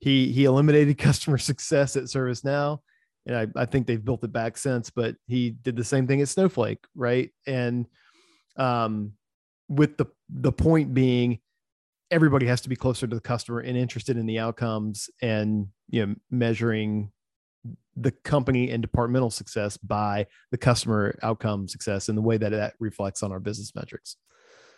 he 0.00 0.32
he 0.32 0.44
eliminated 0.44 0.96
customer 0.98 1.38
success 1.38 1.96
at 1.96 2.04
ServiceNow, 2.04 2.80
and 3.26 3.36
I, 3.36 3.46
I 3.56 3.64
think 3.64 3.86
they've 3.86 4.04
built 4.04 4.24
it 4.24 4.32
back 4.32 4.56
since. 4.56 4.90
But 4.90 5.16
he 5.26 5.50
did 5.50 5.76
the 5.76 5.84
same 5.84 6.06
thing 6.06 6.20
at 6.20 6.28
Snowflake, 6.28 6.84
right? 6.94 7.30
And 7.46 7.86
um, 8.56 9.12
with 9.68 9.96
the 9.96 10.06
the 10.28 10.52
point 10.52 10.94
being, 10.94 11.38
everybody 12.10 12.46
has 12.46 12.60
to 12.62 12.68
be 12.68 12.76
closer 12.76 13.06
to 13.06 13.14
the 13.14 13.20
customer 13.20 13.60
and 13.60 13.76
interested 13.76 14.16
in 14.16 14.26
the 14.26 14.38
outcomes, 14.38 15.08
and 15.22 15.68
you 15.88 16.06
know, 16.06 16.14
measuring 16.30 17.10
the 17.96 18.10
company 18.10 18.70
and 18.70 18.82
departmental 18.82 19.30
success 19.30 19.76
by 19.76 20.26
the 20.50 20.58
customer 20.58 21.16
outcome 21.22 21.68
success 21.68 22.08
and 22.08 22.18
the 22.18 22.22
way 22.22 22.36
that 22.36 22.50
that 22.50 22.74
reflects 22.80 23.22
on 23.22 23.30
our 23.30 23.38
business 23.40 23.72
metrics 23.74 24.16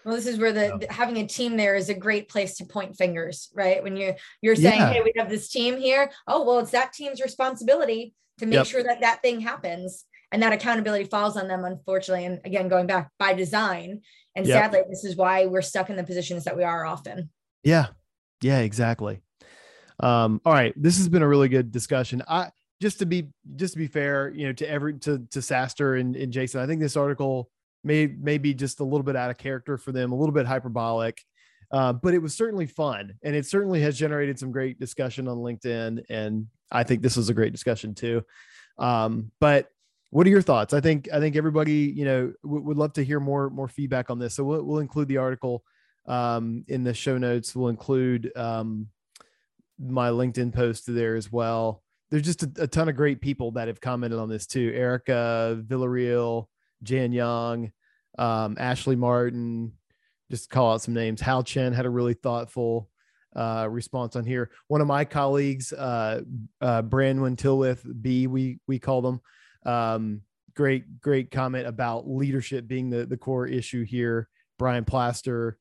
well 0.06 0.14
this 0.14 0.26
is 0.26 0.38
where 0.38 0.52
the, 0.52 0.78
the 0.80 0.92
having 0.92 1.18
a 1.18 1.26
team 1.26 1.56
there 1.56 1.74
is 1.74 1.88
a 1.88 1.94
great 1.94 2.28
place 2.28 2.56
to 2.56 2.64
point 2.64 2.96
fingers 2.96 3.50
right? 3.54 3.82
When 3.82 3.96
you 3.96 4.14
you're 4.40 4.56
saying 4.56 4.80
yeah. 4.80 4.92
hey 4.92 5.02
we 5.02 5.12
have 5.18 5.28
this 5.28 5.50
team 5.50 5.76
here. 5.76 6.10
Oh 6.26 6.44
well 6.44 6.60
it's 6.60 6.70
that 6.70 6.92
team's 6.92 7.20
responsibility 7.20 8.14
to 8.38 8.46
make 8.46 8.54
yep. 8.54 8.66
sure 8.66 8.82
that 8.84 9.00
that 9.00 9.20
thing 9.20 9.40
happens 9.40 10.04
and 10.32 10.42
that 10.42 10.52
accountability 10.52 11.04
falls 11.04 11.36
on 11.36 11.48
them 11.48 11.64
unfortunately. 11.64 12.24
And 12.24 12.40
again 12.44 12.68
going 12.68 12.86
back 12.86 13.10
by 13.18 13.34
design 13.34 14.00
and 14.36 14.46
yep. 14.46 14.62
sadly 14.62 14.80
this 14.88 15.04
is 15.04 15.16
why 15.16 15.46
we're 15.46 15.62
stuck 15.62 15.90
in 15.90 15.96
the 15.96 16.04
positions 16.04 16.44
that 16.44 16.56
we 16.56 16.62
are 16.62 16.86
often. 16.86 17.28
Yeah. 17.64 17.88
Yeah 18.40 18.60
exactly. 18.60 19.20
Um 20.00 20.40
all 20.44 20.52
right 20.52 20.72
this 20.76 20.98
has 20.98 21.08
been 21.08 21.22
a 21.22 21.28
really 21.28 21.48
good 21.48 21.72
discussion. 21.72 22.22
I 22.28 22.50
just 22.80 23.00
to 23.00 23.06
be 23.06 23.28
just 23.56 23.72
to 23.72 23.78
be 23.78 23.88
fair, 23.88 24.28
you 24.28 24.46
know, 24.46 24.52
to 24.52 24.70
every 24.70 24.94
to 25.00 25.18
to 25.30 25.40
SaaStr 25.40 25.98
and, 25.98 26.14
and 26.14 26.32
Jason, 26.32 26.60
I 26.60 26.66
think 26.66 26.80
this 26.80 26.96
article 26.96 27.50
may 27.86 28.06
may 28.06 28.36
be 28.36 28.52
just 28.52 28.80
a 28.80 28.84
little 28.84 29.04
bit 29.04 29.16
out 29.16 29.30
of 29.30 29.38
character 29.38 29.78
for 29.78 29.92
them, 29.92 30.12
a 30.12 30.16
little 30.16 30.34
bit 30.34 30.46
hyperbolic. 30.46 31.22
Uh, 31.70 31.92
but 31.92 32.14
it 32.14 32.18
was 32.18 32.32
certainly 32.34 32.66
fun 32.66 33.14
and 33.24 33.34
it 33.34 33.44
certainly 33.44 33.80
has 33.80 33.98
generated 33.98 34.38
some 34.38 34.52
great 34.52 34.78
discussion 34.78 35.26
on 35.26 35.38
LinkedIn. 35.38 36.00
And 36.08 36.46
I 36.70 36.84
think 36.84 37.02
this 37.02 37.16
was 37.16 37.28
a 37.28 37.34
great 37.34 37.52
discussion 37.52 37.92
too. 37.92 38.22
Um, 38.78 39.32
but 39.40 39.68
what 40.10 40.28
are 40.28 40.30
your 40.30 40.42
thoughts? 40.42 40.74
I 40.74 40.80
think 40.80 41.08
I 41.12 41.18
think 41.18 41.34
everybody, 41.34 41.92
you 41.96 42.04
know, 42.04 42.32
w- 42.44 42.62
would 42.62 42.76
love 42.76 42.92
to 42.94 43.04
hear 43.04 43.20
more 43.20 43.50
more 43.50 43.68
feedback 43.68 44.10
on 44.10 44.18
this. 44.18 44.34
So 44.34 44.44
we'll, 44.44 44.62
we'll 44.62 44.78
include 44.80 45.08
the 45.08 45.16
article 45.16 45.64
um, 46.06 46.64
in 46.68 46.84
the 46.84 46.94
show 46.94 47.18
notes. 47.18 47.56
We'll 47.56 47.68
include 47.68 48.30
um, 48.36 48.88
my 49.78 50.10
LinkedIn 50.10 50.54
post 50.54 50.84
there 50.86 51.16
as 51.16 51.32
well 51.32 51.82
there's 52.10 52.22
just 52.22 52.42
a, 52.42 52.52
a, 52.60 52.66
ton 52.66 52.88
of 52.88 52.96
great 52.96 53.20
people 53.20 53.50
that 53.52 53.68
have 53.68 53.80
commented 53.80 54.18
on 54.18 54.28
this 54.28 54.46
too. 54.46 54.72
Erica 54.74 55.60
Villarreal, 55.66 56.46
Jan 56.82 57.12
Young, 57.12 57.72
um, 58.18 58.56
Ashley 58.58 58.96
Martin, 58.96 59.72
just 60.30 60.50
call 60.50 60.72
out 60.72 60.82
some 60.82 60.94
names. 60.94 61.20
Hal 61.20 61.42
Chen 61.42 61.72
had 61.72 61.86
a 61.86 61.90
really 61.90 62.14
thoughtful 62.14 62.88
uh, 63.34 63.68
response 63.70 64.16
on 64.16 64.24
here. 64.24 64.50
One 64.68 64.80
of 64.80 64.86
my 64.86 65.04
colleagues, 65.04 65.72
uh, 65.72 66.22
uh, 66.60 66.82
Branwyn 66.82 67.36
Tilwith, 67.36 67.84
B, 68.02 68.26
we 68.26 68.58
we 68.66 68.78
call 68.78 69.02
them. 69.02 69.20
Um, 69.64 70.22
great, 70.54 71.00
great 71.00 71.30
comment 71.30 71.66
about 71.66 72.08
leadership 72.08 72.66
being 72.66 72.90
the 72.90 73.06
the 73.06 73.16
core 73.16 73.46
issue 73.46 73.84
here. 73.84 74.28
Brian 74.58 74.84
Plaster. 74.84 75.58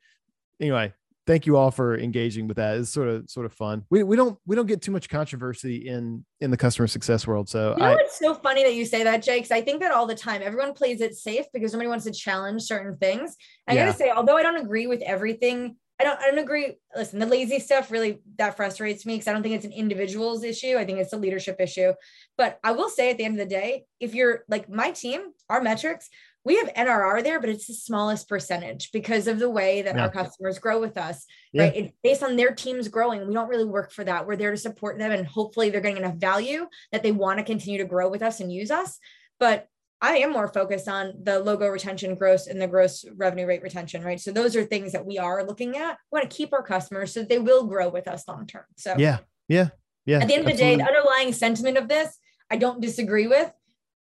Anyway, 0.60 0.94
thank 1.26 1.46
you 1.46 1.58
all 1.58 1.72
for 1.72 1.98
engaging 1.98 2.48
with 2.48 2.58
that. 2.58 2.78
It's 2.78 2.90
sort 2.90 3.08
of 3.08 3.30
sort 3.30 3.46
of 3.46 3.54
fun. 3.54 3.84
We, 3.90 4.04
we 4.04 4.16
don't 4.16 4.38
we 4.46 4.56
don't 4.56 4.66
get 4.66 4.82
too 4.82 4.92
much 4.92 5.10
controversy 5.10 5.88
in 5.88 6.26
in 6.40 6.52
the 6.52 6.58
customer 6.58 6.88
success 6.88 7.26
world. 7.26 7.50
So 7.50 7.74
you 7.74 7.80
know 7.80 7.86
I, 7.86 7.96
it's 8.00 8.20
so 8.20 8.34
funny 8.36 8.64
that 8.64 8.76
you 8.76 8.86
say 8.86 9.04
that, 9.04 9.24
Jake. 9.24 9.52
I 9.52 9.62
think 9.62 9.82
that 9.82 9.92
all 9.92 10.06
the 10.06 10.16
time. 10.16 10.42
Everyone 10.44 10.74
plays 10.74 11.02
it 11.02 11.16
safe 11.16 11.46
because 11.54 11.74
nobody 11.74 11.90
wants 11.90 12.06
to 12.06 12.12
challenge 12.12 12.64
certain 12.64 12.98
things. 12.98 13.36
I 13.68 13.74
yeah. 13.74 13.86
gotta 13.86 13.98
say, 13.98 14.12
although 14.12 14.38
I 14.38 14.44
don't 14.44 14.58
agree 14.58 14.88
with 14.88 15.02
everything, 15.02 15.76
I 16.00 16.04
don't 16.04 16.20
I 16.20 16.30
don't 16.30 16.40
agree. 16.40 16.76
Listen, 16.96 17.20
the 17.20 17.26
lazy 17.26 17.60
stuff 17.60 17.92
really 17.92 18.20
that 18.38 18.56
frustrates 18.56 19.06
me 19.06 19.16
because 19.16 19.28
I 19.28 19.34
don't 19.34 19.44
think 19.44 19.56
it's 19.56 19.66
an 19.66 19.72
individual's 19.72 20.44
issue. 20.44 20.78
I 20.78 20.86
think 20.86 21.00
it's 21.00 21.14
a 21.14 21.18
leadership 21.18 21.58
issue. 21.60 21.94
But 22.38 22.60
I 22.64 22.72
will 22.72 22.90
say 22.90 23.12
at 23.12 23.18
the 23.18 23.26
end 23.26 23.40
of 23.40 23.48
the 23.48 23.54
day, 23.54 23.86
if 24.00 24.14
you're 24.14 24.44
like 24.48 24.70
my 24.70 24.92
team, 24.92 25.22
our 25.50 25.62
metrics, 25.62 26.10
we 26.46 26.58
have 26.58 26.72
NRR 26.76 27.24
there, 27.24 27.40
but 27.42 27.50
it's 27.50 27.66
the 27.66 27.74
smallest 27.74 28.30
percentage 28.30 28.92
because 28.92 29.28
of 29.28 29.40
the 29.40 29.50
way 29.50 29.82
that 29.82 29.96
Yeah. 29.96 30.04
our 30.04 30.10
customers 30.12 30.60
grow 30.60 30.80
with 30.80 30.96
us, 30.96 31.26
Yeah. 31.52 31.64
right? 31.64 31.94
Based 32.04 32.22
on 32.22 32.36
their 32.36 32.52
teams 32.54 32.88
growing, 32.88 33.28
we 33.28 33.34
don't 33.34 33.50
really 33.50 33.66
work 33.66 33.92
for 33.92 34.04
that. 34.04 34.28
We're 34.28 34.36
there 34.36 34.52
to 34.52 34.58
support 34.58 35.00
them 35.00 35.12
and 35.12 35.26
hopefully 35.26 35.72
they're 35.72 35.82
getting 35.82 35.98
enough 35.98 36.16
value 36.16 36.68
that 36.92 37.02
they 37.02 37.12
want 37.12 37.40
to 37.40 37.44
continue 37.44 37.80
to 37.80 37.86
grow 37.86 38.08
with 38.10 38.22
us 38.22 38.40
and 38.40 38.54
use 38.54 38.70
us. 38.70 39.00
But 39.40 39.68
I 40.02 40.18
am 40.18 40.34
more 40.34 40.48
focused 40.48 40.88
on 40.88 41.14
the 41.24 41.40
logo 41.40 41.68
retention, 41.68 42.14
gross, 42.14 42.46
and 42.46 42.62
the 42.62 42.68
gross 42.68 43.04
revenue 43.16 43.48
rate 43.48 43.64
retention, 43.64 44.04
right? 44.04 44.20
So 44.20 44.32
those 44.32 44.56
are 44.56 44.64
things 44.64 44.92
that 44.92 45.06
we 45.06 45.18
are 45.18 45.44
looking 45.44 45.78
at. 45.78 45.98
We 46.12 46.20
want 46.20 46.30
to 46.30 46.38
keep 46.38 46.54
our 46.54 46.62
customers 46.62 47.12
so 47.14 47.22
that 47.22 47.30
they 47.30 47.40
will 47.40 47.66
grow 47.66 47.90
with 47.90 48.08
us 48.08 48.28
long 48.28 48.46
term. 48.46 48.66
So 48.78 48.94
Yeah. 49.00 49.20
Yeah. 49.48 49.70
Yeah. 50.06 50.20
at 50.20 50.28
the 50.28 50.36
end 50.36 50.46
of 50.46 50.52
the 50.52 50.58
day, 50.58 50.76
the 50.76 50.84
underlying 50.84 51.34
sentiment 51.34 51.78
of 51.78 51.88
this, 51.88 52.20
I 52.52 52.58
don't 52.58 52.82
disagree 52.82 53.26
with. 53.26 53.52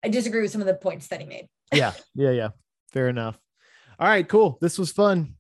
I 0.04 0.10
disagree 0.10 0.42
with 0.42 0.52
some 0.52 0.62
of 0.62 0.68
the 0.68 0.76
points 0.76 1.08
that 1.08 1.22
he 1.22 1.28
made. 1.28 1.48
yeah. 1.74 1.94
Yeah. 2.16 2.32
Yeah. 2.32 2.50
Fair 2.92 3.10
enough. 3.10 3.38
All 4.00 4.08
right. 4.08 4.28
Cool. 4.28 4.58
This 4.62 4.78
was 4.78 4.92
fun. 4.92 5.34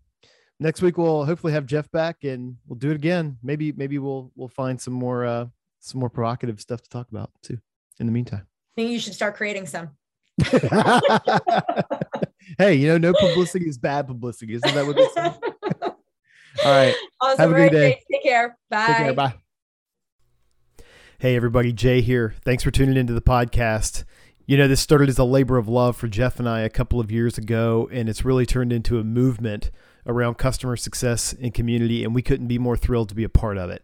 Next 0.59 0.81
week 0.81 0.97
we'll 0.97 1.23
hopefully 1.23 1.53
have 1.53 1.67
Jeff 1.67 1.89
back 1.91 2.23
and 2.23 2.57
we'll 2.65 2.79
do 2.79 2.89
it 2.89 2.95
again. 2.95 3.37
Maybe 3.43 3.71
maybe 3.71 3.99
we'll 3.99 4.31
we'll 4.35 4.47
find 4.47 4.81
some 4.81 4.93
more 4.93 5.25
uh 5.25 5.45
some 5.79 5.99
more 5.99 6.09
provocative 6.09 6.59
stuff 6.59 6.81
to 6.81 6.89
talk 6.89 7.09
about 7.11 7.29
too. 7.43 7.59
In 7.99 8.05
the 8.05 8.11
meantime. 8.11 8.47
I 8.77 8.81
think 8.81 8.91
you 8.91 8.99
should 8.99 9.13
start 9.13 9.35
creating 9.35 9.65
some. 9.65 9.89
hey, 12.57 12.75
you 12.75 12.87
know, 12.87 12.97
no 12.97 13.13
publicity 13.13 13.67
is 13.67 13.77
bad 13.77 14.07
publicity. 14.07 14.53
Isn't 14.53 14.75
that 14.75 14.85
what 14.85 14.95
they 14.95 15.07
say? 15.07 15.33
All 16.65 16.71
right. 16.71 16.95
awesome. 17.21 17.39
Have 17.39 17.51
a 17.51 17.55
good 17.55 17.71
day. 17.71 18.01
Take 18.11 18.23
care. 18.23 18.57
Bye. 18.69 18.85
Take 18.85 18.97
care. 18.97 19.13
Bye. 19.13 19.33
Hey, 21.19 21.35
everybody. 21.35 21.73
Jay 21.73 22.01
here. 22.01 22.35
Thanks 22.45 22.63
for 22.63 22.69
tuning 22.69 22.97
into 22.97 23.13
the 23.13 23.21
podcast. 23.21 24.03
You 24.49 24.55
know, 24.55 24.69
this 24.69 24.79
started 24.79 25.09
as 25.09 25.17
a 25.19 25.25
labor 25.25 25.57
of 25.57 25.67
love 25.67 25.97
for 25.97 26.07
Jeff 26.07 26.39
and 26.39 26.47
I 26.47 26.61
a 26.61 26.69
couple 26.69 27.01
of 27.01 27.11
years 27.11 27.37
ago, 27.37 27.89
and 27.91 28.07
it's 28.07 28.23
really 28.23 28.45
turned 28.45 28.71
into 28.71 28.97
a 28.97 29.03
movement 29.03 29.71
around 30.05 30.35
customer 30.37 30.77
success 30.77 31.35
and 31.41 31.53
community, 31.53 32.01
and 32.05 32.15
we 32.15 32.21
couldn't 32.21 32.47
be 32.47 32.57
more 32.57 32.77
thrilled 32.77 33.09
to 33.09 33.15
be 33.15 33.25
a 33.25 33.29
part 33.29 33.57
of 33.57 33.69
it. 33.69 33.83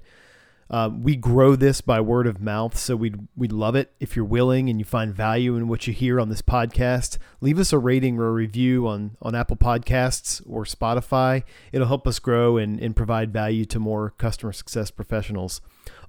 Uh, 0.70 0.90
we 0.98 1.18
grow 1.18 1.58
this 1.58 1.82
by 1.82 2.00
word 2.00 2.28
of 2.28 2.40
mouth, 2.40 2.78
so 2.78 2.96
we'd, 2.96 3.28
we'd 3.36 3.52
love 3.52 3.76
it 3.76 3.92
if 4.00 4.16
you're 4.16 4.24
willing 4.24 4.70
and 4.70 4.80
you 4.80 4.86
find 4.86 5.14
value 5.14 5.58
in 5.58 5.68
what 5.68 5.86
you 5.86 5.92
hear 5.92 6.18
on 6.18 6.30
this 6.30 6.42
podcast. 6.42 7.18
Leave 7.42 7.60
us 7.60 7.74
a 7.74 7.78
rating 7.78 8.18
or 8.18 8.28
a 8.28 8.32
review 8.32 8.88
on, 8.88 9.18
on 9.22 9.36
Apple 9.36 9.58
Podcasts 9.58 10.42
or 10.48 10.64
Spotify. 10.64 11.44
It'll 11.74 11.88
help 11.88 12.08
us 12.08 12.20
grow 12.20 12.56
and, 12.56 12.80
and 12.80 12.96
provide 12.96 13.34
value 13.34 13.66
to 13.66 13.82
more 13.82 14.12
customer 14.12 14.54
success 14.54 14.92
professionals. 14.92 15.60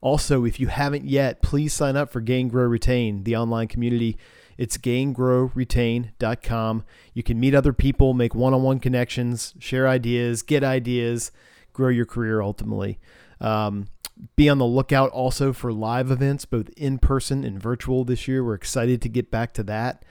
Also, 0.00 0.44
if 0.44 0.61
you 0.61 0.68
haven't 0.68 1.07
yet, 1.07 1.42
please 1.42 1.74
sign 1.74 1.96
up 1.96 2.12
for 2.12 2.20
Gain, 2.20 2.46
Grow, 2.46 2.66
Retain, 2.66 3.24
the 3.24 3.34
online 3.34 3.66
community. 3.66 4.16
It's 4.59 4.76
gaingrowretain.com. 4.78 6.84
You 7.12 7.22
can 7.22 7.40
meet 7.40 7.55
other 7.55 7.72
people, 7.72 8.14
make 8.14 8.34
one 8.34 8.55
on 8.55 8.62
one 8.62 8.80
connections, 8.80 9.55
share 9.59 9.88
ideas, 9.88 10.42
get 10.42 10.64
ideas, 10.64 11.30
grow 11.72 11.88
your 11.88 12.07
career 12.07 12.40
ultimately. 12.40 12.98
Um, 13.40 13.88
be 14.36 14.48
on 14.48 14.59
the 14.59 14.64
lookout 14.64 15.11
also 15.11 15.52
for 15.52 15.72
live 15.72 16.11
events, 16.11 16.44
both 16.44 16.70
in 16.76 16.98
person 16.98 17.44
and 17.44 17.61
virtual 17.61 18.05
this 18.05 18.28
year. 18.28 18.44
We're 18.44 18.55
excited 18.55 19.02
to 19.02 19.09
get 19.09 19.30
back 19.30 19.52
to 19.55 19.62
that. 19.64 20.05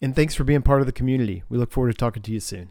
And 0.00 0.16
thanks 0.16 0.34
for 0.34 0.44
being 0.44 0.62
part 0.62 0.80
of 0.80 0.86
the 0.86 0.92
community. 0.92 1.42
We 1.48 1.58
look 1.58 1.72
forward 1.72 1.90
to 1.90 1.96
talking 1.96 2.22
to 2.22 2.32
you 2.32 2.40
soon. 2.40 2.70